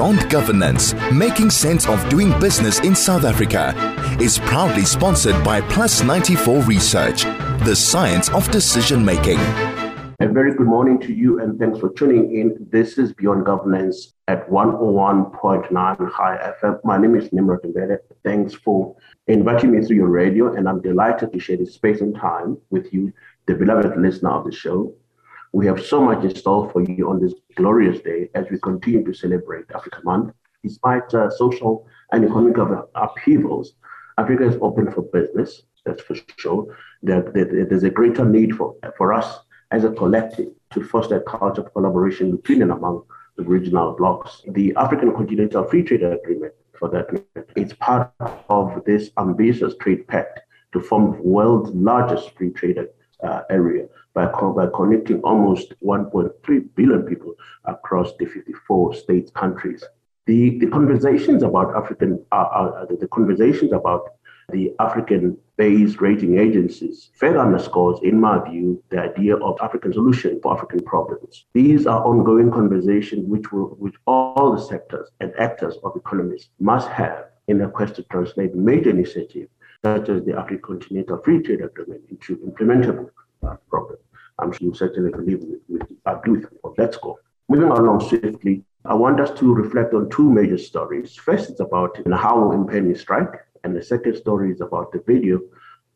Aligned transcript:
Beyond 0.00 0.30
Governance 0.30 0.94
Making 1.12 1.50
Sense 1.50 1.86
of 1.86 2.08
Doing 2.08 2.30
Business 2.40 2.80
in 2.80 2.94
South 2.94 3.24
Africa 3.24 3.74
is 4.18 4.38
proudly 4.38 4.86
sponsored 4.86 5.44
by 5.44 5.60
Plus 5.60 6.02
94 6.02 6.62
Research, 6.62 7.24
the 7.66 7.76
science 7.76 8.30
of 8.30 8.50
decision 8.50 9.04
making. 9.04 9.36
A 10.20 10.26
very 10.26 10.54
good 10.54 10.68
morning 10.68 10.98
to 11.00 11.12
you 11.12 11.40
and 11.40 11.58
thanks 11.58 11.78
for 11.78 11.92
tuning 11.92 12.34
in. 12.34 12.66
This 12.70 12.96
is 12.96 13.12
Beyond 13.12 13.44
Governance 13.44 14.14
at 14.26 14.48
101.9 14.48 15.68
Chai 15.68 16.54
FM. 16.62 16.82
My 16.82 16.96
name 16.96 17.14
is 17.14 17.30
Nimrod 17.30 17.60
Mbele. 17.62 17.98
Thanks 18.24 18.54
for 18.54 18.96
inviting 19.26 19.72
me 19.72 19.84
through 19.84 19.96
your 19.96 20.08
radio, 20.08 20.54
and 20.54 20.66
I'm 20.66 20.80
delighted 20.80 21.30
to 21.34 21.38
share 21.38 21.58
this 21.58 21.74
space 21.74 22.00
and 22.00 22.16
time 22.16 22.56
with 22.70 22.90
you, 22.94 23.12
the 23.44 23.54
beloved 23.54 24.00
listener 24.00 24.30
of 24.30 24.46
the 24.46 24.52
show. 24.52 24.94
We 25.52 25.66
have 25.66 25.84
so 25.84 26.00
much 26.00 26.22
in 26.22 26.34
store 26.34 26.70
for 26.70 26.80
you 26.80 27.10
on 27.10 27.20
this 27.20 27.34
glorious 27.56 28.00
day 28.00 28.30
as 28.36 28.46
we 28.50 28.58
continue 28.60 29.04
to 29.04 29.12
celebrate 29.12 29.64
Africa 29.74 30.00
Month. 30.04 30.32
Despite 30.62 31.12
uh, 31.12 31.28
social 31.30 31.88
and 32.12 32.24
economic 32.24 32.56
upheavals, 32.94 33.72
Africa 34.16 34.46
is 34.46 34.56
open 34.60 34.92
for 34.92 35.02
business, 35.02 35.62
that's 35.84 36.02
for 36.02 36.14
sure. 36.36 36.76
There's 37.02 37.82
a 37.82 37.90
greater 37.90 38.24
need 38.24 38.54
for, 38.54 38.76
for 38.96 39.12
us 39.12 39.40
as 39.72 39.82
a 39.82 39.90
collective 39.90 40.48
to 40.70 40.84
foster 40.84 41.16
a 41.16 41.22
culture 41.22 41.62
of 41.62 41.72
collaboration 41.72 42.36
between 42.36 42.62
and 42.62 42.70
among 42.70 43.02
the 43.36 43.42
regional 43.42 43.96
blocs. 43.96 44.42
The 44.48 44.72
African 44.76 45.12
Continental 45.14 45.64
Free 45.64 45.82
Trade 45.82 46.04
Agreement, 46.04 46.52
for 46.78 46.88
that 46.90 47.12
matter, 47.12 47.48
it's 47.56 47.72
part 47.72 48.12
of 48.48 48.84
this 48.84 49.10
ambitious 49.18 49.74
trade 49.80 50.06
pact 50.06 50.40
to 50.72 50.80
form 50.80 51.12
the 51.12 51.22
world's 51.22 51.70
largest 51.70 52.36
free 52.36 52.50
trade 52.50 52.78
uh, 53.24 53.42
area 53.50 53.86
by, 54.14 54.26
by 54.26 54.66
connecting 54.74 55.20
almost 55.22 55.74
1.3 55.82 56.68
billion 56.74 57.02
people 57.02 57.34
across 57.64 58.12
the 58.18 58.26
54 58.26 58.94
state 58.94 59.32
countries. 59.34 59.84
The, 60.26 60.58
the 60.58 60.66
conversations 60.66 61.42
about 61.42 61.74
African, 61.74 62.24
uh, 62.32 62.34
uh, 62.34 62.86
the 62.86 63.08
conversations 63.08 63.72
about 63.72 64.10
the 64.52 64.74
African 64.80 65.36
based 65.56 66.00
rating 66.00 66.38
agencies 66.38 67.10
further 67.14 67.38
underscores, 67.38 68.00
in 68.02 68.20
my 68.20 68.42
view, 68.48 68.82
the 68.90 68.98
idea 68.98 69.36
of 69.36 69.58
African 69.62 69.92
solution 69.92 70.40
for 70.42 70.54
African 70.54 70.80
problems. 70.80 71.46
These 71.52 71.86
are 71.86 72.04
ongoing 72.04 72.50
conversations 72.50 73.26
which, 73.26 73.52
will, 73.52 73.76
which 73.78 73.94
all 74.06 74.52
the 74.52 74.62
sectors 74.62 75.10
and 75.20 75.32
actors 75.38 75.76
of 75.84 75.96
economies 75.96 76.48
must 76.58 76.88
have 76.88 77.26
in 77.48 77.60
a 77.60 77.68
quest 77.68 77.96
to 77.96 78.02
translate 78.04 78.54
major 78.54 78.90
initiatives 78.90 79.50
such 79.84 80.08
as 80.08 80.24
the 80.24 80.36
African 80.36 80.62
Continental 80.62 81.18
Free 81.18 81.42
Trade 81.42 81.62
Agreement 81.62 82.02
into 82.10 82.36
implementable 82.38 83.10
problem. 83.68 83.98
I'm 84.38 84.52
sure 84.52 84.68
you 84.68 84.74
certainly 84.74 85.10
believe 85.10 85.42
with, 85.42 85.60
with 85.68 85.88
agree 86.06 86.40
with 86.40 86.52
me. 86.52 86.58
Let's 86.78 86.96
go. 86.96 87.18
Moving 87.48 87.70
along 87.70 88.00
swiftly, 88.08 88.64
I 88.84 88.94
want 88.94 89.20
us 89.20 89.38
to 89.38 89.54
reflect 89.54 89.92
on 89.92 90.08
two 90.08 90.30
major 90.30 90.56
stories. 90.56 91.14
First, 91.14 91.50
it's 91.50 91.60
about 91.60 91.94
NEHAWU 91.96 92.54
impending 92.54 92.94
strike, 92.96 93.34
and 93.64 93.76
the 93.76 93.82
second 93.82 94.16
story 94.16 94.50
is 94.52 94.60
about 94.60 94.92
the 94.92 95.02
video 95.06 95.40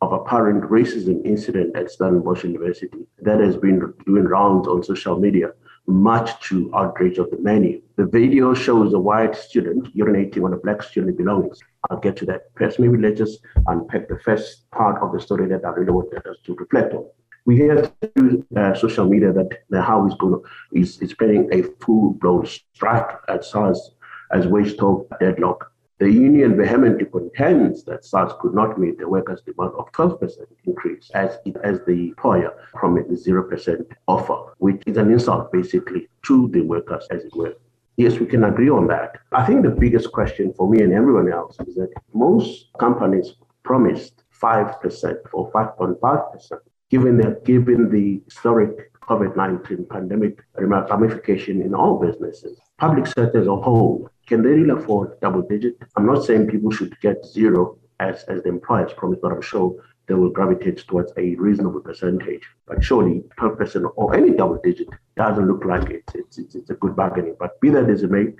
of 0.02 0.12
apparent 0.12 0.64
racism 0.64 1.24
incident 1.24 1.74
at 1.76 1.90
Stellenbosch 1.90 2.44
University 2.44 3.06
that 3.22 3.40
has 3.40 3.56
been 3.56 3.94
doing 4.04 4.24
rounds 4.24 4.68
on 4.68 4.82
social 4.82 5.18
media, 5.18 5.52
much 5.86 6.38
to 6.48 6.70
outrage 6.74 7.16
of 7.16 7.30
the 7.30 7.38
many. 7.38 7.82
The 7.96 8.04
video 8.04 8.52
shows 8.52 8.92
a 8.92 8.98
white 8.98 9.34
student 9.34 9.94
urinating 9.96 10.44
on 10.44 10.52
a 10.52 10.58
black 10.58 10.82
student's 10.82 11.16
belongings. 11.16 11.60
I'll 11.88 12.00
get 12.00 12.16
to 12.18 12.26
that 12.26 12.50
first. 12.56 12.78
Maybe 12.78 12.98
let's 12.98 13.18
just 13.18 13.40
unpack 13.66 14.08
the 14.08 14.18
first 14.18 14.70
part 14.72 15.00
of 15.02 15.12
the 15.12 15.20
story 15.20 15.48
that 15.48 15.64
I 15.64 15.70
really 15.70 15.92
wanted 15.92 16.26
us 16.26 16.36
to 16.44 16.54
reflect 16.54 16.92
on 16.92 17.06
we 17.46 17.56
hear 17.56 17.90
through 18.16 18.44
uh, 18.56 18.74
social 18.74 19.06
media 19.06 19.32
that 19.32 19.50
NEHAWU 19.70 20.08
is 20.08 20.14
going 20.14 20.42
is, 20.72 20.98
is 21.00 21.14
planning 21.14 21.48
a 21.52 21.62
full 21.84 22.14
blown 22.14 22.46
strike 22.46 23.10
at 23.28 23.44
SARS 23.44 23.92
as 24.32 24.46
wage 24.46 24.76
talk 24.76 25.08
deadlock. 25.20 25.70
The 25.98 26.10
union 26.10 26.56
vehemently 26.56 27.04
contends 27.04 27.84
that 27.84 28.04
SARS 28.04 28.32
could 28.40 28.54
not 28.54 28.78
meet 28.78 28.98
the 28.98 29.08
workers' 29.08 29.42
demand 29.42 29.72
of 29.78 29.92
12% 29.92 30.20
increase 30.64 31.10
as 31.14 31.38
it, 31.44 31.56
as 31.62 31.80
the 31.86 32.08
employer 32.08 32.52
promised 32.74 33.10
the 33.10 33.30
0% 33.30 33.86
offer, 34.08 34.54
which 34.58 34.82
is 34.86 34.96
an 34.96 35.12
insult 35.12 35.52
basically 35.52 36.08
to 36.24 36.48
the 36.48 36.62
workers, 36.62 37.06
as 37.10 37.24
it 37.24 37.36
were. 37.36 37.54
Yes, 37.96 38.18
we 38.18 38.26
can 38.26 38.42
agree 38.42 38.70
on 38.70 38.88
that. 38.88 39.18
I 39.30 39.46
think 39.46 39.62
the 39.62 39.70
biggest 39.70 40.10
question 40.10 40.52
for 40.56 40.68
me 40.68 40.82
and 40.82 40.92
everyone 40.92 41.30
else 41.32 41.56
is 41.66 41.76
that 41.76 41.92
most 42.12 42.70
companies 42.80 43.34
promised 43.62 44.24
5% 44.42 45.16
or 45.32 45.52
5.5% 45.52 46.58
given 46.90 47.16
the, 47.16 47.40
given 47.44 47.90
the 47.90 48.22
historic 48.24 48.92
COVID-19 49.02 49.88
pandemic 49.88 50.44
ramification 50.56 51.62
in 51.62 51.74
all 51.74 51.98
businesses, 51.98 52.58
public 52.78 53.06
sector 53.06 53.40
as 53.40 53.46
a 53.46 53.56
whole, 53.56 54.08
can 54.26 54.42
they 54.42 54.50
really 54.50 54.70
afford 54.70 55.20
double 55.20 55.42
digit? 55.42 55.76
I'm 55.96 56.06
not 56.06 56.24
saying 56.24 56.48
people 56.48 56.70
should 56.70 56.98
get 57.00 57.24
zero 57.24 57.78
as, 58.00 58.24
as 58.24 58.42
the 58.42 58.48
employers 58.48 58.92
promise, 58.94 59.18
but 59.22 59.32
I'm 59.32 59.42
sure 59.42 59.74
they 60.06 60.14
will 60.14 60.30
gravitate 60.30 60.86
towards 60.86 61.12
a 61.16 61.34
reasonable 61.36 61.80
percentage. 61.80 62.42
But 62.66 62.82
surely 62.84 63.22
12% 63.38 63.92
or 63.96 64.14
any 64.14 64.30
double 64.32 64.60
digit 64.62 64.88
doesn't 65.16 65.46
look 65.46 65.64
like 65.64 65.90
it. 65.90 66.04
It's, 66.14 66.38
it's, 66.38 66.54
it's 66.54 66.70
a 66.70 66.74
good 66.74 66.96
bargaining. 66.96 67.36
But 67.38 67.60
be 67.60 67.70
that 67.70 67.88
as 67.88 68.02
it 68.02 68.10
may, 68.10 68.34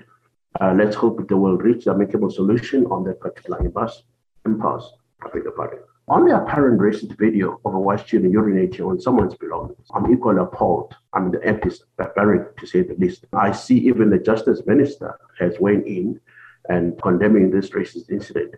uh, 0.61 0.73
let's 0.77 0.95
hope 0.95 1.27
they 1.27 1.35
will 1.35 1.57
reach 1.57 1.87
a 1.87 1.91
amicable 1.91 2.29
solution 2.29 2.85
on 2.87 3.03
that 3.05 3.19
particular 3.19 3.59
impasse. 3.59 4.03
impasse. 4.45 4.89
I 5.23 5.29
beg. 5.29 5.79
On 6.07 6.23
the 6.23 6.39
apparent 6.39 6.79
racist 6.79 7.17
video 7.17 7.59
of 7.65 7.73
a 7.73 7.79
white 7.79 8.01
student 8.01 8.31
urinating 8.31 8.87
on 8.87 9.01
someone's 9.01 9.33
belongings, 9.33 9.87
I'm 9.91 10.13
equally 10.13 10.37
appalled. 10.37 10.95
I'm 11.13 11.31
the 11.31 11.39
epicest 11.39 11.85
barbaric, 11.97 12.55
to 12.57 12.67
say 12.67 12.83
the 12.83 12.93
least. 12.93 13.25
I 13.33 13.51
see 13.51 13.79
even 13.79 14.11
the 14.11 14.19
justice 14.19 14.61
minister 14.67 15.19
has 15.39 15.59
weighed 15.59 15.83
in 15.87 16.21
and 16.69 17.01
condemning 17.01 17.49
this 17.49 17.71
racist 17.71 18.11
incident. 18.11 18.53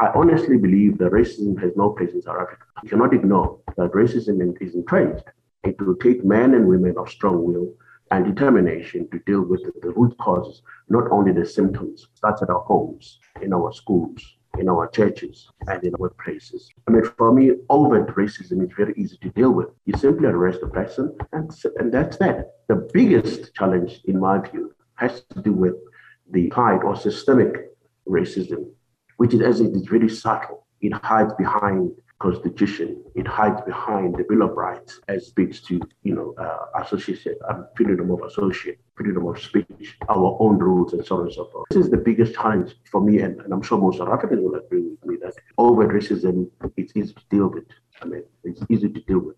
I 0.00 0.08
honestly 0.08 0.56
believe 0.56 0.98
that 0.98 1.12
racism 1.12 1.56
has 1.62 1.70
no 1.76 1.90
place 1.90 2.14
in 2.14 2.22
South 2.22 2.40
Africa. 2.40 2.64
You 2.82 2.88
cannot 2.88 3.14
ignore 3.14 3.60
that 3.76 3.92
racism 3.92 4.60
is 4.60 4.74
entrenched. 4.74 5.26
It 5.62 5.80
will 5.80 5.94
take 5.94 6.24
men 6.24 6.54
and 6.54 6.66
women 6.66 6.96
of 6.98 7.10
strong 7.10 7.44
will 7.44 7.74
and 8.10 8.24
determination 8.24 9.08
to 9.12 9.20
deal 9.20 9.42
with 9.42 9.62
the 9.82 9.90
root 9.90 10.18
causes, 10.18 10.62
not 10.88 11.08
only 11.12 11.30
the 11.30 11.46
symptoms. 11.46 12.08
Starts 12.14 12.42
at 12.42 12.50
our 12.50 12.62
homes, 12.62 13.20
in 13.40 13.52
our 13.52 13.72
schools, 13.72 14.37
in 14.58 14.68
our 14.68 14.88
churches 14.88 15.48
and 15.66 15.82
in 15.84 15.94
our 15.94 16.10
workplaces. 16.10 16.68
I 16.86 16.90
mean, 16.92 17.04
for 17.16 17.32
me, 17.32 17.52
overt 17.68 18.14
racism 18.16 18.62
is 18.64 18.72
very 18.76 18.94
easy 18.96 19.16
to 19.22 19.30
deal 19.30 19.52
with. 19.52 19.68
You 19.86 19.94
simply 19.96 20.26
arrest 20.28 20.60
the 20.60 20.68
person, 20.68 21.16
and, 21.32 21.50
and 21.78 21.92
that's 21.92 22.16
that. 22.18 22.54
The 22.68 22.88
biggest 22.92 23.54
challenge, 23.54 24.00
in 24.04 24.20
my 24.20 24.38
view, 24.38 24.74
has 24.94 25.22
to 25.30 25.42
do 25.42 25.52
with 25.52 25.74
the 26.30 26.48
hide 26.50 26.82
or 26.82 26.96
systemic 26.96 27.70
racism, 28.06 28.70
which 29.16 29.34
is 29.34 29.40
as 29.42 29.60
it 29.60 29.74
is 29.74 29.86
very 29.86 30.08
subtle. 30.08 30.66
It 30.80 30.92
hides 30.92 31.32
behind 31.34 31.92
constitution. 32.18 33.02
It 33.14 33.26
hides 33.26 33.60
behind 33.62 34.16
the 34.16 34.24
Bill 34.28 34.42
of 34.42 34.56
Rights 34.56 35.00
as 35.08 35.26
speaks 35.26 35.60
to, 35.62 35.80
you 36.02 36.14
know, 36.14 36.34
uh, 36.38 36.82
association, 36.82 37.34
uh, 37.48 37.62
freedom 37.76 38.10
of 38.10 38.22
association, 38.22 38.76
freedom 38.98 39.26
of 39.26 39.40
speech, 39.40 39.96
our 40.08 40.36
own 40.40 40.58
rules, 40.58 40.92
and 40.92 41.04
so 41.06 41.16
on 41.16 41.22
and 41.26 41.32
so 41.32 41.44
forth. 41.46 41.66
This 41.70 41.84
is 41.84 41.90
the 41.90 42.02
biggest 42.10 42.34
challenge 42.34 42.74
for 42.90 43.00
me, 43.00 43.20
and, 43.20 43.40
and 43.40 43.52
I'm 43.52 43.62
sure 43.62 43.78
most 43.78 43.98
South 43.98 44.08
Africans 44.08 44.42
will 44.42 44.56
agree 44.56 44.82
with 44.90 45.04
me 45.06 45.16
that 45.22 45.34
overt 45.56 45.90
racism 45.90 46.50
it's 46.76 46.92
easy 46.96 47.14
to 47.14 47.22
deal 47.30 47.48
with. 47.48 47.68
I 48.02 48.04
mean, 48.06 48.24
it's 48.44 48.62
easy 48.68 48.88
to 48.88 49.00
deal 49.00 49.20
with. 49.20 49.36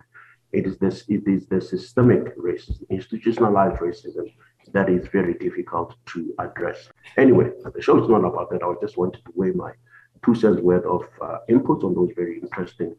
It 0.53 0.66
is 0.66 0.78
this. 0.78 1.04
It 1.09 1.25
is 1.26 1.47
the 1.47 1.60
systemic 1.60 2.37
racism, 2.37 2.88
institutionalized 2.91 3.81
racism 3.81 4.32
that 4.72 4.88
is 4.88 5.06
very 5.09 5.34
difficult 5.34 5.94
to 6.12 6.34
address. 6.38 6.88
Anyway, 7.16 7.50
the 7.75 7.82
show 7.82 8.03
is 8.03 8.09
not 8.09 8.25
about 8.25 8.50
that. 8.50 8.62
I 8.62 8.72
just 8.81 8.97
wanted 8.97 9.25
to 9.25 9.32
weigh 9.34 9.53
my 9.53 9.72
two 10.25 10.34
cents 10.34 10.60
worth 10.60 10.84
of 10.84 11.03
uh, 11.22 11.38
inputs 11.48 11.82
on 11.84 11.94
those 11.94 12.10
very 12.15 12.41
interesting 12.41 12.94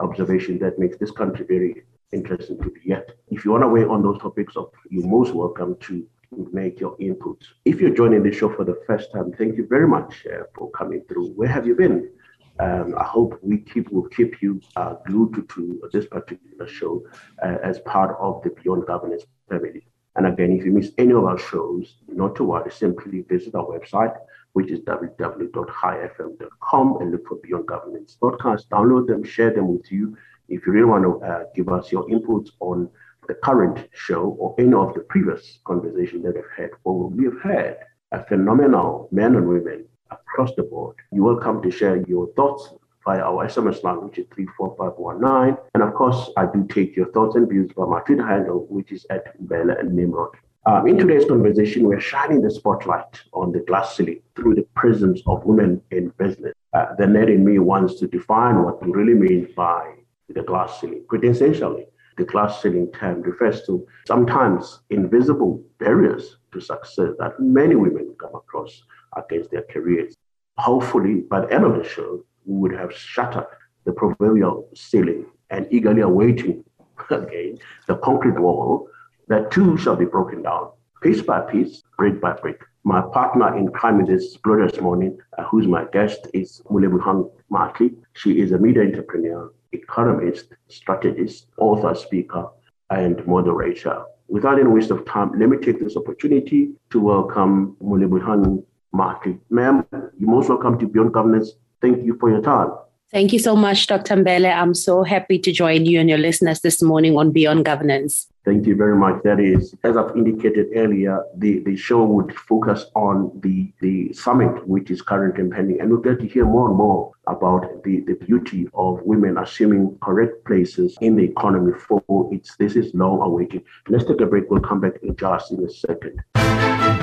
observations 0.00 0.60
that 0.60 0.78
makes 0.78 0.98
this 0.98 1.10
country 1.10 1.44
very 1.48 1.84
interesting 2.12 2.60
to 2.62 2.72
yet. 2.84 3.10
If 3.28 3.44
you 3.44 3.52
want 3.52 3.64
to 3.64 3.68
weigh 3.68 3.84
on 3.84 4.02
those 4.02 4.18
topics, 4.18 4.54
you're 4.90 5.06
most 5.06 5.34
welcome 5.34 5.76
to 5.80 6.06
make 6.52 6.80
your 6.80 6.96
inputs. 6.98 7.46
If 7.64 7.80
you're 7.80 7.94
joining 7.94 8.22
the 8.22 8.32
show 8.32 8.54
for 8.54 8.64
the 8.64 8.78
first 8.86 9.12
time, 9.12 9.32
thank 9.32 9.56
you 9.56 9.66
very 9.68 9.88
much 9.88 10.26
uh, 10.26 10.44
for 10.54 10.70
coming 10.70 11.02
through. 11.08 11.30
Where 11.30 11.48
have 11.48 11.66
you 11.66 11.74
been? 11.74 12.10
Um, 12.58 12.94
I 12.98 13.04
hope 13.04 13.38
we 13.42 13.58
keep 13.58 13.92
will 13.92 14.08
keep 14.08 14.40
you 14.40 14.62
uh, 14.76 14.94
glued 15.06 15.34
to, 15.34 15.42
to, 15.42 15.82
this 15.92 16.06
particular 16.06 16.66
show 16.66 17.02
uh, 17.44 17.58
as 17.62 17.80
part 17.80 18.16
of 18.18 18.42
the 18.42 18.48
Beyond 18.50 18.86
Governance 18.86 19.24
family. 19.50 19.86
And 20.16 20.26
again, 20.26 20.52
if 20.52 20.64
you 20.64 20.72
miss 20.72 20.92
any 20.96 21.12
of 21.12 21.24
our 21.24 21.38
shows, 21.38 21.96
not 22.08 22.34
to 22.36 22.44
worry, 22.44 22.70
simply 22.70 23.20
visit 23.20 23.54
our 23.54 23.66
website, 23.66 24.16
which 24.54 24.70
is 24.70 24.80
www.chaifm.com 24.80 26.96
and 27.00 27.12
look 27.12 27.28
for 27.28 27.36
Beyond 27.36 27.66
Governance 27.66 28.16
podcasts. 28.20 28.66
Download 28.68 29.06
them, 29.06 29.22
share 29.22 29.50
them 29.50 29.68
with 29.68 29.92
you. 29.92 30.16
If 30.48 30.66
you 30.66 30.72
really 30.72 30.86
want 30.86 31.04
to 31.04 31.26
uh, 31.26 31.44
give 31.54 31.68
us 31.68 31.90
your 31.90 32.06
inputs 32.08 32.50
on 32.60 32.88
the 33.28 33.34
current 33.34 33.88
show 33.92 34.36
or 34.38 34.54
any 34.58 34.72
of 34.72 34.94
the 34.94 35.00
previous 35.00 35.58
conversations 35.64 36.24
that 36.24 36.34
we've 36.34 36.44
had, 36.56 36.70
or 36.84 37.08
we 37.08 37.24
have 37.24 37.40
had 37.42 37.78
a 38.12 38.24
phenomenal 38.24 39.08
men 39.10 39.34
and 39.34 39.48
women 39.48 39.84
across 40.10 40.54
the 40.56 40.62
board. 40.62 40.96
You're 41.12 41.34
welcome 41.34 41.62
to 41.62 41.70
share 41.70 42.04
your 42.06 42.28
thoughts 42.34 42.72
via 43.04 43.20
our 43.20 43.46
SMS 43.46 43.82
line, 43.82 44.04
which 44.04 44.18
is 44.18 44.26
34519. 44.34 45.56
And 45.74 45.82
of 45.82 45.94
course, 45.94 46.30
I 46.36 46.46
do 46.46 46.66
take 46.68 46.96
your 46.96 47.10
thoughts 47.12 47.36
and 47.36 47.48
views 47.48 47.72
by 47.76 47.86
my 47.86 48.00
Twitter 48.00 48.26
handle, 48.26 48.66
which 48.68 48.92
is 48.92 49.06
at 49.10 49.34
Bella 49.48 49.74
and 49.78 49.94
Nimrod. 49.94 50.30
Um, 50.66 50.88
in 50.88 50.98
today's 50.98 51.24
conversation, 51.24 51.86
we're 51.86 52.00
shining 52.00 52.42
the 52.42 52.50
spotlight 52.50 53.22
on 53.32 53.52
the 53.52 53.60
glass 53.60 53.96
ceiling 53.96 54.20
through 54.34 54.56
the 54.56 54.66
prisms 54.74 55.22
of 55.26 55.44
women 55.44 55.80
in 55.92 56.08
business. 56.18 56.54
Uh, 56.72 56.86
the 56.98 57.06
net 57.06 57.28
in 57.28 57.44
me 57.44 57.60
wants 57.60 58.00
to 58.00 58.08
define 58.08 58.64
what 58.64 58.84
we 58.84 58.90
really 58.90 59.14
mean 59.14 59.48
by 59.56 59.94
the 60.28 60.42
glass 60.42 60.80
ceiling. 60.80 61.04
Quintessentially, 61.08 61.84
the 62.16 62.24
glass 62.24 62.62
ceiling 62.62 62.90
term 62.92 63.22
refers 63.22 63.62
to 63.66 63.86
sometimes 64.06 64.80
invisible 64.90 65.62
barriers 65.78 66.36
to 66.52 66.60
success 66.60 67.10
that 67.18 67.38
many 67.38 67.74
women 67.74 68.14
come 68.18 68.34
across 68.34 68.82
against 69.16 69.50
their 69.50 69.64
careers. 69.70 70.14
Hopefully, 70.58 71.16
by 71.30 71.40
the 71.40 71.52
end 71.52 71.64
of 71.64 71.76
the 71.76 71.88
show, 71.88 72.24
we 72.44 72.56
would 72.58 72.72
have 72.72 72.92
shattered 72.92 73.46
the 73.84 73.92
proverbial 73.92 74.68
ceiling 74.74 75.26
and 75.50 75.66
eagerly 75.70 76.00
awaiting 76.00 76.64
again 77.10 77.58
the 77.86 77.96
concrete 77.96 78.38
wall 78.38 78.88
that 79.28 79.50
too 79.50 79.76
shall 79.76 79.96
be 79.96 80.04
broken 80.04 80.42
down 80.42 80.70
piece 81.02 81.22
by 81.22 81.40
piece, 81.40 81.82
brick 81.96 82.20
by 82.20 82.32
brick. 82.32 82.60
My 82.84 83.02
partner 83.12 83.56
in 83.56 83.68
crime 83.68 84.00
in 84.00 84.06
this 84.06 84.36
glorious 84.38 84.80
morning, 84.80 85.18
uh, 85.38 85.44
who's 85.44 85.66
my 85.66 85.84
guest, 85.92 86.26
is 86.34 86.62
Moleboheng 86.70 87.30
Matli. 87.50 87.94
She 88.14 88.40
is 88.40 88.52
a 88.52 88.58
media 88.58 88.82
entrepreneur, 88.82 89.52
economist, 89.82 90.46
strategist, 90.68 91.46
author, 91.58 91.94
speaker, 91.94 92.48
and 92.90 93.26
moderator. 93.26 94.04
Without 94.28 94.58
any 94.58 94.68
waste 94.68 94.90
of 94.90 95.04
time, 95.04 95.38
let 95.38 95.48
me 95.48 95.56
take 95.58 95.78
this 95.78 95.96
opportunity 95.96 96.72
to 96.90 97.00
welcome 97.00 97.76
Moleboheng 97.82 98.64
Matli. 98.94 99.38
Ma'am, 99.50 99.84
you're 100.18 100.30
most 100.30 100.48
welcome 100.48 100.78
to 100.78 100.86
Beyond 100.86 101.12
Governance. 101.12 101.52
Thank 101.80 102.04
you 102.04 102.16
for 102.18 102.30
your 102.30 102.42
time. 102.42 102.70
Thank 103.12 103.32
you 103.32 103.38
so 103.38 103.54
much, 103.54 103.86
Dr. 103.86 104.16
Mbele. 104.16 104.52
I'm 104.52 104.74
so 104.74 105.04
happy 105.04 105.38
to 105.38 105.52
join 105.52 105.86
you 105.86 106.00
and 106.00 106.08
your 106.08 106.18
listeners 106.18 106.60
this 106.60 106.82
morning 106.82 107.16
on 107.16 107.30
Beyond 107.30 107.64
Governance. 107.64 108.26
Thank 108.44 108.66
you 108.66 108.74
very 108.74 108.96
much. 108.96 109.22
That 109.22 109.38
is, 109.38 109.74
as 109.84 109.96
I've 109.96 110.16
indicated 110.16 110.66
earlier, 110.74 111.22
the, 111.36 111.60
the 111.60 111.76
show 111.76 112.04
would 112.04 112.34
focus 112.34 112.86
on 112.96 113.30
the, 113.42 113.72
the 113.80 114.12
summit, 114.12 114.66
which 114.66 114.90
is 114.90 115.02
currently 115.02 115.48
pending. 115.48 115.80
And 115.80 115.90
we'll 115.90 116.00
get 116.00 116.18
to 116.20 116.26
hear 116.26 116.44
more 116.44 116.68
and 116.68 116.76
more 116.76 117.12
about 117.28 117.82
the, 117.84 118.00
the 118.00 118.14
beauty 118.14 118.68
of 118.74 119.00
women 119.02 119.38
assuming 119.38 119.96
correct 120.02 120.44
places 120.44 120.96
in 121.00 121.14
the 121.14 121.24
economy 121.24 121.72
for 121.78 122.02
its 122.32 122.56
this 122.56 122.74
is 122.74 122.92
long 122.92 123.20
awaited. 123.20 123.62
Let's 123.88 124.04
take 124.04 124.20
a 124.20 124.26
break. 124.26 124.50
We'll 124.50 124.60
come 124.60 124.80
back 124.80 124.94
in 125.02 125.14
just 125.16 125.52
in 125.52 125.64
a 125.64 125.70
second. 125.70 126.20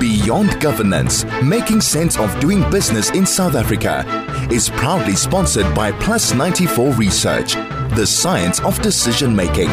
Beyond 0.00 0.60
Governance, 0.60 1.24
making 1.42 1.80
sense 1.80 2.18
of 2.18 2.38
doing 2.40 2.68
business 2.70 3.10
in 3.10 3.24
South 3.24 3.54
Africa, 3.54 4.04
is 4.50 4.68
proudly 4.68 5.14
sponsored 5.14 5.72
by 5.74 5.92
Plus 5.92 6.34
94 6.34 6.92
Research, 6.94 7.54
the 7.94 8.06
science 8.06 8.60
of 8.60 8.80
decision 8.82 9.34
making. 9.34 9.68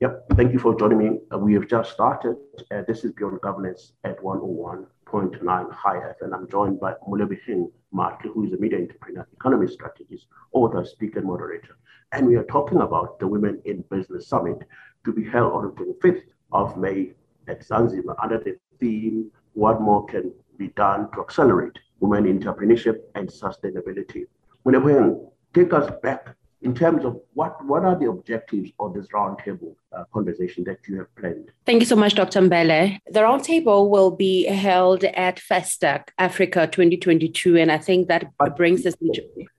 Yep, 0.00 0.26
thank 0.36 0.52
you 0.52 0.58
for 0.58 0.78
joining 0.78 0.98
me. 0.98 1.18
Uh, 1.32 1.38
we 1.38 1.52
have 1.54 1.68
just 1.68 1.92
started. 1.92 2.36
Uh, 2.70 2.82
this 2.88 3.04
is 3.04 3.12
Beyond 3.12 3.40
Governance 3.42 3.92
at 4.04 4.18
101.9 4.20 5.82
Chai 5.82 6.12
and 6.20 6.34
I'm 6.34 6.48
joined 6.48 6.80
by 6.80 6.94
Moleboheng 7.06 7.70
Matli, 7.94 8.32
who 8.32 8.44
is 8.44 8.52
a 8.52 8.56
media 8.56 8.78
entrepreneur, 8.78 9.26
economist 9.34 9.74
strategist, 9.74 10.26
author, 10.52 10.84
speaker, 10.84 11.18
and 11.18 11.28
moderator. 11.28 11.76
And 12.12 12.26
we 12.26 12.36
are 12.36 12.44
talking 12.44 12.78
about 12.78 13.18
the 13.18 13.26
Women 13.26 13.60
in 13.64 13.84
Business 13.90 14.26
Summit 14.26 14.58
to 15.04 15.12
be 15.12 15.24
held 15.24 15.52
on 15.52 15.74
the 15.74 15.94
25th 16.02 16.22
of 16.52 16.76
May 16.78 17.12
at 17.48 17.62
Zanzibar 17.64 18.16
under 18.22 18.38
the 18.38 18.56
theme 18.80 19.30
What 19.54 19.80
More 19.80 20.04
Can 20.06 20.32
Be 20.58 20.68
Done 20.68 21.10
to 21.12 21.20
Accelerate 21.20 21.78
Women 22.00 22.38
Entrepreneurship 22.38 22.98
and 23.14 23.28
Sustainability. 23.28 24.26
Moleboheng, 24.66 25.30
take 25.52 25.72
us 25.72 25.90
back 26.02 26.34
in 26.64 26.74
terms 26.74 27.04
of 27.04 27.20
what, 27.34 27.62
what 27.66 27.84
are 27.84 27.96
the 27.96 28.08
objectives 28.08 28.70
of 28.80 28.94
this 28.94 29.06
roundtable 29.08 29.76
uh, 29.96 30.04
conversation 30.12 30.64
that 30.64 30.78
you 30.88 30.96
have 30.98 31.14
planned? 31.14 31.50
Thank 31.66 31.80
you 31.80 31.86
so 31.86 31.94
much, 31.94 32.14
Dr. 32.14 32.40
Mbele. 32.40 32.98
The 33.10 33.20
roundtable 33.20 33.90
will 33.90 34.10
be 34.10 34.44
held 34.44 35.04
at 35.04 35.36
FESTAC 35.36 36.08
Africa 36.18 36.66
2022, 36.66 37.58
and 37.58 37.70
I 37.70 37.78
think 37.78 38.08
that 38.08 38.26
but 38.38 38.56
brings 38.56 38.86
us. 38.86 38.94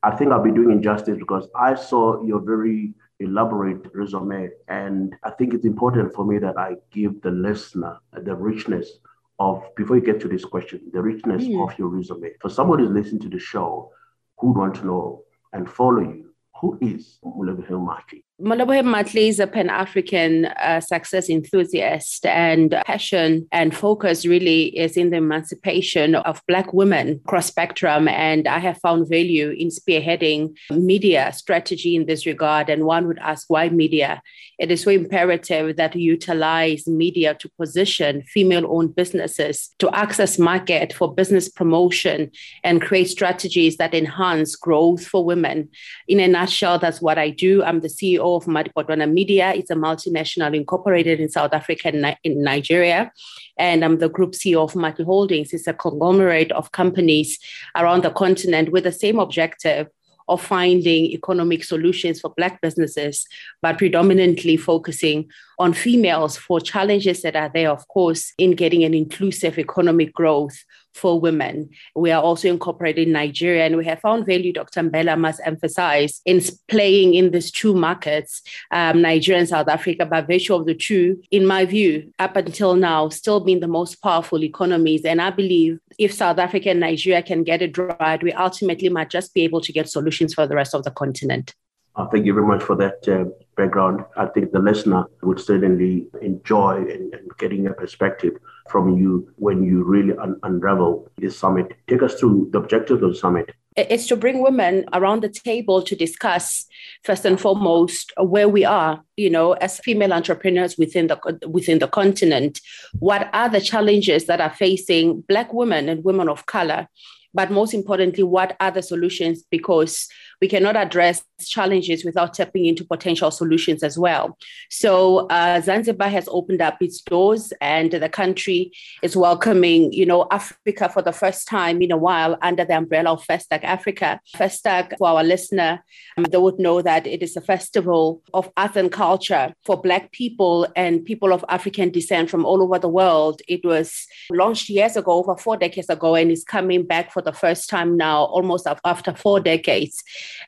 I 0.02 0.16
think 0.16 0.32
I'll 0.32 0.44
be 0.44 0.52
doing 0.52 0.72
injustice 0.72 1.18
because 1.20 1.48
I 1.56 1.76
saw 1.76 2.24
your 2.24 2.40
very 2.40 2.94
elaborate 3.20 3.94
resume, 3.94 4.50
and 4.68 5.16
I 5.24 5.32
think 5.32 5.54
it's 5.54 5.66
important 5.66 6.14
for 6.14 6.26
me 6.26 6.38
that 6.40 6.58
I 6.58 6.76
give 6.92 7.22
the 7.22 7.32
listener 7.32 7.98
the 8.14 8.36
richness 8.36 9.00
of 9.40 9.64
before 9.76 9.98
you 9.98 10.02
get 10.02 10.20
to 10.22 10.28
this 10.28 10.46
question, 10.46 10.82
the 10.94 11.02
richness 11.02 11.44
mm. 11.44 11.64
of 11.64 11.78
your 11.78 11.90
resume. 11.90 12.32
For 12.42 12.50
somebody 12.50 12.84
who's 12.84 12.94
listening 12.94 13.22
to 13.22 13.30
the 13.30 13.40
show 13.40 13.92
who 14.38 14.52
want 14.52 14.76
to 14.76 14.86
know 14.86 15.24
and 15.54 15.70
follow 15.70 16.02
you, 16.02 16.34
who 16.60 16.78
is 16.82 17.20
Moleboheng 17.24 17.86
Matli? 17.86 18.24
Moleboheng 18.42 18.84
Matli 18.84 19.30
is 19.30 19.40
a 19.40 19.48
Pan 19.48 19.70
African 19.70 20.44
uh, 20.44 20.82
success 20.82 21.30
enthusiast, 21.30 22.26
and 22.26 22.72
passion 22.86 23.48
and 23.54 23.74
focus 23.74 24.26
really 24.26 24.78
is 24.78 24.98
in 24.98 25.10
the 25.12 25.18
emancipation 25.18 26.16
of 26.16 26.42
Black 26.46 26.74
women 26.74 27.22
cross 27.28 27.46
spectrum. 27.46 28.10
And 28.10 28.46
I 28.46 28.60
have 28.60 28.78
found 28.80 29.08
value 29.08 29.52
in 29.52 29.70
spearheading 29.70 30.54
media 30.70 31.32
strategy 31.32 31.96
in 31.96 32.08
this 32.08 32.26
regard. 32.26 32.70
And 32.70 32.84
one 32.84 33.08
would 33.08 33.20
ask, 33.20 33.46
why 33.50 33.70
media? 33.70 34.22
It 34.60 34.70
is 34.70 34.84
so 34.84 34.92
imperative 34.92 35.78
that 35.78 35.96
we 35.96 36.02
utilize 36.02 36.88
media 36.88 37.36
to 37.36 37.50
position 37.58 38.22
female 38.24 38.66
owned 38.68 38.96
businesses 38.96 39.74
to 39.80 39.90
access 39.96 40.38
market 40.38 40.92
for 40.92 41.14
business 41.14 41.48
promotion 41.48 42.31
and 42.66 42.81
create 42.81 43.08
strategies 43.08 43.78
that 43.78 43.94
enhance 43.94 44.58
growth 44.58 45.08
for 45.08 45.24
women. 45.24 45.70
In 46.10 46.20
a 46.20 46.28
nutshell, 46.28 46.80
that's 46.80 47.02
what 47.02 47.18
I 47.18 47.30
do. 47.30 47.64
I'm 47.64 47.80
the 47.80 47.88
CEO 47.88 48.25
of 48.33 48.45
Madikotwana 48.45 49.12
Media. 49.12 49.54
It's 49.54 49.69
a 49.69 49.75
multinational 49.75 50.56
incorporated 50.56 51.19
in 51.19 51.30
South 51.30 51.54
Africa 51.54 51.89
and 51.89 52.18
in 52.24 52.44
Nigeria. 52.44 53.12
And 53.57 53.83
I'm 53.83 54.00
the 54.00 54.10
group 54.10 54.31
CEO 54.31 54.63
of 54.63 54.74
Matli 54.74 55.06
Holdings. 55.06 55.54
It's 55.54 55.68
a 55.68 55.74
conglomerate 55.74 56.51
of 56.51 56.72
companies 56.72 57.39
around 57.75 58.04
the 58.04 58.12
continent 58.12 58.72
with 58.72 58.86
the 58.86 58.92
same 58.92 59.19
objective 59.19 59.88
of 60.27 60.42
finding 60.42 61.06
economic 61.06 61.63
solutions 61.63 62.19
for 62.19 62.33
Black 62.36 62.60
businesses, 62.62 63.27
but 63.62 63.77
predominantly 63.77 64.57
focusing 64.57 65.30
on 65.60 65.74
females 65.74 66.36
for 66.38 66.60
challenges 66.60 67.21
that 67.21 67.36
are 67.36 67.51
there, 67.54 67.69
of 67.69 67.88
course, 67.88 68.33
in 68.38 68.51
getting 68.51 68.83
an 68.83 68.94
inclusive 68.94 69.60
economic 69.60 70.13
growth 70.13 70.63
for 70.95 71.19
women. 71.19 71.69
We 71.95 72.12
are 72.12 72.21
also 72.21 72.47
incorporated 72.47 73.07
in 73.07 73.13
Nigeria, 73.13 73.65
and 73.65 73.77
we 73.77 73.86
have 73.86 74.00
found 74.00 74.25
value, 74.25 74.53
Dr. 74.53 74.81
Mbele 74.81 75.19
must 75.19 75.42
emphasize, 75.45 76.21
in 76.25 76.42
playing 76.68 77.13
in 77.13 77.31
these 77.31 77.51
two 77.51 77.74
markets, 77.74 78.42
um, 78.71 79.01
Nigeria 79.01 79.39
and 79.39 79.50
South 79.50 79.68
Africa, 79.68 80.06
by 80.06 80.21
virtue 80.21 80.56
of 80.56 80.65
the 80.65 80.74
two, 80.74 81.21
in 81.31 81.45
my 81.45 81.65
view, 81.65 82.12
up 82.19 82.36
until 82.36 82.75
now, 82.75 83.09
still 83.09 83.42
being 83.42 83.59
the 83.59 83.68
most 83.68 83.95
powerful 84.01 84.44
economies. 84.44 85.03
And 85.03 85.21
I 85.21 85.30
believe 85.30 85.80
if 86.00 86.13
South 86.13 86.38
Africa 86.39 86.69
and 86.69 86.80
Nigeria 86.80 87.21
can 87.21 87.44
get 87.44 87.61
it 87.61 87.78
right, 87.78 88.23
we 88.23 88.31
ultimately 88.33 88.90
might 88.90 89.09
just 89.09 89.33
be 89.33 89.42
able 89.42 89.61
to 89.61 89.73
get 89.73 89.90
solutions 89.90 90.33
for 90.33 90.47
the 90.47 90.56
rest 90.56 90.73
of 90.73 90.83
the 90.83 90.92
continent. 90.92 91.54
Uh, 91.97 92.06
thank 92.07 92.25
you 92.25 92.33
very 92.33 92.45
much 92.45 92.61
for 92.61 92.75
that 92.75 93.07
uh, 93.07 93.25
background. 93.56 94.04
I 94.18 94.25
think 94.28 94.52
the 94.52 94.59
listener 94.59 95.06
would 95.23 95.40
certainly 95.40 96.07
enjoy 96.21 96.85
in 96.85 97.11
getting 97.37 97.68
a 97.68 97.73
perspective 97.73 98.33
from 98.69 98.98
you 98.98 99.31
when 99.36 99.64
you 99.64 99.84
really 99.84 100.18
un- 100.18 100.40
unravel 100.44 101.10
this 101.18 101.38
summit. 101.38 101.74
Take 101.88 102.04
us 102.04 102.16
through 102.16 102.50
the 102.52 102.60
objectives 102.60 103.02
of 103.02 103.10
the 103.10 103.16
summit. 103.16 103.54
It's 103.78 104.07
to 104.07 104.16
bring 104.16 104.42
women 104.42 104.86
around 104.94 105.22
the 105.22 105.30
table 105.30 105.81
to 105.81 105.95
discuss, 105.95 106.66
first 107.04 107.26
and 107.26 107.40
foremost, 107.40 108.14
where 108.18 108.48
we 108.48 108.64
are, 108.64 109.04
you 109.18 109.30
know, 109.30 109.52
as 109.54 109.80
female 109.80 110.14
entrepreneurs 110.14 110.78
within 110.78 111.07
the 111.07 111.40
within 111.45 111.80
the 111.80 111.88
continent. 111.88 112.62
What 113.00 113.30
are 113.34 113.50
the 113.50 113.60
challenges 113.60 114.28
that 114.28 114.40
are 114.40 114.54
facing 114.54 115.22
Black 115.28 115.54
women 115.54 115.90
and 115.90 116.06
women 116.06 116.30
of 116.30 116.45
color? 116.45 116.88
But 117.34 117.52
most 117.52 117.74
importantly, 117.74 118.24
what 118.24 118.56
are 118.62 118.72
the 118.72 118.81
solutions? 118.81 119.44
Because 119.52 120.07
we 120.42 120.47
cannot 120.47 120.75
address 120.75 121.23
challenges 121.39 122.06
without 122.06 122.33
tapping 122.33 122.65
into 122.65 122.85
potential 122.85 123.31
solutions 123.31 123.83
as 123.83 123.97
well. 123.97 124.37
So 124.69 125.27
uh, 125.27 125.61
Zanzibar 125.61 126.09
has 126.09 126.27
opened 126.31 126.61
up 126.61 126.77
its 126.81 127.01
doors, 127.01 127.54
and 127.61 127.92
the 127.92 128.09
country 128.09 128.71
is 129.01 129.15
welcoming, 129.15 129.92
you 129.94 130.06
know, 130.06 130.27
Africa 130.31 130.89
for 130.89 131.01
the 131.01 131.11
first 131.11 131.47
time 131.47 131.81
in 131.81 131.92
a 131.92 131.97
while 131.97 132.37
under 132.42 132.65
the 132.65 132.77
umbrella 132.77 133.13
of 133.13 133.25
Festac 133.25 133.63
Africa. 133.63 134.19
Festac, 134.35 134.97
for 134.97 135.07
our 135.09 135.23
listener, 135.23 135.83
um, 136.18 136.23
they 136.25 136.37
would 136.37 136.59
know 136.59 136.81
that 136.81 137.06
it 137.07 137.21
is 137.21 137.35
a 137.35 137.42
festival 137.42 138.21
of 138.33 138.51
art 138.57 138.75
and 138.75 138.92
culture 138.92 139.54
for 139.63 139.81
Black 139.81 140.11
people 140.11 140.68
and 140.75 141.06
people 141.06 141.33
of 141.33 141.44
African 141.49 141.89
descent 141.89 142.30
from 142.30 142.45
all 142.45 142.61
over 142.61 142.80
the 142.80 142.89
world. 142.89 143.42
It 143.47 143.65
was 143.65 144.07
launched 144.31 144.69
years 144.69 144.95
ago, 144.95 145.13
over 145.13 145.35
four 145.35 145.57
decades 145.57 145.89
ago, 145.89 146.15
and 146.15 146.31
is 146.31 146.44
coming 146.44 146.85
back 146.85 147.11
for 147.11 147.21
the 147.21 147.33
first 147.33 147.69
time 147.69 147.97
now, 147.97 148.25
almost 148.25 148.68
after 148.83 149.13
four 149.13 149.39
decades. 149.39 150.04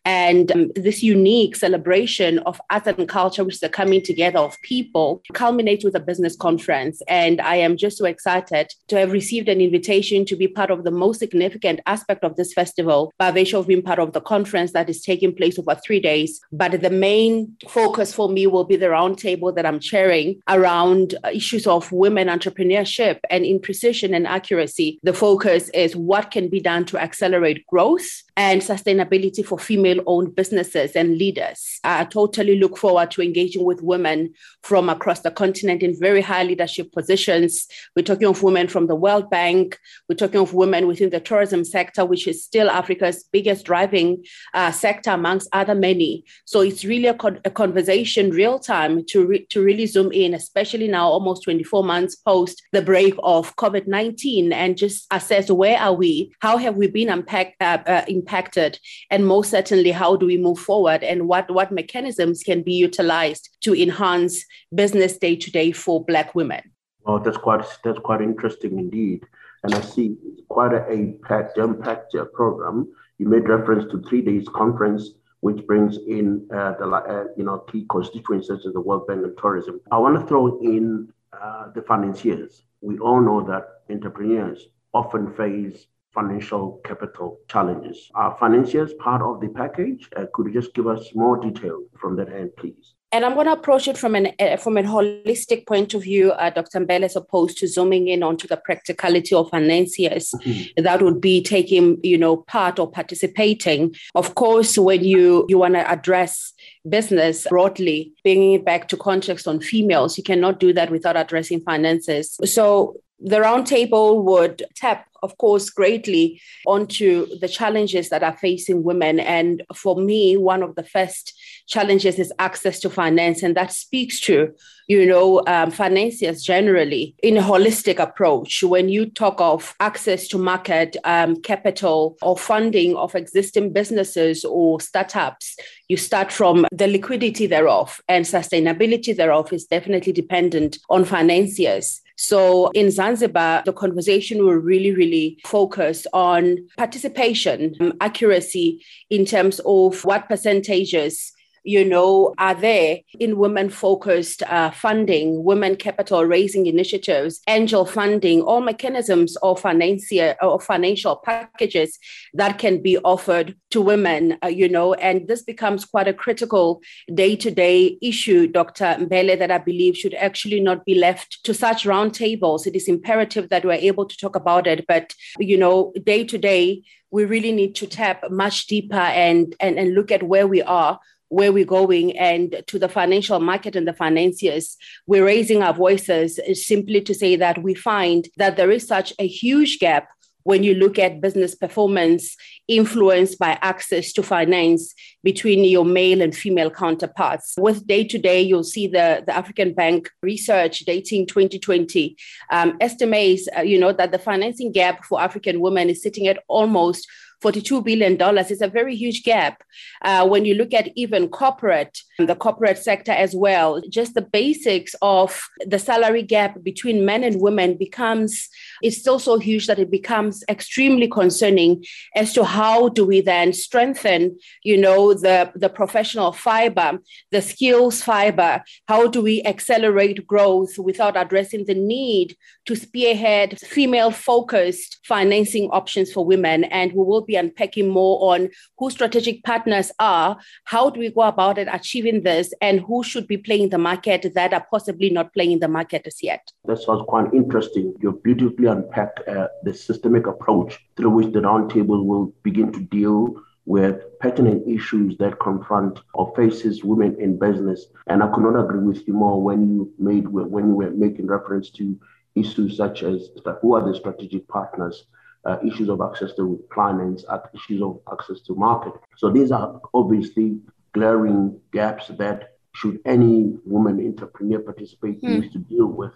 And 0.06 0.52
um, 0.52 0.72
this 0.76 1.04
unique 1.04 1.56
celebration 1.56 2.40
of 2.40 2.62
art 2.70 2.88
and 2.88 3.08
culture, 3.08 3.44
which 3.44 3.56
is 3.56 3.60
the 3.62 3.70
coming 3.70 4.02
together 4.02 4.40
of 4.40 4.60
people, 4.62 5.22
culminates 5.34 5.84
with 5.84 5.96
a 5.96 6.00
business 6.00 6.36
conference. 6.36 7.02
And 7.08 7.42
I 7.42 7.56
am 7.56 7.78
just 7.78 7.98
so 7.98 8.06
excited 8.06 8.72
to 8.88 8.98
have 8.98 9.12
received 9.12 9.50
an 9.50 9.62
invitation 9.62 10.26
to 10.26 10.36
be 10.36 10.48
part 10.48 10.72
of 10.72 10.84
the 10.84 10.92
most 10.92 11.20
significant 11.20 11.80
aspect 11.86 12.24
of 12.24 12.36
this 12.36 12.54
festival 12.54 13.14
by 13.18 13.32
virtue 13.32 13.58
of 13.58 13.68
being 13.68 13.82
part 13.82 14.00
of 14.00 14.14
the 14.14 14.22
conference 14.22 14.72
that 14.72 14.90
is 14.90 15.02
taking 15.02 15.36
place 15.36 15.60
over 15.60 15.76
three 15.76 16.00
days. 16.00 16.40
But 16.52 16.82
the 16.82 16.90
main 16.90 17.56
focus 17.68 18.14
for 18.14 18.30
me 18.30 18.48
will 18.48 18.64
be 18.64 18.76
the 18.76 18.88
roundtable 18.88 19.56
that 19.56 19.66
I'm 19.66 19.80
chairing 19.80 20.42
around 20.48 21.16
issues 21.34 21.68
of 21.68 21.92
women 21.92 22.28
entrepreneurship 22.28 23.20
and 23.30 23.46
in 23.46 23.60
precision 23.60 24.14
and 24.14 24.28
accuracy. 24.28 25.00
The 25.04 25.14
focus 25.14 25.70
is 25.70 25.96
what 25.96 26.32
can 26.32 26.50
be 26.50 26.60
done 26.60 26.86
to 26.86 26.98
accelerate 26.98 27.66
growth 27.68 28.08
and 28.36 28.62
sustainability 28.62 29.46
for 29.46 29.58
female 29.68 30.02
owned 30.06 30.34
businesses 30.34 30.94
and 30.94 31.18
leaders. 31.18 31.80
I 31.84 32.06
totally 32.06 32.58
look 32.58 32.78
forward 32.78 33.12
to 33.12 33.22
engaging 33.22 33.66
with 33.66 33.82
women 33.82 34.34
from 34.64 34.88
across 34.88 35.20
the 35.20 35.32
continent 35.32 35.84
in 35.84 36.00
very 36.00 36.22
high 36.22 36.44
leadership 36.44 36.94
positions. 36.94 37.68
We're 37.96 38.04
talking 38.04 38.28
of 38.28 38.42
women 38.44 38.70
from 38.70 38.88
the 38.88 38.96
World 38.96 39.30
Bank, 39.30 39.78
we're 40.08 40.16
talking 40.16 40.40
of 40.40 40.54
women 40.54 40.88
within 40.88 41.10
the 41.10 41.20
tourism 41.20 41.66
sector, 41.66 42.06
which 42.06 42.28
is 42.28 42.44
still 42.44 42.70
Africa's 42.70 43.26
biggest 43.32 43.66
driving 43.66 44.24
uh, 44.54 44.72
sector 44.72 45.12
amongst 45.12 45.50
other 45.52 45.76
many. 45.76 46.24
So 46.46 46.62
it's 46.62 46.86
really 46.86 47.08
a, 47.08 47.14
con- 47.14 47.42
a 47.44 47.50
conversation 47.50 48.32
real 48.32 48.60
time 48.60 49.04
to, 49.10 49.28
re- 49.28 49.46
to 49.50 49.62
really 49.62 49.86
zoom 49.86 50.12
in, 50.14 50.34
especially 50.34 50.88
now 50.88 51.08
almost 51.10 51.44
24 51.44 51.84
months 51.84 52.16
post 52.16 52.64
the 52.72 52.82
break 52.82 53.16
of 53.22 53.56
COVID 53.58 53.88
19, 53.88 54.54
and 54.54 54.78
just 54.78 55.08
assess 55.12 55.52
where 55.52 55.78
are 55.78 55.94
we, 55.94 56.34
how 56.40 56.56
have 56.56 56.78
we 56.78 56.88
been 56.88 57.10
uh, 57.10 57.54
uh, 57.62 58.06
impacted, 58.08 58.80
and 59.12 59.28
most 59.28 59.54
certainly, 59.58 59.92
how 59.92 60.16
do 60.16 60.26
we 60.28 60.38
move 60.38 60.60
forward, 60.60 61.02
and 61.04 61.28
what, 61.28 61.50
what 61.58 61.72
mechanisms 61.72 62.44
can 62.44 62.62
be 62.62 62.74
utilized 62.74 63.50
to 63.62 63.74
enhance 63.74 64.34
business 64.82 65.18
day 65.18 65.36
to 65.36 65.50
day 65.52 65.72
for 65.72 66.04
Black 66.06 66.36
women. 66.36 66.62
Well, 67.04 67.20
that's 67.20 67.38
quite 67.38 67.66
that's 67.84 68.00
quite 68.00 68.22
interesting 68.22 68.78
indeed, 68.86 69.20
and 69.64 69.74
I 69.74 69.82
see 69.82 70.08
quite 70.50 70.74
a, 70.74 70.82
a 70.92 70.98
packed, 71.28 71.56
jam-packed 71.58 72.14
uh, 72.16 72.26
program. 72.40 72.76
You 73.18 73.28
made 73.28 73.50
reference 73.56 73.86
to 73.92 74.02
three 74.08 74.22
days 74.22 74.46
conference, 74.62 75.04
which 75.40 75.66
brings 75.66 75.98
in 76.18 76.26
uh, 76.54 76.74
the 76.80 76.86
uh, 76.88 77.26
you 77.38 77.46
know 77.48 77.58
key 77.70 77.86
constituents 77.90 78.48
such 78.48 78.64
as 78.68 78.74
the 78.74 78.82
World 78.88 79.08
Bank 79.08 79.24
and 79.24 79.38
tourism. 79.38 79.80
I 79.92 79.98
want 79.98 80.20
to 80.20 80.28
throw 80.28 80.60
in 80.60 81.12
uh, 81.42 81.72
the 81.74 81.82
financiers. 81.82 82.62
We 82.82 83.00
all 83.00 83.22
know 83.22 83.40
that 83.52 83.64
entrepreneurs 83.90 84.68
often 84.94 85.34
face 85.34 85.88
financial 86.18 86.82
capital 86.84 87.40
challenges. 87.48 88.10
Are 88.16 88.36
financiers 88.40 88.94
part 88.96 89.22
of 89.22 89.40
the 89.40 89.50
package? 89.50 90.10
Uh, 90.16 90.26
could 90.34 90.48
you 90.48 90.54
just 90.54 90.74
give 90.74 90.88
us 90.88 91.14
more 91.14 91.38
detail 91.38 91.84
from 92.00 92.16
that 92.16 92.30
end, 92.34 92.52
please? 92.58 92.96
And 93.12 93.24
I'm 93.24 93.36
going 93.36 93.46
to 93.46 93.54
approach 93.54 93.88
it 93.88 93.98
from 93.98 94.16
an 94.16 94.34
uh, 94.38 94.58
from 94.58 94.78
a 94.78 94.84
holistic 94.84 95.66
point 95.66 95.94
of 95.94 96.04
view, 96.04 96.32
uh, 96.32 96.50
Dr. 96.50 96.80
Mbele, 96.82 97.04
as 97.04 97.16
opposed 97.16 97.58
to 97.60 97.68
zooming 97.68 98.10
in 98.10 98.22
onto 98.22 98.48
the 98.48 98.58
practicality 98.58 99.34
of 99.34 99.50
financiers 99.50 100.34
mm-hmm. 100.44 100.84
that 100.84 101.02
would 101.02 101.22
be 101.22 101.42
taking, 101.42 102.00
you 102.04 102.18
know, 102.18 102.38
part 102.38 102.80
or 102.80 102.92
participating. 102.92 103.96
Of 104.14 104.36
course, 104.36 104.78
when 104.78 105.06
you 105.06 105.46
you 105.48 105.58
want 105.60 105.76
to 105.76 105.90
address 105.90 106.52
business 106.90 107.48
broadly, 107.48 108.12
bringing 108.24 108.54
it 108.54 108.66
back 108.66 108.90
to 108.90 108.98
context 108.98 109.48
on 109.48 109.62
females, 109.62 110.18
you 110.18 110.24
cannot 110.24 110.60
do 110.60 110.74
that 110.74 110.92
without 110.92 111.16
addressing 111.16 111.62
finances. 111.62 112.38
So 112.44 112.98
the 113.20 113.38
roundtable 113.38 114.24
would 114.24 114.64
tap, 114.76 115.07
of 115.24 115.38
course, 115.38 115.70
greatly 115.70 116.42
onto 116.66 117.28
the 117.40 117.48
challenges 117.48 118.10
that 118.10 118.24
are 118.24 118.38
facing 118.38 118.84
women. 118.84 119.20
And 119.20 119.64
for 119.76 119.96
me, 119.96 120.38
one 120.38 120.64
of 120.64 120.76
the 120.76 120.84
first 120.84 121.34
challenges 121.68 122.20
is 122.20 122.34
access 122.40 122.80
to 122.80 122.90
finance. 122.90 123.44
And 123.44 123.56
that 123.56 123.72
speaks 123.72 124.20
to, 124.22 124.54
you 124.88 125.06
know, 125.06 125.44
um, 125.48 125.72
financiers 125.72 126.44
generally 126.44 127.16
in 127.22 127.38
a 127.38 127.42
holistic 127.42 128.00
approach. 128.00 128.64
When 128.64 128.90
you 128.90 129.06
talk 129.08 129.40
of 129.40 129.76
access 129.80 130.28
to 130.30 130.38
market 130.38 130.96
um, 131.04 131.42
capital 131.42 132.18
or 132.22 132.38
funding 132.38 132.96
of 132.96 133.16
existing 133.16 133.74
businesses 133.74 134.46
or 134.46 134.80
startups, 134.80 135.58
you 135.88 135.98
start 135.98 136.32
from 136.32 136.66
the 136.72 136.88
liquidity 136.88 137.48
thereof 137.48 138.02
and 138.08 138.26
sustainability 138.26 139.16
thereof 139.16 139.52
is 139.52 139.66
definitely 139.66 140.14
dependent 140.14 140.80
on 140.90 141.06
financiers. 141.06 142.02
So 142.18 142.70
in 142.72 142.90
Zanzibar, 142.90 143.62
the 143.64 143.74
conversation 143.74 144.44
will 144.44 144.56
really, 144.56 144.92
really 144.92 145.40
focus 145.46 146.08
on 146.14 146.68
participation, 146.76 147.76
um, 147.80 147.94
accuracy 148.02 148.84
in 149.10 149.24
terms 149.24 149.62
of 149.66 150.04
what 150.04 150.28
percentages 150.28 151.32
you 151.68 151.84
know, 151.84 152.34
are 152.38 152.56
there 152.56 153.00
in 153.20 153.38
women 153.38 153.70
focused 153.70 154.42
uh, 154.44 154.72
funding, 154.72 155.44
women 155.44 155.76
capital 155.76 156.24
raising 156.24 156.66
initiatives, 156.66 157.42
angel 157.50 157.86
funding, 157.86 158.42
all 158.42 158.62
mechanisms 158.62 159.36
of 159.44 159.60
financial 159.60 160.34
or 160.42 160.62
financial 160.62 161.18
packages 161.18 162.00
that 162.34 162.58
can 162.58 162.82
be 162.82 162.98
offered 163.00 163.54
to 163.72 163.82
women, 163.82 164.38
uh, 164.42 164.48
you 164.48 164.70
know, 164.70 164.94
and 164.94 165.28
this 165.28 165.44
becomes 165.44 165.84
quite 165.84 166.08
a 166.08 166.14
critical 166.14 166.82
day 167.14 167.36
to 167.36 167.52
day 167.52 167.98
issue, 168.02 168.48
Dr. 168.48 168.96
Mbele, 169.00 169.38
that 169.38 169.52
I 169.52 169.58
believe 169.58 169.98
should 169.98 170.14
actually 170.14 170.62
not 170.62 170.86
be 170.86 170.96
left 170.96 171.44
to 171.44 171.54
such 171.54 171.84
roundtables. 171.84 172.66
It 172.66 172.78
is 172.78 172.88
imperative 172.88 173.50
that 173.50 173.66
we're 173.66 173.74
able 173.74 174.06
to 174.06 174.16
talk 174.16 174.38
about 174.38 174.68
it, 174.68 174.86
but, 174.88 175.14
you 175.38 175.58
know, 175.58 175.92
day 176.06 176.24
to 176.24 176.38
day, 176.38 176.84
we 177.12 177.26
really 177.26 177.52
need 177.52 177.76
to 177.76 177.88
tap 177.88 178.24
much 178.30 178.68
deeper 178.68 178.96
and, 178.96 179.54
and, 179.60 179.78
and 179.78 179.94
look 179.94 180.12
at 180.12 180.24
where 180.24 180.48
we 180.48 180.62
are 180.62 181.00
where 181.30 181.52
we're 181.52 181.66
going 181.66 182.18
and 182.18 182.64
to 182.68 182.80
the 182.80 182.90
financial 182.90 183.40
market 183.40 183.76
and 183.76 183.88
the 183.88 183.94
financiers, 183.94 184.78
we're 185.06 185.26
raising 185.26 185.62
our 185.62 185.74
voices 185.74 186.40
simply 186.54 187.02
to 187.02 187.14
say 187.14 187.36
that 187.36 187.62
we 187.64 187.74
find 187.74 188.30
that 188.38 188.58
there 188.58 188.72
is 188.72 188.88
such 188.88 189.14
a 189.20 189.28
huge 189.28 189.80
gap 189.80 190.10
when 190.48 190.64
you 190.64 190.74
look 190.76 190.98
at 190.98 191.20
business 191.20 191.54
performance 191.54 192.38
influenced 192.70 193.38
by 193.38 193.60
access 193.62 194.14
to 194.14 194.24
finance 194.24 194.94
between 195.22 195.66
your 195.66 195.84
male 195.84 196.22
and 196.22 196.34
female 196.34 196.72
counterparts. 196.72 197.56
With 197.58 197.86
day 197.86 198.06
to 198.06 198.18
day, 198.18 198.44
you'll 198.44 198.64
see 198.64 198.88
the, 198.88 199.24
the 199.28 199.36
African 199.36 199.74
Bank 199.74 200.10
research 200.22 200.80
dating 200.86 201.28
2020 201.28 202.16
um, 202.50 202.78
estimates, 202.80 203.50
uh, 203.58 203.62
you 203.62 203.78
know, 203.78 203.92
that 203.92 204.14
the 204.14 204.20
financing 204.20 204.72
gap 204.72 205.04
for 205.04 205.20
African 205.20 205.60
women 205.60 205.90
is 205.90 206.02
sitting 206.02 206.28
at 206.28 206.42
almost 206.48 207.06
$42 207.44 207.84
billion 207.84 208.20
is 208.38 208.62
a 208.62 208.67
very 208.67 208.96
huge 208.96 209.24
gap. 209.24 209.63
Uh, 210.01 210.27
when 210.27 210.46
you 210.46 210.56
look 210.56 210.74
at 210.74 210.89
even 210.96 211.29
corporate, 211.29 212.00
the 212.17 212.36
corporate 212.36 212.77
sector 212.77 213.12
as 213.12 213.36
well, 213.36 213.82
just 213.89 214.15
the 214.15 214.22
basics 214.22 214.96
of 215.01 215.48
the 215.65 215.77
salary 215.77 216.24
gap 216.24 216.63
between 216.63 217.06
men 217.06 217.24
and 217.24 217.39
women 217.41 217.77
becomes, 217.77 218.50
it's 218.82 218.98
still 218.98 219.20
so 219.20 219.38
huge 219.38 219.67
that 219.67 219.79
it 219.79 219.91
becomes 219.91 220.44
extremely 220.50 221.08
concerning 221.08 221.84
as 222.15 222.34
to 222.34 222.44
how 222.44 222.89
do 222.89 223.06
we 223.06 223.22
then 223.22 223.53
strengthen, 223.53 224.38
you 224.63 224.77
know, 224.77 225.13
the, 225.13 225.51
the 225.56 225.70
professional 225.70 226.32
fiber, 226.32 227.00
the 227.32 227.41
skills 227.41 228.01
fiber, 228.01 228.63
how 228.88 229.08
do 229.08 229.22
we 229.22 229.44
accelerate 229.44 230.25
growth 230.25 230.77
without 230.79 231.15
addressing 231.15 231.65
the 231.65 231.75
need 231.75 232.36
to 232.65 232.75
spearhead 232.75 233.58
female 233.60 234.12
focused 234.12 235.00
financing 235.06 235.70
options 235.70 236.12
for 236.12 236.25
women. 236.25 236.65
And 236.65 236.91
we 236.91 237.03
will 237.03 237.22
be 237.28 237.36
unpacking 237.36 237.90
more 237.90 238.34
on 238.34 238.50
who 238.78 238.90
strategic 238.90 239.44
partners 239.44 239.92
are, 240.00 240.38
how 240.64 240.90
do 240.90 241.00
we 241.00 241.12
go 241.12 241.22
about 241.22 241.58
it 241.58 241.68
achieving 241.72 242.24
this, 242.24 242.54
and 242.62 242.80
who 242.82 243.04
should 243.04 243.28
be 243.28 243.38
playing 243.38 243.70
the 243.70 243.78
market 243.78 244.34
that 244.34 244.54
are 244.54 244.66
possibly 244.72 245.10
not 245.10 245.34
playing 245.34 245.60
the 245.60 245.68
market 245.68 246.08
as 246.08 246.24
yet. 246.24 246.52
That 246.66 246.78
sounds 246.78 247.04
quite 247.08 247.34
interesting. 247.34 247.94
You 248.02 248.20
beautifully 248.24 248.68
unpacked 248.68 249.28
uh, 249.28 249.50
the 249.64 249.74
systemic 249.74 250.26
approach 250.28 250.80
through 250.96 251.12
which 251.12 251.34
the 251.34 251.42
roundtable 251.42 252.06
will 252.06 252.34
begin 252.44 252.72
to 252.72 252.80
deal 252.80 253.36
with 253.66 254.02
pertinent 254.22 254.66
issues 254.66 255.18
that 255.18 255.40
confront 255.42 256.00
or 256.14 256.34
faces 256.36 256.86
women 256.86 257.18
in 257.20 257.38
business. 257.38 257.88
And 258.08 258.24
I 258.24 258.28
could 258.34 258.44
not 258.44 258.58
agree 258.58 258.80
with 258.80 259.06
you 259.06 259.14
more 259.14 259.44
when 259.44 259.70
you 259.70 259.94
made 260.00 260.28
when 260.28 260.70
you 260.70 260.76
were 260.76 260.92
making 260.92 261.28
reference 261.28 261.70
to 261.72 262.00
issues 262.36 262.78
such 262.78 263.04
as 263.04 263.30
who 263.62 263.76
are 263.76 263.86
the 263.86 263.98
strategic 263.98 264.48
partners 264.48 265.06
uh, 265.48 265.58
issues 265.66 265.89
of 265.89 266.01
access 266.01 266.34
to 266.36 266.62
finance, 266.75 267.24
issues 267.54 267.82
of 267.82 268.00
access 268.12 268.42
to 268.42 268.54
market. 268.54 268.94
So 269.16 269.30
these 269.30 269.51
are 269.51 269.80
obviously 269.94 270.60
glaring 270.94 271.60
gaps 271.72 272.10
that 272.20 272.58
should 272.74 273.00
any 273.06 273.58
woman 273.66 274.00
entrepreneur 274.06 274.60
participate 274.60 275.22
mm. 275.22 275.30
needs 275.30 275.54
to 275.54 275.60
deal 275.60 275.88
with. 275.88 276.12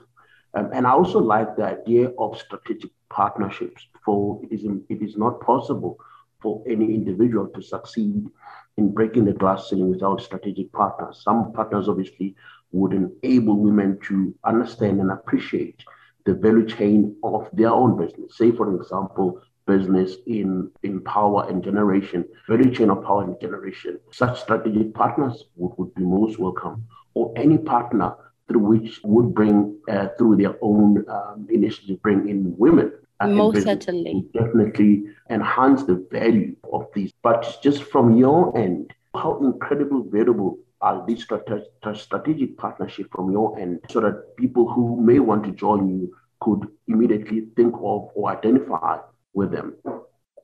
Um, 0.53 0.69
and 0.73 0.85
I 0.85 0.91
also 0.91 1.19
like 1.19 1.55
the 1.55 1.63
idea 1.63 2.11
of 2.19 2.37
strategic 2.37 2.91
partnerships. 3.09 3.87
For 4.05 4.41
it 4.43 4.51
is 4.51 4.65
it 4.89 5.01
is 5.01 5.15
not 5.15 5.39
possible 5.41 5.97
for 6.41 6.63
any 6.67 6.93
individual 6.93 7.47
to 7.47 7.61
succeed 7.61 8.25
in 8.77 8.91
breaking 8.91 9.25
the 9.25 9.33
glass 9.33 9.69
ceiling 9.69 9.89
without 9.89 10.21
strategic 10.21 10.71
partners. 10.73 11.21
Some 11.23 11.53
partners 11.53 11.87
obviously 11.87 12.35
would 12.71 12.93
enable 12.93 13.57
women 13.57 13.99
to 14.07 14.33
understand 14.43 14.99
and 14.99 15.11
appreciate 15.11 15.83
the 16.25 16.33
value 16.33 16.67
chain 16.67 17.15
of 17.23 17.47
their 17.53 17.69
own 17.69 17.97
business. 17.97 18.37
Say, 18.37 18.51
for 18.51 18.75
example, 18.75 19.41
business 19.65 20.17
in, 20.25 20.69
in 20.83 21.01
power 21.01 21.47
and 21.49 21.63
generation, 21.63 22.25
value 22.47 22.73
chain 22.73 22.89
of 22.89 23.03
power 23.03 23.23
and 23.23 23.39
generation, 23.39 23.99
such 24.11 24.41
strategic 24.41 24.93
partners 24.93 25.45
would, 25.55 25.73
would 25.77 25.93
be 25.95 26.03
most 26.03 26.39
welcome, 26.39 26.85
or 27.13 27.33
any 27.35 27.57
partner 27.57 28.15
through 28.47 28.61
which 28.61 28.99
would 29.03 29.33
bring, 29.33 29.77
uh, 29.89 30.07
through 30.17 30.35
their 30.35 30.55
own 30.61 31.05
um, 31.09 31.47
initiative, 31.49 32.01
bring 32.01 32.27
in 32.27 32.55
women. 32.57 32.91
Most 33.23 33.63
certainly. 33.63 34.25
Definitely 34.33 35.03
enhance 35.29 35.83
the 35.83 36.05
value 36.11 36.55
of 36.73 36.87
these. 36.95 37.13
But 37.21 37.59
just 37.61 37.83
from 37.83 38.17
your 38.17 38.57
end, 38.57 38.93
how 39.13 39.39
incredibly 39.43 40.01
valuable 40.09 40.57
are 40.81 41.05
these 41.05 41.23
strategic 41.23 42.57
partnership 42.57 43.07
from 43.11 43.31
your 43.31 43.57
end 43.59 43.79
so 43.89 44.01
that 44.01 44.35
people 44.37 44.71
who 44.71 44.99
may 44.99 45.19
want 45.19 45.43
to 45.43 45.51
join 45.51 45.87
you 45.87 46.13
could 46.39 46.67
immediately 46.87 47.47
think 47.55 47.73
of 47.75 48.09
or 48.15 48.31
identify 48.31 48.97
with 49.33 49.51
them? 49.51 49.75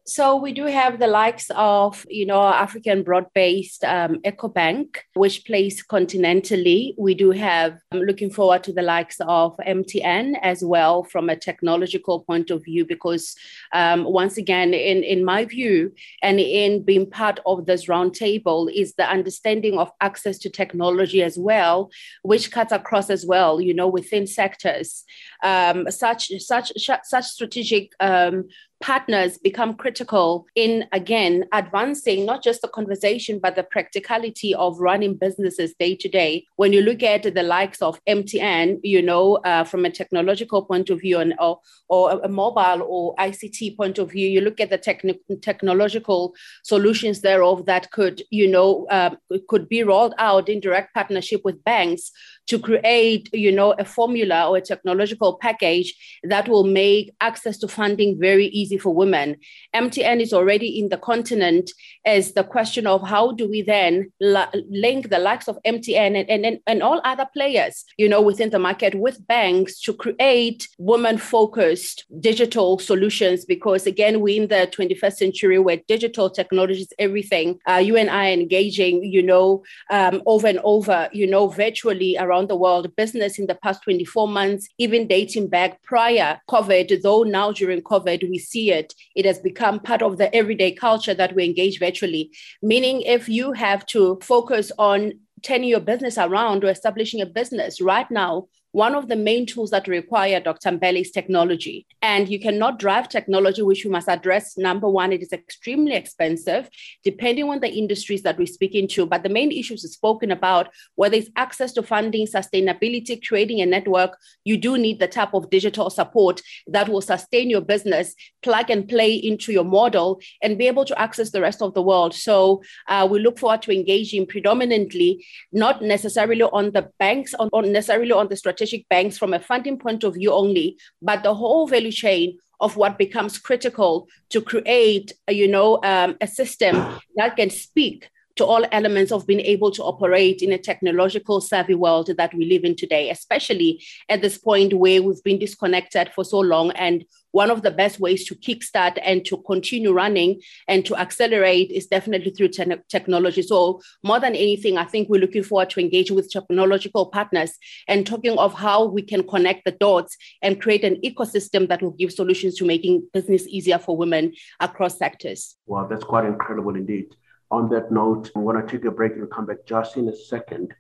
So 0.07 0.37
we 0.37 0.53
do 0.53 0.63
have 0.63 0.99
the 0.99 1.07
likes 1.07 1.51
of, 1.53 2.05
you 2.09 2.25
know, 2.25 2.41
African 2.41 3.03
broad-based 3.03 3.83
um, 3.83 4.21
EcoBank, 4.21 4.99
which 5.15 5.43
plays 5.43 5.83
continentally. 5.83 6.93
We 6.97 7.13
do 7.13 7.31
have, 7.31 7.81
I'm 7.91 8.03
looking 8.03 8.29
forward 8.29 8.63
to 8.63 8.71
the 8.71 8.83
likes 8.83 9.19
of 9.19 9.57
MTN 9.57 10.35
as 10.41 10.63
well 10.63 11.03
from 11.03 11.29
a 11.29 11.35
technological 11.35 12.21
point 12.21 12.51
of 12.51 12.63
view, 12.63 12.85
because 12.85 13.35
um, 13.73 14.05
once 14.05 14.37
again, 14.37 14.73
in, 14.73 15.03
in 15.03 15.25
my 15.25 15.43
view, 15.43 15.91
and 16.23 16.39
in 16.39 16.83
being 16.83 17.09
part 17.09 17.41
of 17.45 17.65
this 17.65 17.87
roundtable 17.87 18.71
is 18.73 18.93
the 18.93 19.11
understanding 19.11 19.77
of 19.77 19.91
access 19.99 20.37
to 20.37 20.49
technology 20.49 21.21
as 21.21 21.37
well, 21.37 21.91
which 22.21 22.49
cuts 22.49 22.71
across 22.71 23.09
as 23.09 23.25
well, 23.25 23.59
you 23.59 23.73
know, 23.73 23.89
within 23.89 24.25
sectors. 24.25 25.03
Um, 25.43 25.91
such, 25.91 26.31
such, 26.39 26.71
such 26.77 27.25
strategic 27.25 27.91
um, 27.99 28.47
partners 28.79 29.37
become 29.37 29.73
critical 29.73 30.45
in 30.55 30.85
again 30.91 31.45
advancing 31.51 32.25
not 32.25 32.43
just 32.43 32.61
the 32.61 32.67
conversation 32.67 33.39
but 33.39 33.55
the 33.55 33.63
practicality 33.63 34.53
of 34.53 34.79
running 34.79 35.15
businesses 35.15 35.73
day 35.79 35.95
to 35.95 36.07
day. 36.07 36.45
When 36.57 36.73
you 36.73 36.81
look 36.81 37.01
at 37.01 37.23
the 37.23 37.43
likes 37.43 37.81
of 37.81 37.99
mtn 38.05 38.79
you 38.83 39.01
know 39.01 39.37
uh, 39.37 39.63
from 39.63 39.85
a 39.85 39.89
technological 39.89 40.63
point 40.63 40.89
of 40.89 41.01
view 41.01 41.17
and 41.19 41.33
or, 41.39 41.59
or 41.89 42.19
a 42.23 42.29
mobile 42.29 42.85
or 42.87 43.15
ict 43.19 43.77
point 43.77 43.97
of 43.97 44.11
view 44.11 44.27
you 44.27 44.41
look 44.41 44.59
at 44.59 44.69
the 44.69 44.77
techni- 44.77 45.19
technological 45.41 46.35
solutions 46.63 47.21
thereof 47.21 47.65
that 47.65 47.89
could 47.91 48.21
you 48.29 48.47
know 48.47 48.85
uh, 48.91 49.15
could 49.47 49.67
be 49.67 49.83
rolled 49.83 50.13
out 50.19 50.49
in 50.49 50.59
direct 50.59 50.93
partnership 50.93 51.41
with 51.43 51.63
banks 51.63 52.11
to 52.47 52.57
create, 52.57 53.29
you 53.33 53.51
know, 53.51 53.73
a 53.73 53.85
formula 53.85 54.49
or 54.49 54.57
a 54.57 54.61
technological 54.61 55.37
package 55.37 55.93
that 56.23 56.47
will 56.47 56.63
make 56.63 57.13
access 57.21 57.57
to 57.57 57.67
funding 57.67 58.17
very 58.19 58.47
easy 58.47 58.77
for 58.77 58.93
women. 58.93 59.35
MTN 59.75 60.21
is 60.21 60.33
already 60.33 60.79
in 60.79 60.89
the 60.89 60.97
continent 60.97 61.71
as 62.05 62.33
the 62.33 62.43
question 62.43 62.87
of 62.87 63.05
how 63.05 63.31
do 63.33 63.49
we 63.49 63.61
then 63.61 64.11
la- 64.21 64.49
link 64.69 65.09
the 65.09 65.19
likes 65.19 65.47
of 65.47 65.59
MTN 65.65 66.25
and, 66.27 66.45
and, 66.45 66.59
and 66.65 66.81
all 66.81 67.01
other 67.03 67.27
players, 67.33 67.83
you 67.97 68.07
know, 68.07 68.21
within 68.21 68.49
the 68.49 68.59
market 68.59 68.95
with 68.95 69.25
banks 69.27 69.81
to 69.81 69.93
create 69.93 70.67
women-focused 70.77 72.05
digital 72.19 72.79
solutions. 72.79 73.43
Because 73.43 73.85
again, 73.85 74.21
we're 74.21 74.41
in 74.41 74.47
the 74.47 74.71
21st 74.71 75.13
century 75.13 75.59
where 75.59 75.81
digital 75.87 76.29
technology 76.29 76.81
is 76.81 76.93
everything. 76.97 77.59
Uh, 77.69 77.75
you 77.75 77.97
and 77.97 78.09
I 78.09 78.29
are 78.29 78.33
engaging, 78.33 79.03
you 79.03 79.21
know, 79.21 79.63
um, 79.89 80.21
over 80.25 80.47
and 80.47 80.59
over, 80.63 81.09
you 81.11 81.27
know, 81.27 81.47
virtually 81.47 82.15
around 82.17 82.36
around 82.37 82.49
the 82.49 82.55
world, 82.55 82.95
business 82.95 83.39
in 83.39 83.47
the 83.47 83.55
past 83.55 83.83
24 83.83 84.27
months, 84.27 84.67
even 84.77 85.07
dating 85.07 85.47
back 85.47 85.81
prior 85.83 86.39
COVID, 86.49 87.01
though 87.01 87.23
now 87.23 87.51
during 87.51 87.81
COVID, 87.81 88.29
we 88.29 88.37
see 88.37 88.71
it. 88.71 88.93
It 89.15 89.25
has 89.25 89.39
become 89.39 89.79
part 89.79 90.01
of 90.01 90.17
the 90.17 90.33
everyday 90.35 90.71
culture 90.71 91.13
that 91.15 91.35
we 91.35 91.45
engage 91.45 91.79
virtually. 91.79 92.31
Meaning, 92.61 93.01
if 93.01 93.27
you 93.27 93.53
have 93.53 93.85
to 93.87 94.19
focus 94.21 94.71
on 94.77 95.13
turning 95.41 95.69
your 95.69 95.79
business 95.79 96.17
around 96.17 96.63
or 96.63 96.69
establishing 96.69 97.21
a 97.21 97.25
business 97.25 97.81
right 97.81 98.09
now, 98.11 98.47
one 98.77 98.93
of 98.93 99.07
the 99.07 99.15
main 99.15 99.43
tools 99.43 99.71
that 99.71 99.87
require 99.87 100.39
Dr. 100.39 100.69
Mbele 100.69 101.01
is 101.01 101.09
technology. 101.09 101.87
And 102.03 102.29
you 102.29 102.39
cannot 102.39 102.77
drive 102.77 103.09
technology, 103.09 103.63
which 103.63 103.83
we 103.83 103.89
must 103.89 104.07
address. 104.07 104.55
Number 104.55 104.87
one, 104.87 105.11
it 105.11 105.23
is 105.23 105.33
extremely 105.33 105.95
expensive, 105.95 106.69
depending 107.03 107.49
on 107.49 107.59
the 107.59 107.71
industries 107.71 108.21
that 108.21 108.37
we 108.37 108.45
speak 108.45 108.75
into. 108.75 109.07
But 109.07 109.23
the 109.23 109.29
main 109.29 109.51
issues 109.51 109.83
is 109.83 109.93
spoken 109.93 110.31
about, 110.31 110.69
whether 110.93 111.15
it's 111.15 111.31
access 111.35 111.73
to 111.73 111.81
funding, 111.81 112.27
sustainability, 112.27 113.19
creating 113.27 113.61
a 113.61 113.65
network, 113.65 114.15
you 114.43 114.57
do 114.57 114.77
need 114.77 114.99
the 114.99 115.07
type 115.07 115.33
of 115.33 115.49
digital 115.49 115.89
support 115.89 116.43
that 116.67 116.87
will 116.87 117.01
sustain 117.01 117.49
your 117.49 117.61
business, 117.61 118.13
plug 118.43 118.69
and 118.69 118.87
play 118.87 119.11
into 119.11 119.51
your 119.51 119.65
model, 119.65 120.21
and 120.43 120.55
be 120.55 120.67
able 120.67 120.85
to 120.85 121.01
access 121.01 121.31
the 121.31 121.41
rest 121.41 121.63
of 121.63 121.73
the 121.73 121.81
world. 121.81 122.13
So 122.13 122.61
uh, 122.87 123.07
we 123.09 123.17
look 123.17 123.39
forward 123.39 123.63
to 123.63 123.73
engaging 123.73 124.27
predominantly, 124.27 125.25
not 125.51 125.81
necessarily 125.81 126.43
on 126.43 126.73
the 126.73 126.91
banks, 126.99 127.33
on, 127.33 127.49
on 127.53 127.71
necessarily 127.71 128.11
on 128.11 128.27
the 128.27 128.35
strategic 128.35 128.66
strategic 128.67 128.89
banks 128.89 129.17
from 129.17 129.33
a 129.33 129.39
funding 129.39 129.77
point 129.79 130.03
of 130.03 130.15
view 130.15 130.31
only, 130.31 130.77
but 131.01 131.23
the 131.23 131.33
whole 131.33 131.67
value 131.67 131.91
chain 131.91 132.37
of 132.59 132.75
what 132.75 132.97
becomes 132.97 133.37
critical 133.37 134.07
to 134.29 134.41
create, 134.41 135.13
you 135.29 135.47
know, 135.47 135.79
um, 135.83 136.17
a 136.21 136.27
system 136.27 136.75
that 137.15 137.35
can 137.35 137.49
speak 137.49 138.09
to 138.37 138.45
all 138.45 138.65
elements 138.71 139.11
of 139.11 139.27
being 139.27 139.41
able 139.41 139.71
to 139.71 139.83
operate 139.83 140.41
in 140.41 140.51
a 140.51 140.57
technological 140.57 141.41
savvy 141.41 141.75
world 141.75 142.09
that 142.17 142.33
we 142.33 142.45
live 142.45 142.63
in 142.63 142.75
today, 142.75 143.09
especially 143.09 143.83
at 144.09 144.21
this 144.21 144.37
point 144.37 144.73
where 144.73 145.01
we've 145.01 145.23
been 145.23 145.39
disconnected 145.39 146.11
for 146.13 146.23
so 146.23 146.39
long. 146.39 146.71
And 146.71 147.05
one 147.31 147.51
of 147.51 147.61
the 147.61 147.71
best 147.71 147.99
ways 147.99 148.25
to 148.25 148.35
kickstart 148.35 148.97
and 149.03 149.25
to 149.25 149.37
continue 149.45 149.91
running 149.91 150.41
and 150.67 150.85
to 150.85 150.95
accelerate 150.95 151.71
is 151.71 151.87
definitely 151.87 152.31
through 152.31 152.47
te- 152.49 152.81
technology. 152.89 153.41
So, 153.41 153.81
more 154.03 154.19
than 154.19 154.35
anything, 154.35 154.77
I 154.77 154.85
think 154.85 155.09
we're 155.09 155.21
looking 155.21 155.43
forward 155.43 155.69
to 155.71 155.79
engaging 155.79 156.15
with 156.15 156.31
technological 156.31 157.07
partners 157.07 157.51
and 157.87 158.07
talking 158.07 158.37
of 158.37 158.53
how 158.53 158.85
we 158.85 159.01
can 159.01 159.27
connect 159.27 159.65
the 159.65 159.71
dots 159.71 160.17
and 160.41 160.61
create 160.61 160.83
an 160.83 160.99
ecosystem 161.01 161.67
that 161.67 161.81
will 161.81 161.91
give 161.91 162.11
solutions 162.11 162.55
to 162.55 162.65
making 162.65 163.07
business 163.13 163.45
easier 163.47 163.77
for 163.77 163.97
women 163.97 164.33
across 164.59 164.97
sectors. 164.97 165.57
Wow, 165.65 165.87
that's 165.87 166.03
quite 166.03 166.25
incredible 166.25 166.75
indeed. 166.75 167.15
On 167.49 167.69
that 167.69 167.93
note, 167.93 168.29
I'm 168.35 168.43
going 168.43 168.61
to 168.61 168.69
take 168.69 168.83
a 168.83 168.91
break 168.91 169.13
and 169.13 169.31
come 169.31 169.45
back 169.45 169.65
just 169.65 169.95
in 169.95 170.09
a 170.09 170.15
second. 170.15 170.73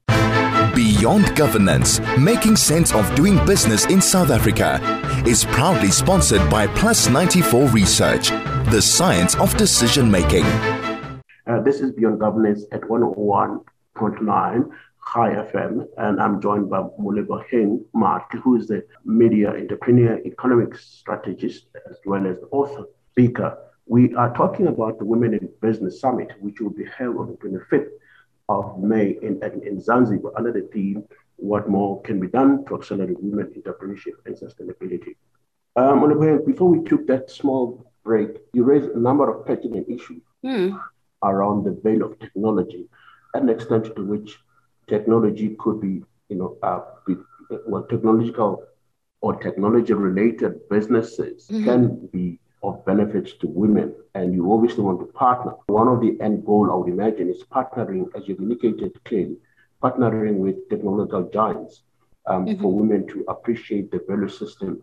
Beyond 0.75 1.33
Governance, 1.37 2.01
making 2.19 2.57
sense 2.57 2.93
of 2.93 3.15
doing 3.15 3.37
business 3.45 3.85
in 3.85 4.01
South 4.01 4.31
Africa, 4.31 4.81
is 5.25 5.45
proudly 5.45 5.87
sponsored 5.91 6.41
by 6.49 6.67
Plus 6.67 7.07
94 7.07 7.69
Research, 7.69 8.31
the 8.69 8.81
science 8.81 9.33
of 9.35 9.55
decision 9.55 10.11
making. 10.11 10.43
Uh, 11.47 11.61
this 11.63 11.79
is 11.79 11.93
Beyond 11.93 12.19
Governance 12.19 12.65
at 12.73 12.81
101.9 12.81 14.69
Chai 15.13 15.29
FM, 15.35 15.87
and 15.97 16.19
I'm 16.19 16.41
joined 16.41 16.69
by 16.69 16.81
Moleboheng 16.99 17.85
Mark, 17.93 18.33
who 18.43 18.57
is 18.57 18.67
the 18.67 18.85
media 19.05 19.51
entrepreneur, 19.51 20.19
economic 20.25 20.75
strategist, 20.75 21.67
as 21.89 21.95
well 22.05 22.27
as 22.27 22.41
the 22.41 22.47
author, 22.47 22.83
speaker 23.11 23.57
we 23.87 24.13
are 24.15 24.33
talking 24.33 24.67
about 24.67 24.99
the 24.99 25.05
Women 25.05 25.33
in 25.33 25.49
Business 25.61 25.99
Summit, 25.99 26.31
which 26.39 26.59
will 26.59 26.71
be 26.71 26.85
held 26.85 27.17
on 27.17 27.27
the 27.31 27.37
25th 27.37 27.89
of 28.49 28.79
May 28.79 29.17
in, 29.21 29.41
in, 29.65 29.79
Zanzibar 29.79 30.31
under 30.37 30.51
the 30.51 30.67
theme, 30.73 31.03
What 31.37 31.69
More 31.69 32.01
Can 32.01 32.19
Be 32.19 32.27
Done 32.27 32.65
to 32.65 32.75
Accelerate 32.75 33.21
Women 33.21 33.53
Entrepreneurship 33.57 34.13
and 34.25 34.35
Sustainability. 34.35 35.15
Um, 35.75 35.99
before 36.45 36.69
we 36.69 36.83
took 36.83 37.07
that 37.07 37.29
small 37.29 37.91
break, 38.03 38.29
you 38.53 38.63
raised 38.63 38.89
a 38.89 38.99
number 38.99 39.29
of 39.29 39.45
pertinent 39.45 39.87
issues 39.89 40.21
mm. 40.43 40.79
around 41.23 41.63
the 41.63 41.79
veil 41.83 42.03
of 42.03 42.19
technology 42.19 42.87
and 43.33 43.47
the 43.47 43.53
extent 43.53 43.95
to 43.95 44.05
which 44.05 44.37
technology 44.87 45.55
could 45.59 45.79
be, 45.79 46.03
you 46.29 46.37
know, 46.37 46.57
uh, 46.63 46.81
be, 47.05 47.15
well, 47.67 47.83
technological 47.83 48.63
or 49.21 49.35
technology 49.35 49.93
related 49.93 50.67
businesses 50.69 51.47
mm-hmm. 51.47 51.63
can 51.63 52.07
be 52.07 52.39
of 52.63 52.83
benefits 52.85 53.33
to 53.33 53.47
women, 53.47 53.93
and 54.15 54.33
you 54.33 54.51
obviously 54.51 54.83
want 54.83 54.99
to 54.99 55.05
partner. 55.05 55.53
One 55.67 55.87
of 55.87 56.01
the 56.01 56.17
end 56.21 56.45
goal 56.45 56.71
I 56.71 56.75
would 56.75 56.89
imagine 56.91 57.29
is 57.29 57.43
partnering, 57.43 58.07
as 58.15 58.27
you've 58.27 58.39
indicated 58.39 58.99
clearly, 59.05 59.37
partnering 59.81 60.37
with 60.37 60.67
technological 60.69 61.29
giants 61.29 61.83
um, 62.25 62.45
mm-hmm. 62.45 62.61
for 62.61 62.73
women 62.73 63.07
to 63.07 63.23
appreciate 63.27 63.91
the 63.91 64.03
value 64.07 64.29
system 64.29 64.81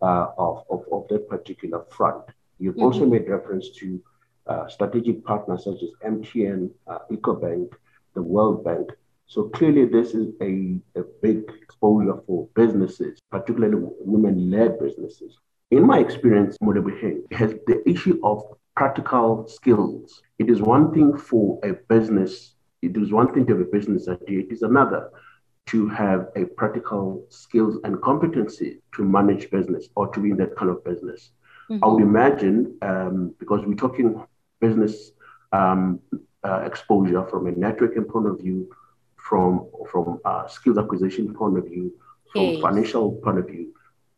uh, 0.00 0.28
of, 0.38 0.64
of, 0.70 0.84
of, 0.90 1.06
that 1.08 1.28
particular 1.28 1.84
front. 1.90 2.24
You've 2.58 2.74
mm-hmm. 2.74 2.84
also 2.84 3.06
made 3.06 3.28
reference 3.28 3.70
to 3.76 4.02
uh, 4.46 4.66
strategic 4.68 5.24
partners 5.24 5.64
such 5.64 5.82
as 5.82 5.90
MTN, 6.04 6.70
uh, 6.88 6.98
EcoBank, 7.10 7.72
the 8.14 8.22
World 8.22 8.64
Bank. 8.64 8.90
So 9.26 9.44
clearly, 9.44 9.84
this 9.86 10.14
is 10.14 10.34
a, 10.42 10.76
a 10.98 11.04
big 11.22 11.44
exposure 11.62 12.20
for 12.26 12.48
businesses, 12.54 13.18
particularly 13.30 13.76
women-led 14.00 14.78
businesses. 14.78 15.38
In 15.72 15.86
my 15.86 16.00
experience, 16.00 16.58
Moleboheng 16.58 17.32
has 17.32 17.54
the 17.66 17.82
issue 17.88 18.20
of 18.22 18.44
practical 18.76 19.48
skills. 19.48 20.20
It 20.38 20.50
is 20.50 20.60
one 20.60 20.92
thing 20.92 21.16
for 21.16 21.58
a 21.64 21.72
business, 21.88 22.56
it 22.82 22.94
is 22.94 23.10
one 23.10 23.32
thing 23.32 23.46
to 23.46 23.52
have 23.54 23.62
a 23.62 23.70
business 23.70 24.06
idea, 24.06 24.40
it 24.40 24.52
is 24.52 24.60
another 24.60 25.10
to 25.68 25.88
have 25.88 26.28
a 26.36 26.44
practical 26.44 27.24
skills 27.30 27.78
and 27.84 28.02
competency 28.02 28.80
to 28.96 29.02
manage 29.02 29.50
business 29.50 29.88
or 29.96 30.08
to 30.08 30.20
be 30.20 30.32
in 30.32 30.36
that 30.36 30.54
kind 30.56 30.70
of 30.70 30.84
business. 30.84 31.30
Mm-hmm. 31.70 31.82
I 31.82 31.86
would 31.86 32.02
imagine, 32.02 32.76
um, 32.82 33.34
because 33.38 33.64
we're 33.64 33.74
talking 33.74 34.22
business 34.60 35.12
um, 35.52 36.00
uh, 36.44 36.64
exposure 36.66 37.24
from 37.28 37.46
a 37.46 37.52
networking 37.52 38.06
point 38.06 38.26
of 38.26 38.38
view, 38.40 38.68
from 39.16 39.68
from 39.90 40.20
a 40.26 40.44
skills 40.50 40.76
acquisition 40.76 41.32
point 41.32 41.56
of 41.56 41.64
view, 41.64 41.94
from 42.30 42.42
yes. 42.42 42.60
financial 42.60 43.12
point 43.24 43.38
of 43.38 43.46
view, 43.46 43.72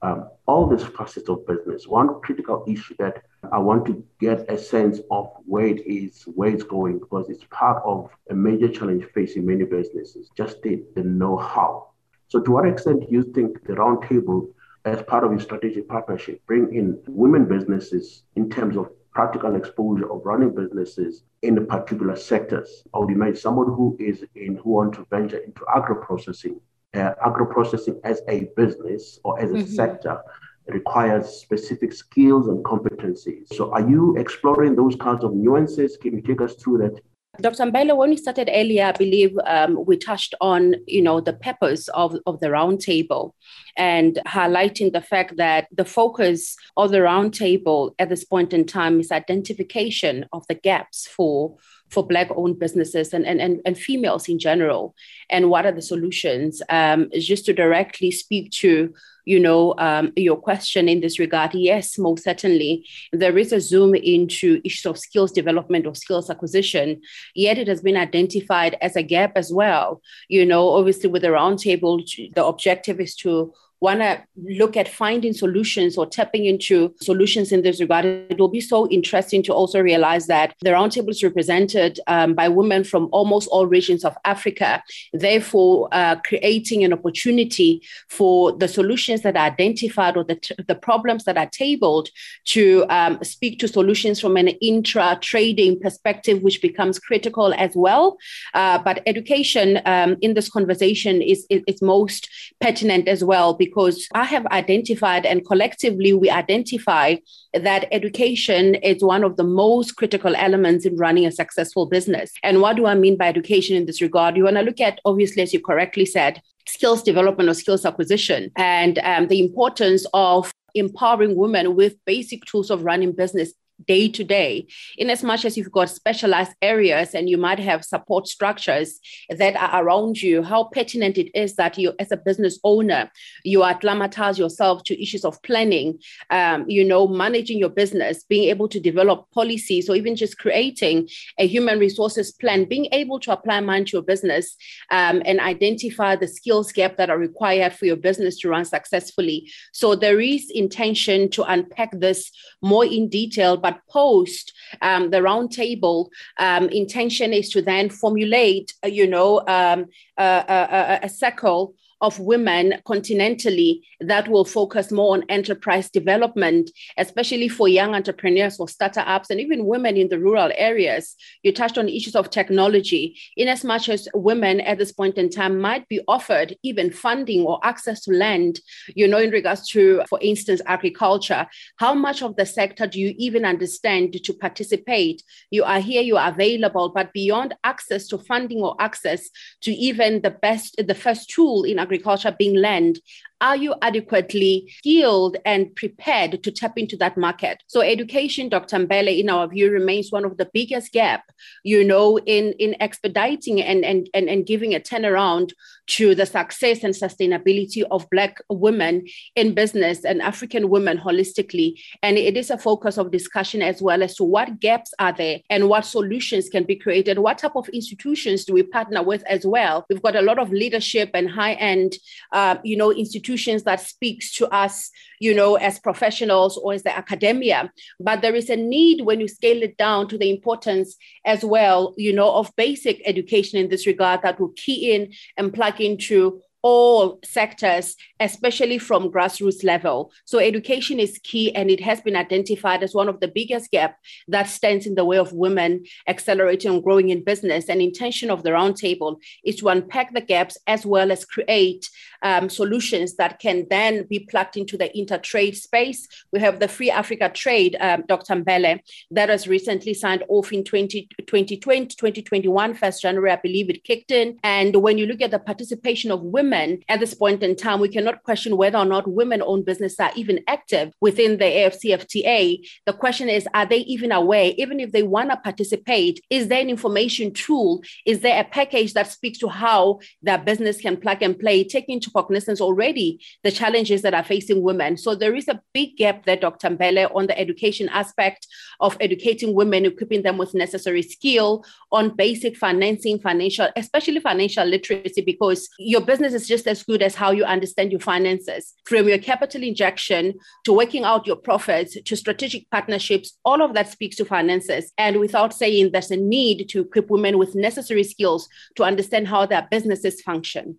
um, 0.04 0.28
all 0.46 0.66
these 0.66 0.84
facets 0.84 1.30
of 1.30 1.46
business. 1.46 1.88
One 1.88 2.20
critical 2.20 2.62
issue 2.68 2.94
that 2.98 3.22
I 3.50 3.58
want 3.58 3.86
to 3.86 4.04
get 4.20 4.50
a 4.50 4.58
sense 4.58 5.00
of 5.10 5.30
where 5.46 5.66
it 5.66 5.80
is, 5.86 6.22
where 6.34 6.50
it's 6.50 6.62
going, 6.62 6.98
because 6.98 7.30
it's 7.30 7.44
part 7.50 7.82
of 7.84 8.10
a 8.30 8.34
major 8.34 8.68
challenge 8.68 9.06
facing 9.14 9.46
many 9.46 9.64
businesses, 9.64 10.30
just 10.36 10.60
the, 10.62 10.82
the 10.94 11.02
know-how. 11.02 11.88
So 12.28 12.40
to 12.40 12.50
what 12.50 12.68
extent 12.68 13.00
do 13.00 13.06
you 13.08 13.22
think 13.22 13.66
the 13.66 13.74
roundtable, 13.74 14.52
as 14.84 15.00
part 15.02 15.24
of 15.24 15.30
your 15.30 15.40
strategic 15.40 15.88
partnership, 15.88 16.44
bring 16.46 16.74
in 16.74 17.00
women 17.08 17.46
businesses 17.46 18.24
in 18.36 18.50
terms 18.50 18.76
of 18.76 18.90
practical 19.12 19.56
exposure 19.56 20.12
of 20.12 20.20
running 20.26 20.54
businesses 20.54 21.22
in 21.40 21.54
the 21.54 21.62
particular 21.62 22.16
sectors? 22.16 22.82
I 22.94 22.98
would 22.98 23.10
imagine 23.10 23.36
someone 23.36 23.68
who 23.68 23.96
is 23.98 24.22
in 24.34 24.56
who 24.56 24.70
want 24.70 24.94
to 24.94 25.06
venture 25.08 25.38
into 25.38 25.64
agro 25.74 26.04
processing 26.04 26.60
uh, 26.94 27.14
agro-processing 27.24 28.00
as 28.04 28.22
a 28.28 28.48
business 28.56 29.18
or 29.24 29.40
as 29.40 29.50
a 29.50 29.54
mm-hmm. 29.54 29.74
sector 29.74 30.20
requires 30.66 31.28
specific 31.28 31.92
skills 31.92 32.48
and 32.48 32.64
competencies. 32.64 33.52
So 33.54 33.72
are 33.72 33.86
you 33.86 34.16
exploring 34.16 34.76
those 34.76 34.96
kinds 34.96 35.22
of 35.24 35.34
nuances? 35.34 35.96
Can 35.96 36.14
you 36.14 36.22
take 36.22 36.40
us 36.40 36.54
through 36.54 36.78
that? 36.78 37.00
Dr. 37.40 37.64
Mbele, 37.64 37.96
when 37.96 38.10
we 38.10 38.16
started 38.16 38.48
earlier, 38.52 38.86
I 38.86 38.92
believe 38.92 39.36
um, 39.44 39.84
we 39.84 39.96
touched 39.96 40.36
on, 40.40 40.76
you 40.86 41.02
know, 41.02 41.20
the 41.20 41.32
purpose 41.32 41.88
of, 41.88 42.16
of 42.26 42.38
the 42.38 42.46
roundtable 42.46 43.32
and 43.76 44.20
highlighting 44.26 44.92
the 44.92 45.00
fact 45.00 45.36
that 45.36 45.66
the 45.72 45.84
focus 45.84 46.56
of 46.76 46.92
the 46.92 46.98
roundtable 46.98 47.92
at 47.98 48.08
this 48.08 48.24
point 48.24 48.52
in 48.52 48.64
time 48.66 49.00
is 49.00 49.10
identification 49.10 50.26
of 50.32 50.46
the 50.48 50.54
gaps 50.54 51.08
for 51.08 51.56
for 51.94 52.06
black 52.06 52.28
owned 52.34 52.58
businesses 52.58 53.14
and, 53.14 53.24
and, 53.24 53.40
and, 53.40 53.60
and 53.64 53.78
females 53.78 54.28
in 54.28 54.38
general? 54.38 54.94
And 55.30 55.48
what 55.48 55.64
are 55.64 55.72
the 55.72 55.82
solutions? 55.82 56.60
Um, 56.68 57.08
just 57.18 57.46
to 57.46 57.52
directly 57.52 58.10
speak 58.10 58.50
to 58.62 58.92
you 59.24 59.40
know 59.40 59.74
um, 59.78 60.12
your 60.16 60.36
question 60.36 60.88
in 60.88 61.00
this 61.00 61.18
regard 61.18 61.54
yes 61.54 61.98
most 61.98 62.24
certainly. 62.24 62.86
There 63.12 63.38
is 63.38 63.52
a 63.52 63.60
zoom 63.60 63.94
into 63.94 64.60
issues 64.64 64.86
of 64.86 64.98
skills 64.98 65.32
development 65.32 65.86
or 65.86 65.94
skills 65.94 66.30
acquisition 66.30 67.00
yet 67.34 67.58
it 67.58 67.68
has 67.68 67.80
been 67.80 67.96
identified 67.96 68.76
as 68.80 68.96
a 68.96 69.02
gap 69.02 69.32
as 69.36 69.52
well. 69.52 70.02
You 70.28 70.44
know 70.44 70.68
obviously 70.70 71.08
with 71.10 71.22
the 71.22 71.28
roundtable 71.28 72.04
the 72.34 72.44
objective 72.44 73.00
is 73.00 73.14
to 73.16 73.52
want 73.80 74.00
to 74.00 74.22
look 74.36 74.76
at 74.76 74.88
finding 74.88 75.32
solutions 75.32 75.98
or 75.98 76.06
tapping 76.06 76.46
into 76.46 76.94
solutions 77.00 77.52
in 77.52 77.62
this 77.62 77.80
regard, 77.80 78.04
it 78.04 78.38
will 78.38 78.48
be 78.48 78.60
so 78.60 78.88
interesting 78.88 79.42
to 79.42 79.52
also 79.52 79.80
realize 79.80 80.26
that 80.26 80.54
the 80.60 80.70
roundtable 80.70 81.10
is 81.10 81.22
represented 81.22 82.00
um, 82.06 82.34
by 82.34 82.48
women 82.48 82.84
from 82.84 83.08
almost 83.12 83.48
all 83.48 83.66
regions 83.66 84.04
of 84.04 84.16
Africa, 84.24 84.82
therefore 85.12 85.88
uh, 85.92 86.16
creating 86.24 86.84
an 86.84 86.92
opportunity 86.92 87.82
for 88.08 88.52
the 88.52 88.68
solutions 88.68 89.22
that 89.22 89.36
are 89.36 89.46
identified 89.46 90.16
or 90.16 90.24
the, 90.24 90.36
t- 90.36 90.54
the 90.66 90.74
problems 90.74 91.24
that 91.24 91.36
are 91.36 91.48
tabled 91.50 92.08
to 92.44 92.86
um, 92.88 93.22
speak 93.22 93.58
to 93.58 93.68
solutions 93.68 94.20
from 94.20 94.36
an 94.36 94.48
intra-trading 94.48 95.80
perspective, 95.80 96.42
which 96.42 96.62
becomes 96.62 96.98
critical 96.98 97.52
as 97.54 97.72
well. 97.74 98.16
Uh, 98.54 98.78
but 98.78 99.02
education 99.06 99.80
um, 99.84 100.16
in 100.20 100.34
this 100.34 100.48
conversation 100.48 101.20
is, 101.20 101.46
is, 101.50 101.62
is 101.66 101.82
most 101.82 102.28
pertinent 102.60 103.08
as 103.08 103.22
well 103.22 103.54
because 103.64 104.08
I 104.14 104.24
have 104.24 104.46
identified 104.46 105.24
and 105.26 105.46
collectively 105.46 106.12
we 106.12 106.28
identify 106.30 107.16
that 107.52 107.88
education 107.92 108.74
is 108.76 109.02
one 109.02 109.24
of 109.24 109.36
the 109.36 109.44
most 109.44 109.96
critical 109.96 110.34
elements 110.36 110.84
in 110.84 110.96
running 110.96 111.26
a 111.26 111.32
successful 111.32 111.86
business. 111.86 112.32
And 112.42 112.60
what 112.60 112.76
do 112.76 112.86
I 112.86 112.94
mean 112.94 113.16
by 113.16 113.28
education 113.28 113.76
in 113.76 113.86
this 113.86 114.02
regard? 114.02 114.36
You 114.36 114.44
want 114.44 114.56
to 114.56 114.62
look 114.62 114.80
at, 114.80 115.00
obviously, 115.04 115.42
as 115.42 115.52
you 115.52 115.60
correctly 115.60 116.06
said, 116.06 116.40
skills 116.66 117.02
development 117.02 117.48
or 117.48 117.54
skills 117.54 117.84
acquisition 117.84 118.50
and 118.56 118.98
um, 119.00 119.28
the 119.28 119.40
importance 119.40 120.06
of 120.14 120.50
empowering 120.74 121.36
women 121.36 121.76
with 121.76 121.94
basic 122.04 122.44
tools 122.46 122.70
of 122.70 122.82
running 122.82 123.12
business 123.12 123.52
day 123.86 124.08
to 124.08 124.24
day, 124.24 124.66
in 124.96 125.10
as 125.10 125.22
much 125.22 125.44
as 125.44 125.56
you've 125.56 125.72
got 125.72 125.90
specialized 125.90 126.52
areas 126.62 127.14
and 127.14 127.28
you 127.28 127.36
might 127.36 127.58
have 127.58 127.84
support 127.84 128.28
structures 128.28 129.00
that 129.30 129.56
are 129.56 129.84
around 129.84 130.22
you, 130.22 130.42
how 130.42 130.64
pertinent 130.64 131.18
it 131.18 131.30
is 131.34 131.56
that 131.56 131.76
you, 131.78 131.92
as 131.98 132.12
a 132.12 132.16
business 132.16 132.58
owner, 132.64 133.10
you 133.44 133.62
acclimatize 133.62 134.38
yourself 134.38 134.82
to 134.84 135.02
issues 135.02 135.24
of 135.24 135.40
planning, 135.42 135.98
um, 136.30 136.64
you 136.68 136.84
know, 136.84 137.06
managing 137.06 137.58
your 137.58 137.68
business, 137.68 138.24
being 138.24 138.48
able 138.48 138.68
to 138.68 138.80
develop 138.80 139.26
policies, 139.32 139.88
or 139.88 139.96
even 139.96 140.16
just 140.16 140.38
creating 140.38 141.08
a 141.38 141.46
human 141.46 141.78
resources 141.78 142.32
plan, 142.32 142.64
being 142.64 142.86
able 142.92 143.18
to 143.20 143.32
apply 143.32 143.60
mind 143.60 143.86
to 143.88 143.96
your 143.96 144.02
business 144.02 144.56
um, 144.90 145.22
and 145.24 145.40
identify 145.40 146.16
the 146.16 146.28
skills 146.28 146.72
gap 146.72 146.96
that 146.96 147.10
are 147.10 147.18
required 147.18 147.72
for 147.72 147.86
your 147.86 147.96
business 147.96 148.38
to 148.38 148.48
run 148.48 148.64
successfully. 148.64 149.50
So 149.72 149.94
there 149.94 150.20
is 150.20 150.50
intention 150.54 151.28
to 151.30 151.42
unpack 151.44 151.90
this 151.98 152.30
more 152.62 152.84
in 152.84 153.08
detail 153.08 153.56
but 153.64 153.80
post 153.88 154.52
um, 154.82 155.10
the 155.10 155.20
roundtable, 155.28 156.10
um, 156.38 156.68
intention 156.68 157.32
is 157.32 157.48
to 157.48 157.62
then 157.62 157.88
formulate, 157.88 158.74
uh, 158.84 158.88
you 158.88 159.06
know, 159.06 159.38
um, 159.48 159.86
a, 160.18 160.44
a, 160.58 160.98
a 161.04 161.08
circle 161.08 161.74
of 162.04 162.20
women 162.20 162.74
continentally 162.86 163.80
that 164.00 164.28
will 164.28 164.44
focus 164.44 164.92
more 164.92 165.14
on 165.14 165.24
enterprise 165.30 165.88
development, 165.90 166.70
especially 166.98 167.48
for 167.48 167.66
young 167.66 167.94
entrepreneurs 167.94 168.60
or 168.60 168.68
startups 168.68 169.30
and 169.30 169.40
even 169.40 169.64
women 169.64 169.96
in 169.96 170.08
the 170.08 170.18
rural 170.18 170.52
areas. 170.56 171.16
You 171.42 171.52
touched 171.52 171.78
on 171.78 171.88
issues 171.88 172.14
of 172.14 172.28
technology, 172.28 173.18
in 173.38 173.48
as 173.48 173.64
much 173.64 173.88
as 173.88 174.06
women 174.12 174.60
at 174.60 174.76
this 174.76 174.92
point 174.92 175.16
in 175.16 175.30
time 175.30 175.58
might 175.60 175.88
be 175.88 176.00
offered 176.06 176.54
even 176.62 176.90
funding 176.90 177.46
or 177.46 177.58
access 177.62 178.02
to 178.02 178.12
land, 178.12 178.60
you 178.94 179.08
know, 179.08 179.18
in 179.18 179.30
regards 179.30 179.66
to, 179.70 180.02
for 180.08 180.18
instance, 180.20 180.60
agriculture. 180.66 181.46
How 181.76 181.94
much 181.94 182.22
of 182.22 182.36
the 182.36 182.44
sector 182.44 182.86
do 182.86 183.00
you 183.00 183.14
even 183.16 183.46
understand 183.46 184.12
to 184.22 184.32
participate? 184.34 185.22
You 185.50 185.64
are 185.64 185.80
here, 185.80 186.02
you 186.02 186.18
are 186.18 186.28
available, 186.28 186.90
but 186.90 187.14
beyond 187.14 187.54
access 187.64 188.06
to 188.08 188.18
funding 188.18 188.60
or 188.60 188.76
access 188.78 189.30
to 189.62 189.72
even 189.72 190.20
the 190.20 190.30
best, 190.30 190.76
the 190.76 190.94
first 190.94 191.30
tool 191.30 191.64
in 191.64 191.78
agriculture 191.78 191.93
agriculture 191.94 192.34
being 192.38 192.56
land 192.56 192.98
are 193.44 193.56
you 193.56 193.74
adequately 193.82 194.72
skilled 194.78 195.36
and 195.44 195.76
prepared 195.76 196.42
to 196.42 196.50
tap 196.50 196.78
into 196.78 196.96
that 196.96 197.18
market? 197.18 197.62
So 197.66 197.82
education, 197.82 198.48
Dr. 198.48 198.78
Mbele, 198.78 199.18
in 199.20 199.28
our 199.28 199.46
view, 199.46 199.70
remains 199.70 200.10
one 200.10 200.24
of 200.24 200.38
the 200.38 200.48
biggest 200.54 200.92
gap, 200.92 201.24
you 201.62 201.84
know, 201.84 202.18
in, 202.20 202.54
in 202.58 202.74
expediting 202.80 203.60
and, 203.60 203.84
and, 203.84 204.08
and, 204.14 204.30
and 204.30 204.46
giving 204.46 204.74
a 204.74 204.80
turnaround 204.80 205.52
to 205.88 206.14
the 206.14 206.24
success 206.24 206.82
and 206.82 206.94
sustainability 206.94 207.82
of 207.90 208.08
Black 208.08 208.40
women 208.48 209.06
in 209.36 209.52
business 209.52 210.06
and 210.06 210.22
African 210.22 210.70
women 210.70 210.96
holistically. 210.96 211.78
And 212.02 212.16
it 212.16 212.38
is 212.38 212.48
a 212.48 212.56
focus 212.56 212.96
of 212.96 213.10
discussion 213.10 213.60
as 213.60 213.82
well 213.82 214.02
as 214.02 214.14
to 214.16 214.24
what 214.24 214.58
gaps 214.58 214.94
are 214.98 215.12
there 215.12 215.40
and 215.50 215.68
what 215.68 215.84
solutions 215.84 216.48
can 216.48 216.64
be 216.64 216.76
created. 216.76 217.18
What 217.18 217.36
type 217.36 217.56
of 217.56 217.68
institutions 217.68 218.46
do 218.46 218.54
we 218.54 218.62
partner 218.62 219.02
with 219.02 219.22
as 219.26 219.44
well? 219.44 219.84
We've 219.90 220.00
got 220.00 220.16
a 220.16 220.22
lot 220.22 220.38
of 220.38 220.50
leadership 220.50 221.10
and 221.12 221.28
high 221.28 221.52
end, 221.54 221.98
uh, 222.32 222.56
you 222.64 222.78
know, 222.78 222.90
institutions 222.90 223.33
institutions 223.34 223.64
that 223.64 223.80
speaks 223.80 224.32
to 224.36 224.48
us, 224.48 224.90
you 225.20 225.34
know, 225.34 225.56
as 225.56 225.78
professionals 225.78 226.56
or 226.56 226.72
as 226.72 226.82
the 226.82 226.96
academia. 226.96 227.70
But 228.00 228.22
there 228.22 228.34
is 228.34 228.50
a 228.50 228.56
need 228.56 229.04
when 229.04 229.20
you 229.20 229.28
scale 229.28 229.62
it 229.62 229.76
down 229.76 230.08
to 230.08 230.18
the 230.18 230.30
importance 230.30 230.96
as 231.24 231.44
well, 231.44 231.94
you 231.96 232.12
know, 232.12 232.30
of 232.32 232.54
basic 232.56 233.02
education 233.04 233.58
in 233.58 233.68
this 233.68 233.86
regard 233.86 234.22
that 234.22 234.38
will 234.38 234.52
key 234.56 234.94
in 234.94 235.12
and 235.36 235.52
plug 235.52 235.80
into 235.80 236.40
all 236.64 237.20
sectors, 237.22 237.94
especially 238.20 238.78
from 238.78 239.12
grassroots 239.12 239.62
level. 239.62 240.10
So 240.24 240.38
education 240.38 240.98
is 240.98 241.20
key 241.22 241.54
and 241.54 241.70
it 241.70 241.80
has 241.80 242.00
been 242.00 242.16
identified 242.16 242.82
as 242.82 242.94
one 242.94 243.06
of 243.06 243.20
the 243.20 243.28
biggest 243.28 243.70
gap 243.70 243.98
that 244.28 244.48
stands 244.48 244.86
in 244.86 244.94
the 244.94 245.04
way 245.04 245.18
of 245.18 245.34
women 245.34 245.84
accelerating 246.08 246.72
and 246.72 246.82
growing 246.82 247.10
in 247.10 247.22
business. 247.22 247.68
And 247.68 247.82
intention 247.82 248.30
of 248.30 248.44
the 248.44 248.50
roundtable 248.50 249.20
is 249.44 249.56
to 249.56 249.68
unpack 249.68 250.14
the 250.14 250.22
gaps 250.22 250.56
as 250.66 250.86
well 250.86 251.12
as 251.12 251.26
create 251.26 251.90
um, 252.22 252.48
solutions 252.48 253.16
that 253.16 253.40
can 253.40 253.66
then 253.68 254.06
be 254.08 254.20
plugged 254.20 254.56
into 254.56 254.78
the 254.78 254.96
inter-trade 254.96 255.58
space. 255.58 256.08
We 256.32 256.40
have 256.40 256.60
the 256.60 256.68
Free 256.68 256.90
Africa 256.90 257.28
Trade, 257.28 257.76
um, 257.78 258.04
Dr. 258.08 258.36
Mbele, 258.36 258.80
that 259.10 259.28
was 259.28 259.46
recently 259.46 259.92
signed 259.92 260.24
off 260.30 260.50
in 260.50 260.64
20, 260.64 261.08
2020, 261.26 261.94
2021, 261.94 262.74
1st 262.74 263.00
January, 263.02 263.32
I 263.32 263.36
believe 263.36 263.68
it 263.68 263.84
kicked 263.84 264.10
in. 264.10 264.38
And 264.42 264.76
when 264.76 264.96
you 264.96 265.04
look 265.04 265.20
at 265.20 265.30
the 265.30 265.38
participation 265.38 266.10
of 266.10 266.22
women 266.22 266.53
women 266.54 266.82
at 266.88 267.00
this 267.00 267.14
point 267.14 267.42
in 267.42 267.56
time. 267.56 267.80
We 267.80 267.88
cannot 267.88 268.22
question 268.22 268.56
whether 268.56 268.78
or 268.78 268.84
not 268.84 269.08
women 269.08 269.42
owned 269.42 269.64
businesses 269.64 270.00
are 270.00 270.12
even 270.14 270.40
active 270.46 270.92
within 271.00 271.38
the 271.38 271.44
AFCFTA. 271.44 272.66
The 272.86 272.92
question 272.92 273.28
is, 273.28 273.48
are 273.54 273.66
they 273.66 273.78
even 273.78 274.12
aware? 274.12 274.52
Even 274.56 274.80
if 274.80 274.92
they 274.92 275.02
want 275.02 275.30
to 275.30 275.36
participate, 275.36 276.20
is 276.30 276.48
there 276.48 276.60
an 276.60 276.70
information 276.70 277.32
tool? 277.32 277.82
Is 278.06 278.20
there 278.20 278.40
a 278.40 278.44
package 278.44 278.94
that 278.94 279.10
speaks 279.10 279.38
to 279.38 279.48
how 279.48 280.00
their 280.22 280.38
business 280.38 280.80
can 280.80 280.96
plug 280.96 281.22
and 281.22 281.38
play, 281.38 281.64
taking 281.64 281.94
into 281.94 282.10
cognizance 282.10 282.60
already 282.60 283.20
the 283.42 283.50
challenges 283.50 284.02
that 284.02 284.14
are 284.14 284.24
facing 284.24 284.62
women? 284.62 284.96
So 284.96 285.14
there 285.14 285.34
is 285.34 285.48
a 285.48 285.60
big 285.72 285.96
gap 285.96 286.24
there, 286.24 286.36
Dr. 286.36 286.70
Mbele, 286.70 287.14
on 287.14 287.26
the 287.26 287.38
education 287.38 287.88
aspect 287.88 288.46
of 288.80 288.96
educating 289.00 289.54
women, 289.54 289.84
equipping 289.84 290.22
them 290.22 290.38
with 290.38 290.54
necessary 290.54 291.02
skill 291.02 291.64
on 291.90 292.14
basic 292.16 292.56
financing, 292.56 293.18
financial, 293.18 293.68
especially 293.76 294.20
financial 294.20 294.64
literacy, 294.64 295.22
because 295.22 295.68
your 295.78 296.00
business 296.00 296.34
is 296.34 296.43
just 296.46 296.66
as 296.66 296.82
good 296.82 297.02
as 297.02 297.14
how 297.14 297.30
you 297.30 297.44
understand 297.44 297.90
your 297.92 298.00
finances. 298.00 298.74
From 298.86 299.08
your 299.08 299.18
capital 299.18 299.62
injection 299.62 300.34
to 300.64 300.72
working 300.72 301.04
out 301.04 301.26
your 301.26 301.36
profits 301.36 301.96
to 302.00 302.16
strategic 302.16 302.70
partnerships, 302.70 303.38
all 303.44 303.62
of 303.62 303.74
that 303.74 303.88
speaks 303.88 304.16
to 304.16 304.24
finances. 304.24 304.92
And 304.98 305.20
without 305.20 305.54
saying 305.54 305.92
there's 305.92 306.10
a 306.10 306.16
need 306.16 306.68
to 306.70 306.80
equip 306.80 307.10
women 307.10 307.38
with 307.38 307.54
necessary 307.54 308.04
skills 308.04 308.48
to 308.76 308.84
understand 308.84 309.28
how 309.28 309.46
their 309.46 309.66
businesses 309.70 310.20
function. 310.20 310.78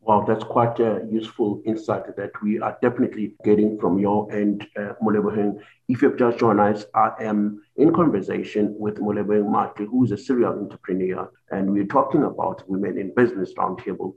Wow, 0.00 0.24
that's 0.26 0.44
quite 0.44 0.78
a 0.80 1.06
useful 1.10 1.60
insight 1.66 2.16
that 2.16 2.30
we 2.42 2.60
are 2.60 2.78
definitely 2.80 3.34
getting 3.44 3.78
from 3.78 3.98
your 3.98 4.32
end, 4.32 4.66
uh. 4.78 4.94
If 5.88 6.02
you've 6.02 6.16
just 6.16 6.38
joined 6.38 6.60
us, 6.60 6.86
I 6.94 7.10
am 7.20 7.62
in 7.76 7.92
conversation 7.92 8.74
with 8.78 8.96
Moleboheng 8.96 9.50
Matli, 9.50 9.86
who 9.86 10.04
is 10.04 10.12
a 10.12 10.16
serial 10.16 10.52
entrepreneur, 10.52 11.30
and 11.50 11.70
we're 11.72 11.86
talking 11.86 12.22
about 12.22 12.66
Women 12.68 12.96
in 12.96 13.12
Business 13.14 13.52
Roundtable 13.54 14.14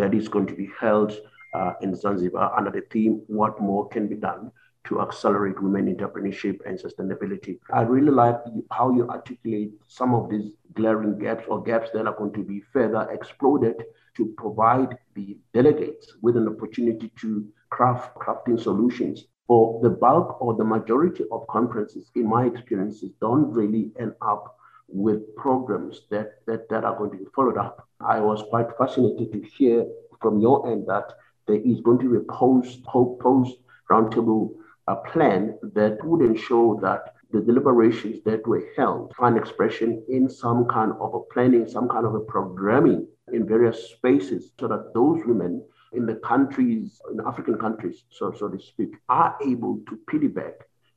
that 0.00 0.14
is 0.14 0.28
going 0.28 0.46
to 0.46 0.54
be 0.54 0.70
held 0.80 1.12
uh, 1.52 1.74
in 1.82 1.94
Zanzibar 1.94 2.56
under 2.56 2.70
the 2.70 2.82
theme, 2.90 3.22
What 3.26 3.60
More 3.60 3.86
Can 3.88 4.08
Be 4.08 4.14
Done 4.14 4.50
to 4.84 5.02
Accelerate 5.02 5.62
Women 5.62 5.94
Entrepreneurship 5.94 6.60
and 6.64 6.78
Sustainability. 6.78 7.58
I 7.70 7.82
really 7.82 8.10
like 8.10 8.36
how 8.70 8.90
you 8.92 9.06
articulate 9.10 9.72
some 9.88 10.14
of 10.14 10.30
these 10.30 10.52
glaring 10.72 11.18
gaps 11.18 11.44
or 11.48 11.62
gaps 11.62 11.90
that 11.92 12.06
are 12.06 12.14
going 12.16 12.32
to 12.32 12.42
be 12.42 12.62
further 12.72 13.08
exploded 13.10 13.84
to 14.16 14.32
provide 14.38 14.96
the 15.14 15.36
delegates 15.52 16.14
with 16.22 16.36
an 16.38 16.48
opportunity 16.48 17.12
to 17.20 17.46
craft 17.68 18.16
crafting 18.16 18.58
solutions. 18.58 19.26
For 19.46 19.80
the 19.82 19.90
bulk 19.90 20.40
or 20.40 20.54
the 20.54 20.64
majority 20.64 21.24
of 21.30 21.46
conferences, 21.48 22.10
in 22.14 22.26
my 22.26 22.46
experiences, 22.46 23.10
don't 23.20 23.50
really 23.50 23.90
end 23.98 24.14
up 24.22 24.56
with 24.92 25.34
programs 25.36 26.02
that, 26.10 26.44
that, 26.46 26.68
that 26.68 26.84
are 26.84 26.96
going 26.96 27.10
to 27.10 27.16
be 27.18 27.24
followed 27.34 27.56
up. 27.56 27.88
I 28.00 28.20
was 28.20 28.42
quite 28.50 28.66
fascinated 28.78 29.32
to 29.32 29.40
hear 29.40 29.86
from 30.20 30.40
your 30.40 30.70
end 30.70 30.86
that 30.88 31.12
there 31.46 31.60
is 31.60 31.80
going 31.80 31.98
to 32.00 32.10
be 32.10 32.16
a 32.16 32.32
post 32.32 32.84
post 32.84 33.56
roundtable 33.90 34.50
uh, 34.86 34.96
plan 34.96 35.58
that 35.74 36.04
would 36.04 36.22
ensure 36.22 36.80
that 36.80 37.14
the 37.32 37.40
deliberations 37.40 38.22
that 38.24 38.46
were 38.46 38.64
held 38.76 39.14
find 39.16 39.36
expression 39.36 40.02
in 40.08 40.28
some 40.28 40.66
kind 40.66 40.92
of 41.00 41.14
a 41.14 41.20
planning, 41.32 41.68
some 41.68 41.88
kind 41.88 42.04
of 42.06 42.14
a 42.14 42.20
programming 42.20 43.06
in 43.32 43.46
various 43.46 43.90
spaces 43.90 44.52
so 44.58 44.66
that 44.66 44.92
those 44.94 45.20
women 45.24 45.62
in 45.92 46.06
the 46.06 46.16
countries, 46.16 47.00
in 47.12 47.20
African 47.26 47.56
countries, 47.58 48.04
so, 48.10 48.32
so 48.36 48.48
to 48.48 48.58
speak, 48.60 48.90
are 49.08 49.36
able 49.44 49.80
to 49.88 49.98
piggyback 50.10 50.54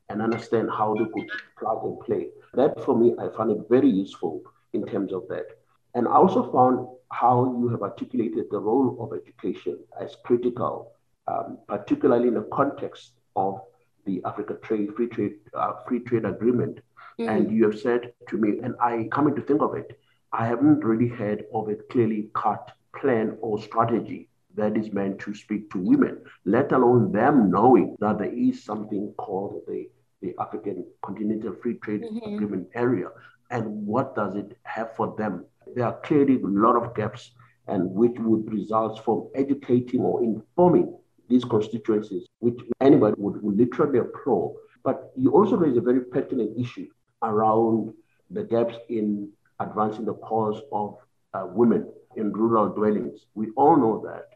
and 0.10 0.22
understand 0.22 0.70
how 0.70 0.96
they 0.96 1.06
could 1.06 1.30
plug 1.58 1.84
and 1.84 2.00
play. 2.02 2.28
That 2.54 2.84
for 2.84 2.98
me, 2.98 3.14
I 3.20 3.30
found 3.36 3.52
it 3.52 3.60
very 3.70 3.90
useful 3.90 4.42
in 4.74 4.86
terms 4.86 5.14
of 5.14 5.28
that. 5.30 5.48
And 5.96 6.08
I 6.08 6.14
also 6.14 6.52
found 6.52 6.88
how 7.12 7.58
you 7.60 7.70
have 7.70 7.82
articulated 7.82 8.46
the 8.50 8.60
role 8.60 8.98
of 9.00 9.18
education 9.18 9.80
as 10.00 10.16
critical, 10.26 10.92
um, 11.28 11.60
particularly 11.68 12.28
in 12.28 12.34
the 12.34 12.48
context 12.52 13.14
of 13.36 13.62
the 14.06 14.22
Africa 14.26 14.56
Trade 14.62 14.90
Free 14.96 15.08
Trade 15.08 15.36
uh, 15.54 15.74
Free 15.88 16.00
Trade 16.00 16.26
Agreement. 16.26 16.80
Mm. 17.20 17.30
And 17.30 17.52
you 17.52 17.64
have 17.70 17.80
said 17.80 18.14
to 18.30 18.38
me, 18.38 18.60
and 18.64 18.76
I 18.82 19.08
coming 19.12 19.36
to 19.36 19.42
think 19.42 19.62
of 19.62 19.76
it, 19.76 20.00
I 20.32 20.48
haven't 20.48 20.84
really 20.84 21.08
heard 21.08 21.46
of 21.54 21.70
a 21.70 21.76
clearly 21.76 22.30
cut 22.34 22.72
plan 22.96 23.38
or 23.42 23.62
strategy 23.62 24.30
that 24.56 24.78
is 24.78 24.92
meant 24.92 25.20
to 25.20 25.34
speak 25.34 25.70
to 25.72 25.80
women, 25.80 26.22
let 26.46 26.72
alone 26.72 27.12
them 27.12 27.50
knowing 27.50 27.96
that 28.00 28.20
there 28.20 28.34
is 28.34 28.64
something 28.64 29.14
called 29.18 29.62
the, 29.68 29.90
the 30.22 30.34
African 30.40 30.86
Continental 31.02 31.56
Free 31.62 31.76
Trade 31.76 32.04
mm-hmm. 32.04 32.36
Agreement 32.36 32.68
area. 32.76 33.08
And 33.50 33.86
what 33.86 34.16
does 34.16 34.36
it 34.36 34.58
have 34.64 34.96
for 34.96 35.16
them? 35.18 35.46
There 35.76 35.86
are 35.86 36.00
clearly 36.02 36.36
a 36.42 36.46
lot 36.48 36.76
of 36.76 36.96
gaps, 36.96 37.32
and 37.68 37.90
which 37.92 38.16
would 38.20 38.52
result 38.52 39.04
from 39.04 39.30
educating 39.36 40.02
or 40.02 40.24
informing 40.24 40.98
these 41.30 41.46
constituencies, 41.46 42.26
which 42.40 42.60
anybody 42.82 43.16
would, 43.18 43.42
would 43.42 43.58
literally 43.58 44.00
applaud. 44.00 44.56
But 44.84 45.12
you 45.16 45.32
also 45.32 45.56
raise 45.56 45.78
a 45.78 45.82
very 45.82 46.02
pertinent 46.02 46.60
issue 46.60 46.88
around 47.22 47.94
the 48.30 48.44
gaps 48.44 48.76
in 48.90 49.30
advancing 49.60 50.06
the 50.06 50.16
cause 50.16 50.62
of 50.72 50.98
uh, 51.34 51.46
women 51.48 51.90
in 52.16 52.32
rural 52.32 52.70
dwellings. 52.70 53.26
We 53.34 53.50
all 53.56 53.78
know 53.78 54.04
that 54.06 54.33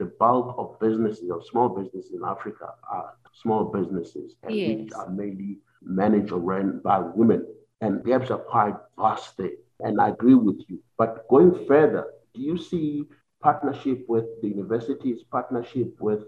the 0.00 0.06
bulk 0.18 0.54
of 0.58 0.80
businesses, 0.80 1.30
of 1.30 1.46
small 1.46 1.68
businesses 1.68 2.10
in 2.12 2.22
Africa, 2.26 2.70
are 2.90 3.12
small 3.34 3.64
businesses 3.66 4.34
and 4.42 4.56
yes. 4.56 4.78
which 4.78 4.92
are 4.94 5.10
mainly 5.10 5.58
managed 5.82 6.32
or 6.32 6.40
run 6.40 6.80
by 6.82 6.98
women. 6.98 7.46
And 7.82 8.02
gaps 8.04 8.30
are 8.30 8.38
quite 8.38 8.74
vast 8.98 9.36
there. 9.36 9.58
And 9.80 10.00
I 10.00 10.08
agree 10.08 10.34
with 10.34 10.62
you. 10.68 10.80
But 10.98 11.28
going 11.28 11.66
further, 11.66 12.06
do 12.34 12.40
you 12.40 12.56
see 12.58 13.04
partnership 13.42 14.04
with 14.08 14.24
the 14.42 14.48
universities, 14.48 15.22
partnership 15.30 15.94
with 16.00 16.22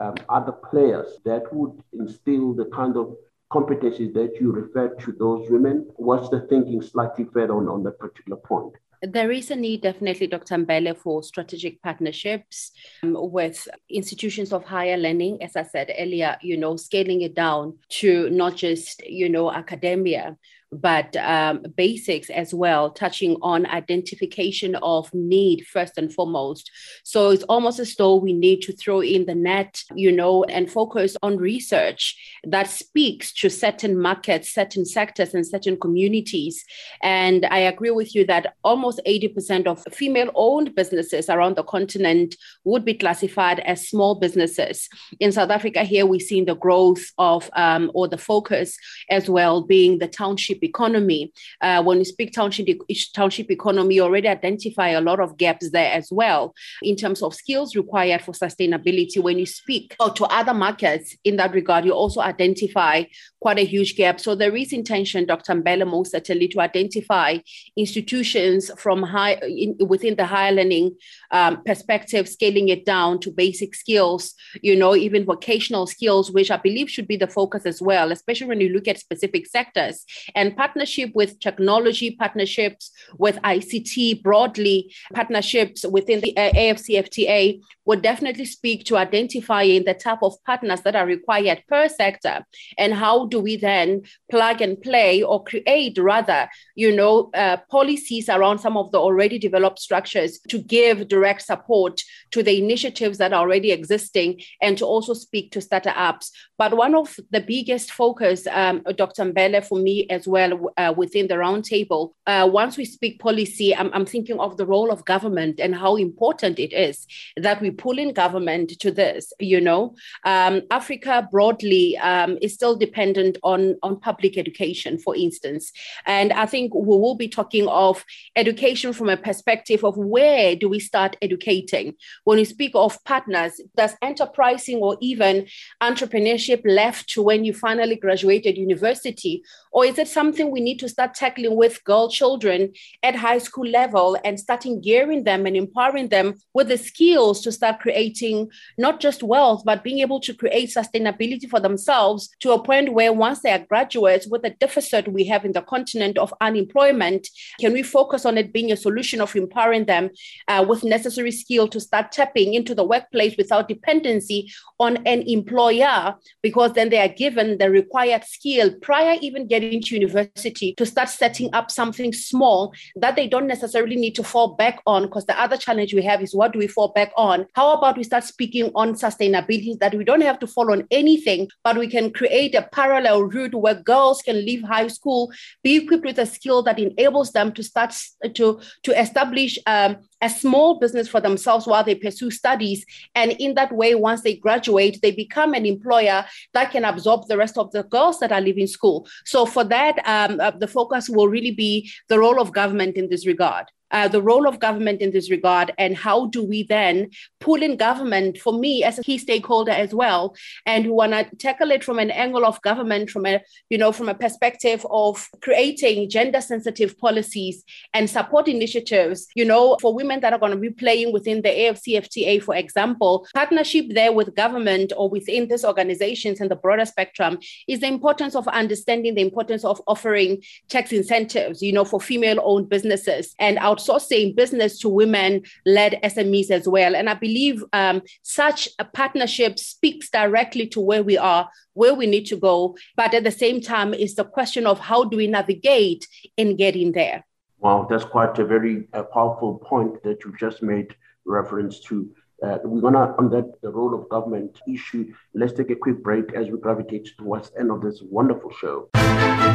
um, 0.00 0.14
other 0.28 0.52
players 0.52 1.18
that 1.24 1.44
would 1.52 1.82
instill 1.92 2.52
the 2.52 2.66
kind 2.66 2.96
of 2.96 3.16
competencies 3.52 4.12
that 4.14 4.40
you 4.40 4.50
refer 4.50 4.88
to 4.88 5.12
those 5.12 5.48
women? 5.50 5.88
What's 5.96 6.28
the 6.30 6.40
thinking 6.42 6.82
slightly 6.82 7.26
further 7.32 7.54
on, 7.54 7.68
on 7.68 7.84
that 7.84 7.98
particular 7.98 8.38
point? 8.38 8.74
There 9.06 9.30
is 9.30 9.50
a 9.50 9.56
need, 9.56 9.82
definitely, 9.82 10.26
Dr. 10.26 10.56
Mbele, 10.56 10.96
for 10.96 11.22
strategic 11.22 11.82
partnerships 11.82 12.72
um, 13.02 13.16
with 13.18 13.68
institutions 13.90 14.52
of 14.52 14.64
higher 14.64 14.96
learning. 14.96 15.42
As 15.42 15.56
I 15.56 15.62
said 15.64 15.92
earlier, 15.98 16.36
you 16.42 16.56
know, 16.56 16.76
scaling 16.76 17.22
it 17.22 17.34
down 17.34 17.78
to 18.00 18.30
not 18.30 18.56
just, 18.56 19.04
you 19.06 19.28
know, 19.28 19.52
academia, 19.52 20.36
but 20.80 21.16
um, 21.16 21.62
basics 21.76 22.30
as 22.30 22.52
well, 22.52 22.90
touching 22.90 23.36
on 23.42 23.66
identification 23.66 24.74
of 24.76 25.12
need 25.14 25.66
first 25.66 25.96
and 25.96 26.12
foremost. 26.12 26.70
So 27.04 27.30
it's 27.30 27.44
almost 27.44 27.78
as 27.78 27.94
though 27.94 28.16
we 28.16 28.32
need 28.32 28.62
to 28.62 28.72
throw 28.72 29.00
in 29.00 29.26
the 29.26 29.34
net, 29.34 29.82
you 29.94 30.10
know, 30.10 30.44
and 30.44 30.70
focus 30.70 31.16
on 31.22 31.36
research 31.36 32.16
that 32.44 32.68
speaks 32.68 33.32
to 33.34 33.48
certain 33.48 33.98
markets, 33.98 34.52
certain 34.52 34.84
sectors, 34.84 35.34
and 35.34 35.46
certain 35.46 35.78
communities. 35.78 36.64
And 37.02 37.46
I 37.46 37.58
agree 37.58 37.90
with 37.90 38.14
you 38.14 38.26
that 38.26 38.54
almost 38.64 39.00
80% 39.06 39.66
of 39.66 39.84
female 39.92 40.30
owned 40.34 40.74
businesses 40.74 41.28
around 41.28 41.56
the 41.56 41.62
continent 41.62 42.36
would 42.64 42.84
be 42.84 42.94
classified 42.94 43.60
as 43.60 43.88
small 43.88 44.16
businesses. 44.16 44.88
In 45.20 45.30
South 45.32 45.50
Africa, 45.50 45.84
here 45.84 46.06
we're 46.06 46.20
seeing 46.20 46.46
the 46.46 46.56
growth 46.56 47.04
of, 47.18 47.48
um, 47.54 47.90
or 47.94 48.08
the 48.08 48.18
focus 48.18 48.76
as 49.10 49.28
well 49.28 49.62
being 49.62 49.98
the 49.98 50.08
township 50.08 50.63
economy. 50.64 51.32
Uh, 51.60 51.82
when 51.82 51.98
you 51.98 52.04
speak 52.04 52.32
township, 52.32 52.66
township 53.14 53.50
economy, 53.50 53.96
you 53.96 54.02
already 54.02 54.28
identify 54.28 54.88
a 54.88 55.00
lot 55.00 55.20
of 55.20 55.36
gaps 55.36 55.70
there 55.70 55.92
as 55.92 56.08
well 56.10 56.54
in 56.82 56.96
terms 56.96 57.22
of 57.22 57.34
skills 57.34 57.76
required 57.76 58.22
for 58.22 58.32
sustainability. 58.32 59.22
When 59.22 59.38
you 59.38 59.46
speak 59.46 59.96
to 59.98 60.24
other 60.24 60.54
markets 60.54 61.16
in 61.24 61.36
that 61.36 61.52
regard, 61.52 61.84
you 61.84 61.92
also 61.92 62.20
identify 62.20 63.04
quite 63.40 63.58
a 63.58 63.64
huge 63.64 63.96
gap. 63.96 64.20
So 64.20 64.34
there 64.34 64.56
is 64.56 64.72
intention, 64.72 65.26
Dr. 65.26 65.54
Mbele, 65.54 65.86
most 65.86 66.12
certainly, 66.12 66.48
to 66.48 66.60
identify 66.60 67.38
institutions 67.76 68.70
from 68.78 69.02
high 69.02 69.34
in, 69.42 69.76
within 69.86 70.16
the 70.16 70.26
higher 70.26 70.52
learning 70.52 70.96
um, 71.30 71.62
perspective, 71.64 72.28
scaling 72.28 72.68
it 72.68 72.84
down 72.84 73.20
to 73.20 73.30
basic 73.30 73.74
skills, 73.74 74.34
you 74.62 74.76
know, 74.76 74.94
even 74.96 75.24
vocational 75.24 75.86
skills, 75.86 76.30
which 76.30 76.50
I 76.50 76.56
believe 76.56 76.90
should 76.90 77.08
be 77.08 77.16
the 77.16 77.26
focus 77.26 77.66
as 77.66 77.80
well, 77.80 78.12
especially 78.12 78.46
when 78.46 78.60
you 78.60 78.70
look 78.70 78.88
at 78.88 78.98
specific 78.98 79.46
sectors. 79.46 80.04
And 80.34 80.43
partnership 80.52 81.10
with 81.14 81.38
technology, 81.40 82.10
partnerships 82.12 82.90
with 83.18 83.36
ICT 83.42 84.22
broadly, 84.22 84.94
partnerships 85.14 85.84
within 85.84 86.20
the 86.20 86.34
AFCFTA 86.36 87.60
would 87.84 88.02
definitely 88.02 88.44
speak 88.44 88.84
to 88.84 88.96
identifying 88.96 89.84
the 89.84 89.94
type 89.94 90.22
of 90.22 90.42
partners 90.44 90.82
that 90.82 90.96
are 90.96 91.06
required 91.06 91.62
per 91.68 91.88
sector 91.88 92.44
and 92.78 92.94
how 92.94 93.26
do 93.26 93.40
we 93.40 93.56
then 93.56 94.02
plug 94.30 94.60
and 94.60 94.80
play 94.80 95.22
or 95.22 95.42
create 95.44 95.98
rather 95.98 96.48
you 96.74 96.94
know 96.94 97.30
uh, 97.34 97.56
policies 97.70 98.28
around 98.28 98.58
some 98.58 98.76
of 98.76 98.90
the 98.92 98.98
already 98.98 99.38
developed 99.38 99.78
structures 99.78 100.38
to 100.48 100.58
give 100.58 101.08
direct 101.08 101.42
support 101.42 102.00
to 102.30 102.42
the 102.42 102.58
initiatives 102.58 103.18
that 103.18 103.32
are 103.32 103.42
already 103.42 103.70
existing 103.70 104.40
and 104.60 104.78
to 104.78 104.84
also 104.84 105.14
speak 105.14 105.52
to 105.52 105.60
startups 105.60 106.30
but 106.58 106.76
one 106.76 106.94
of 106.94 107.16
the 107.30 107.40
biggest 107.40 107.90
focus 107.90 108.46
um, 108.48 108.82
dr 108.96 109.22
mbele 109.22 109.64
for 109.64 109.78
me 109.78 110.06
as 110.10 110.26
well 110.26 110.72
uh, 110.76 110.92
within 110.96 111.28
the 111.28 111.34
roundtable. 111.34 112.12
Uh, 112.26 112.48
once 112.50 112.76
we 112.76 112.84
speak 112.84 113.20
policy, 113.20 113.74
I'm, 113.74 113.90
I'm, 113.92 114.06
thinking 114.06 114.38
of 114.38 114.56
the 114.56 114.66
role 114.66 114.90
of 114.90 115.04
government 115.04 115.60
and 115.60 115.74
how 115.74 115.96
important 115.96 116.58
it 116.58 116.72
is 116.72 117.06
that 117.36 117.60
we 117.60 117.70
pull 117.74 117.98
in 117.98 118.12
government 118.12 118.70
to 118.80 118.90
this. 118.90 119.32
You 119.40 119.60
know, 119.60 119.94
um, 120.24 120.62
Africa 120.70 121.28
broadly 121.30 121.96
um, 121.98 122.38
is 122.40 122.54
still 122.54 122.76
dependent 122.76 123.38
on, 123.42 123.76
on 123.82 124.00
public 124.00 124.38
education, 124.38 124.98
for 124.98 125.16
instance. 125.16 125.72
And 126.06 126.32
I 126.32 126.46
think 126.46 126.74
we 126.74 126.96
will 126.96 127.16
be 127.16 127.28
talking 127.28 127.68
of 127.68 128.04
education 128.36 128.92
from 128.92 129.08
a 129.08 129.16
perspective 129.16 129.84
of 129.84 129.96
where 129.96 130.56
do 130.56 130.68
we 130.68 130.78
start 130.78 131.16
educating? 131.22 131.94
When 132.24 132.38
we 132.38 132.44
speak 132.44 132.72
of 132.74 133.02
partners, 133.04 133.60
does 133.76 133.94
enterprising 134.02 134.78
or 134.78 134.96
even 135.00 135.46
entrepreneurship 135.82 136.62
left 136.64 137.08
to 137.10 137.22
when 137.22 137.44
you 137.44 137.52
finally 137.52 137.96
graduated 137.96 138.56
university? 138.56 139.42
Or 139.72 139.84
is 139.84 139.98
it 139.98 140.08
something 140.08 140.50
we 140.50 140.60
need 140.60 140.78
to 140.80 140.88
start 140.88 141.14
tackling 141.14 141.56
with 141.56 141.82
girl 141.84 142.08
children 142.08 142.72
at 143.02 143.16
high 143.16 143.38
school 143.38 143.66
level 143.66 144.16
and 144.24 144.38
starting 144.38 144.80
gearing 144.80 145.24
them 145.24 145.46
and 145.46 145.56
empowering 145.56 146.08
them 146.08 146.34
with 146.52 146.68
the 146.68 146.78
skills 146.78 147.40
to 147.42 147.50
start 147.50 147.63
creating 147.72 148.50
not 148.76 149.00
just 149.00 149.22
wealth, 149.22 149.62
but 149.64 149.82
being 149.82 150.00
able 150.00 150.20
to 150.20 150.34
create 150.34 150.68
sustainability 150.68 151.48
for 151.48 151.60
themselves 151.60 152.28
to 152.40 152.52
a 152.52 152.62
point 152.62 152.92
where 152.92 153.12
once 153.12 153.40
they 153.40 153.50
are 153.50 153.64
graduates 153.66 154.26
with 154.26 154.42
the 154.42 154.50
deficit 154.50 155.08
we 155.08 155.24
have 155.24 155.44
in 155.46 155.52
the 155.52 155.62
continent 155.62 156.18
of 156.18 156.34
unemployment, 156.42 157.28
can 157.58 157.72
we 157.72 157.82
focus 157.82 158.26
on 158.26 158.36
it 158.36 158.52
being 158.52 158.70
a 158.70 158.76
solution 158.76 159.20
of 159.20 159.34
empowering 159.34 159.86
them 159.86 160.10
uh, 160.48 160.64
with 160.68 160.84
necessary 160.84 161.30
skill 161.30 161.66
to 161.68 161.80
start 161.80 162.12
tapping 162.12 162.52
into 162.52 162.74
the 162.74 162.84
workplace 162.84 163.36
without 163.38 163.68
dependency 163.68 164.50
on 164.78 164.98
an 165.06 165.22
employer, 165.22 166.14
because 166.42 166.72
then 166.72 166.90
they 166.90 166.98
are 166.98 167.08
given 167.08 167.58
the 167.58 167.70
required 167.70 168.24
skill 168.24 168.74
prior 168.82 169.16
even 169.20 169.46
getting 169.46 169.80
to 169.80 169.94
university 169.94 170.74
to 170.74 170.84
start 170.84 171.08
setting 171.08 171.48
up 171.52 171.70
something 171.70 172.12
small 172.12 172.72
that 172.96 173.16
they 173.16 173.28
don't 173.28 173.46
necessarily 173.46 173.96
need 173.96 174.14
to 174.14 174.24
fall 174.24 174.54
back 174.54 174.80
on. 174.86 175.02
Because 175.02 175.26
the 175.26 175.40
other 175.40 175.56
challenge 175.56 175.94
we 175.94 176.02
have 176.02 176.22
is 176.22 176.34
what 176.34 176.52
do 176.52 176.58
we 176.58 176.66
fall 176.66 176.88
back 176.88 177.12
on? 177.16 177.46
How 177.54 177.72
about 177.72 177.96
we 177.96 178.02
start 178.02 178.24
speaking 178.24 178.72
on 178.74 178.94
sustainability 178.94 179.78
that 179.78 179.94
we 179.94 180.02
don't 180.02 180.22
have 180.22 180.40
to 180.40 180.46
follow 180.46 180.72
on 180.72 180.86
anything, 180.90 181.48
but 181.62 181.78
we 181.78 181.86
can 181.86 182.12
create 182.12 182.54
a 182.54 182.68
parallel 182.72 183.22
route 183.22 183.54
where 183.54 183.76
girls 183.76 184.22
can 184.22 184.44
leave 184.44 184.62
high 184.62 184.88
school, 184.88 185.32
be 185.62 185.76
equipped 185.76 186.04
with 186.04 186.18
a 186.18 186.26
skill 186.26 186.64
that 186.64 186.80
enables 186.80 187.30
them 187.30 187.52
to 187.52 187.62
start 187.62 187.94
to, 188.34 188.60
to 188.82 189.00
establish 189.00 189.56
um, 189.66 189.96
a 190.20 190.28
small 190.28 190.80
business 190.80 191.06
for 191.06 191.20
themselves 191.20 191.66
while 191.66 191.84
they 191.84 191.94
pursue 191.94 192.30
studies. 192.30 192.84
And 193.14 193.32
in 193.32 193.54
that 193.54 193.70
way, 193.70 193.94
once 193.94 194.22
they 194.22 194.34
graduate, 194.34 194.98
they 195.00 195.12
become 195.12 195.54
an 195.54 195.64
employer 195.64 196.24
that 196.54 196.72
can 196.72 196.84
absorb 196.84 197.28
the 197.28 197.36
rest 197.36 197.56
of 197.56 197.70
the 197.70 197.84
girls 197.84 198.18
that 198.18 198.32
are 198.32 198.40
leaving 198.40 198.66
school. 198.66 199.06
So 199.24 199.46
for 199.46 199.62
that, 199.64 199.98
um, 200.06 200.40
uh, 200.40 200.50
the 200.50 200.66
focus 200.66 201.08
will 201.08 201.28
really 201.28 201.52
be 201.52 201.90
the 202.08 202.18
role 202.18 202.40
of 202.40 202.52
government 202.52 202.96
in 202.96 203.08
this 203.10 203.26
regard 203.26 203.66
uh, 203.94 204.08
the 204.08 204.20
role 204.20 204.48
of 204.48 204.58
government 204.58 205.00
in 205.00 205.12
this 205.12 205.30
regard 205.30 205.72
and 205.78 205.96
how 205.96 206.26
do 206.26 206.42
we 206.44 206.64
then 206.64 207.08
pull 207.38 207.62
in 207.62 207.76
government 207.76 208.36
for 208.38 208.52
me 208.52 208.82
as 208.82 208.98
a 208.98 209.02
key 209.02 209.16
stakeholder 209.16 209.70
as 209.70 209.94
well? 209.94 210.34
And 210.66 210.86
we 210.86 210.90
want 210.90 211.12
to 211.12 211.36
tackle 211.36 211.70
it 211.70 211.84
from 211.84 212.00
an 212.00 212.10
angle 212.10 212.44
of 212.44 212.60
government 212.62 213.08
from 213.08 213.24
a 213.24 213.40
you 213.70 213.78
know 213.78 213.92
from 213.92 214.08
a 214.08 214.14
perspective 214.14 214.84
of 214.90 215.28
creating 215.40 216.10
gender 216.10 216.40
sensitive 216.40 216.98
policies 216.98 217.62
and 217.92 218.10
support 218.10 218.48
initiatives 218.48 219.28
you 219.36 219.44
know 219.44 219.76
for 219.80 219.94
women 219.94 220.18
that 220.20 220.32
are 220.32 220.40
going 220.40 220.50
to 220.50 220.58
be 220.58 220.70
playing 220.70 221.12
within 221.12 221.42
the 221.42 221.48
afcfta 221.48 222.42
for 222.42 222.56
example. 222.56 223.26
Partnership 223.32 223.86
there 223.90 224.12
with 224.12 224.34
government 224.34 224.92
or 224.96 225.08
within 225.08 225.46
these 225.46 225.64
organizations 225.64 226.40
and 226.40 226.50
the 226.50 226.56
broader 226.56 226.84
spectrum 226.84 227.38
is 227.68 227.78
the 227.78 227.86
importance 227.86 228.34
of 228.34 228.48
understanding 228.48 229.14
the 229.14 229.22
importance 229.22 229.64
of 229.64 229.80
offering 229.86 230.42
tax 230.68 230.90
incentives 230.90 231.62
you 231.62 231.72
know 231.72 231.84
for 231.84 232.00
female 232.00 232.40
owned 232.42 232.68
businesses 232.68 233.36
and 233.38 233.56
out 233.58 233.83
outsourcing 233.84 234.34
business 234.34 234.78
to 234.80 234.88
women 234.88 235.42
led 235.66 236.00
SMEs 236.02 236.50
as 236.50 236.68
well. 236.68 236.94
And 236.94 237.08
I 237.08 237.14
believe 237.14 237.64
um, 237.72 238.02
such 238.22 238.68
a 238.78 238.84
partnership 238.84 239.58
speaks 239.58 240.10
directly 240.10 240.66
to 240.68 240.80
where 240.80 241.02
we 241.02 241.18
are, 241.18 241.48
where 241.74 241.94
we 241.94 242.06
need 242.06 242.26
to 242.26 242.36
go. 242.36 242.76
But 242.96 243.14
at 243.14 243.24
the 243.24 243.30
same 243.30 243.60
time, 243.60 243.94
it's 243.94 244.14
the 244.14 244.24
question 244.24 244.66
of 244.66 244.78
how 244.78 245.04
do 245.04 245.16
we 245.16 245.26
navigate 245.26 246.06
in 246.36 246.56
getting 246.56 246.92
there. 246.92 247.24
Wow, 247.58 247.86
that's 247.88 248.04
quite 248.04 248.38
a 248.38 248.44
very 248.44 248.88
uh, 248.92 249.04
powerful 249.04 249.58
point 249.58 250.02
that 250.02 250.24
you 250.24 250.34
just 250.38 250.62
made 250.62 250.94
reference 251.24 251.80
to. 251.80 252.10
Uh, 252.42 252.58
we're 252.64 252.80
gonna 252.80 253.14
on 253.16 253.30
that 253.30 253.60
the 253.62 253.70
role 253.70 253.94
of 253.94 254.08
government 254.08 254.60
issue. 254.66 255.12
Let's 255.34 255.52
take 255.52 255.70
a 255.70 255.76
quick 255.76 256.02
break 256.02 256.34
as 256.34 256.50
we 256.50 256.58
gravitate 256.58 257.08
towards 257.16 257.50
the 257.50 257.60
end 257.60 257.70
of 257.70 257.80
this 257.80 258.02
wonderful 258.02 258.50
show. 258.50 258.88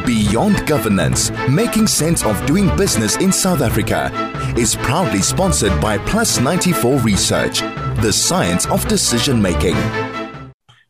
Beyond 0.05 0.65
Governance, 0.65 1.29
making 1.49 1.87
sense 1.87 2.23
of 2.23 2.43
doing 2.45 2.73
business 2.77 3.17
in 3.17 3.33
South 3.33 3.61
Africa, 3.61 4.09
is 4.57 4.75
proudly 4.77 5.19
sponsored 5.19 5.79
by 5.81 5.97
Plus 5.97 6.39
94 6.39 6.99
Research, 6.99 7.59
the 8.01 8.13
science 8.13 8.65
of 8.67 8.87
decision 8.87 9.41
making. 9.41 9.75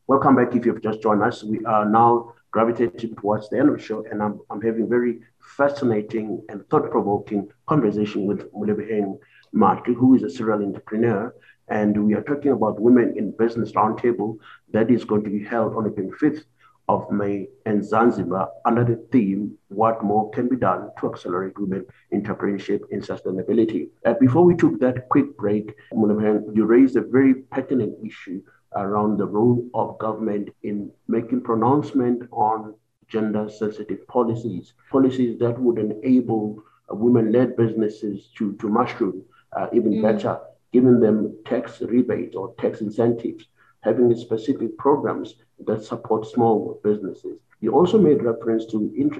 Welcome 0.06 0.36
back 0.36 0.54
if 0.54 0.64
you've 0.64 0.82
just 0.82 1.02
joined 1.02 1.22
us. 1.22 1.42
We 1.42 1.64
are 1.64 1.84
now 1.84 2.34
gravitating 2.52 3.16
towards 3.16 3.50
the 3.50 3.58
end 3.58 3.68
of 3.68 3.76
the 3.76 3.82
show, 3.82 4.04
and 4.10 4.22
I'm, 4.22 4.40
I'm 4.48 4.62
having 4.62 4.84
a 4.84 4.86
very 4.86 5.20
fascinating 5.40 6.44
and 6.48 6.66
thought 6.68 6.88
provoking 6.90 7.48
conversation 7.66 8.26
with 8.26 8.50
Moleboheng 8.52 9.18
Matli, 9.52 9.94
who 9.94 10.14
is 10.14 10.22
a 10.22 10.30
serial 10.30 10.62
entrepreneur 10.62 11.34
and 11.70 12.04
we 12.04 12.14
are 12.14 12.22
talking 12.22 12.50
about 12.50 12.80
Women 12.80 13.14
in 13.16 13.30
Business 13.30 13.72
Roundtable 13.72 14.38
that 14.72 14.90
is 14.90 15.04
going 15.04 15.22
to 15.24 15.30
be 15.30 15.42
held 15.44 15.74
on 15.76 15.84
the 15.84 15.90
25th 15.90 16.44
of 16.88 17.08
May 17.12 17.48
in 17.66 17.84
Zanzibar 17.84 18.50
under 18.64 18.82
the 18.82 18.96
theme, 19.12 19.56
What 19.68 20.02
More 20.02 20.28
Can 20.30 20.48
Be 20.48 20.56
Done 20.56 20.90
to 20.98 21.12
Accelerate 21.12 21.56
Women 21.56 21.86
Entrepreneurship 22.12 22.80
in 22.90 23.00
Sustainability. 23.00 23.88
Uh, 24.04 24.14
before 24.20 24.44
we 24.44 24.56
took 24.56 24.80
that 24.80 25.08
quick 25.08 25.36
break, 25.36 25.76
you 25.92 26.64
raised 26.64 26.96
a 26.96 27.02
very 27.02 27.34
pertinent 27.34 27.94
issue 28.04 28.42
around 28.74 29.18
the 29.18 29.26
role 29.26 29.64
of 29.72 29.98
government 29.98 30.48
in 30.64 30.90
making 31.06 31.42
pronouncement 31.42 32.28
on 32.32 32.74
gender 33.06 33.48
sensitive 33.48 34.06
policies, 34.08 34.72
policies 34.90 35.38
that 35.38 35.56
would 35.60 35.78
enable 35.78 36.60
women 36.90 37.30
led 37.30 37.56
businesses 37.56 38.30
to, 38.36 38.54
to 38.56 38.68
mushroom 38.68 39.22
uh, 39.56 39.66
even 39.72 39.92
mm. 39.92 40.02
better 40.02 40.38
giving 40.72 41.00
them 41.00 41.36
tax 41.46 41.80
rebates 41.80 42.36
or 42.36 42.54
tax 42.58 42.80
incentives, 42.80 43.46
having 43.82 44.14
specific 44.14 44.76
programs 44.78 45.36
that 45.66 45.84
support 45.84 46.26
small 46.26 46.80
businesses. 46.84 47.38
You 47.60 47.72
also 47.74 47.98
made 47.98 48.22
reference 48.22 48.66
to 48.66 48.76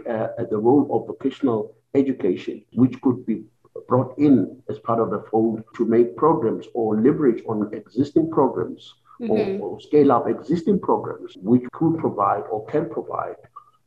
uh, 0.08 0.44
the 0.44 0.56
role 0.56 0.88
of 0.90 1.06
vocational 1.06 1.74
education, 1.94 2.64
which 2.72 3.00
could 3.00 3.26
be 3.26 3.44
brought 3.88 4.18
in 4.18 4.62
as 4.68 4.78
part 4.78 5.00
of 5.00 5.10
the 5.10 5.22
fold 5.30 5.62
to 5.76 5.84
make 5.84 6.16
programs 6.16 6.66
or 6.74 7.00
leverage 7.00 7.42
on 7.48 7.72
existing 7.72 8.30
programs 8.30 8.94
mm-hmm. 9.20 9.62
or, 9.62 9.74
or, 9.74 9.80
scale 9.80 10.12
up 10.12 10.28
existing 10.28 10.78
programs, 10.80 11.36
which 11.36 11.62
could 11.72 11.98
provide 11.98 12.44
or 12.50 12.64
can 12.66 12.88
provide 12.88 13.36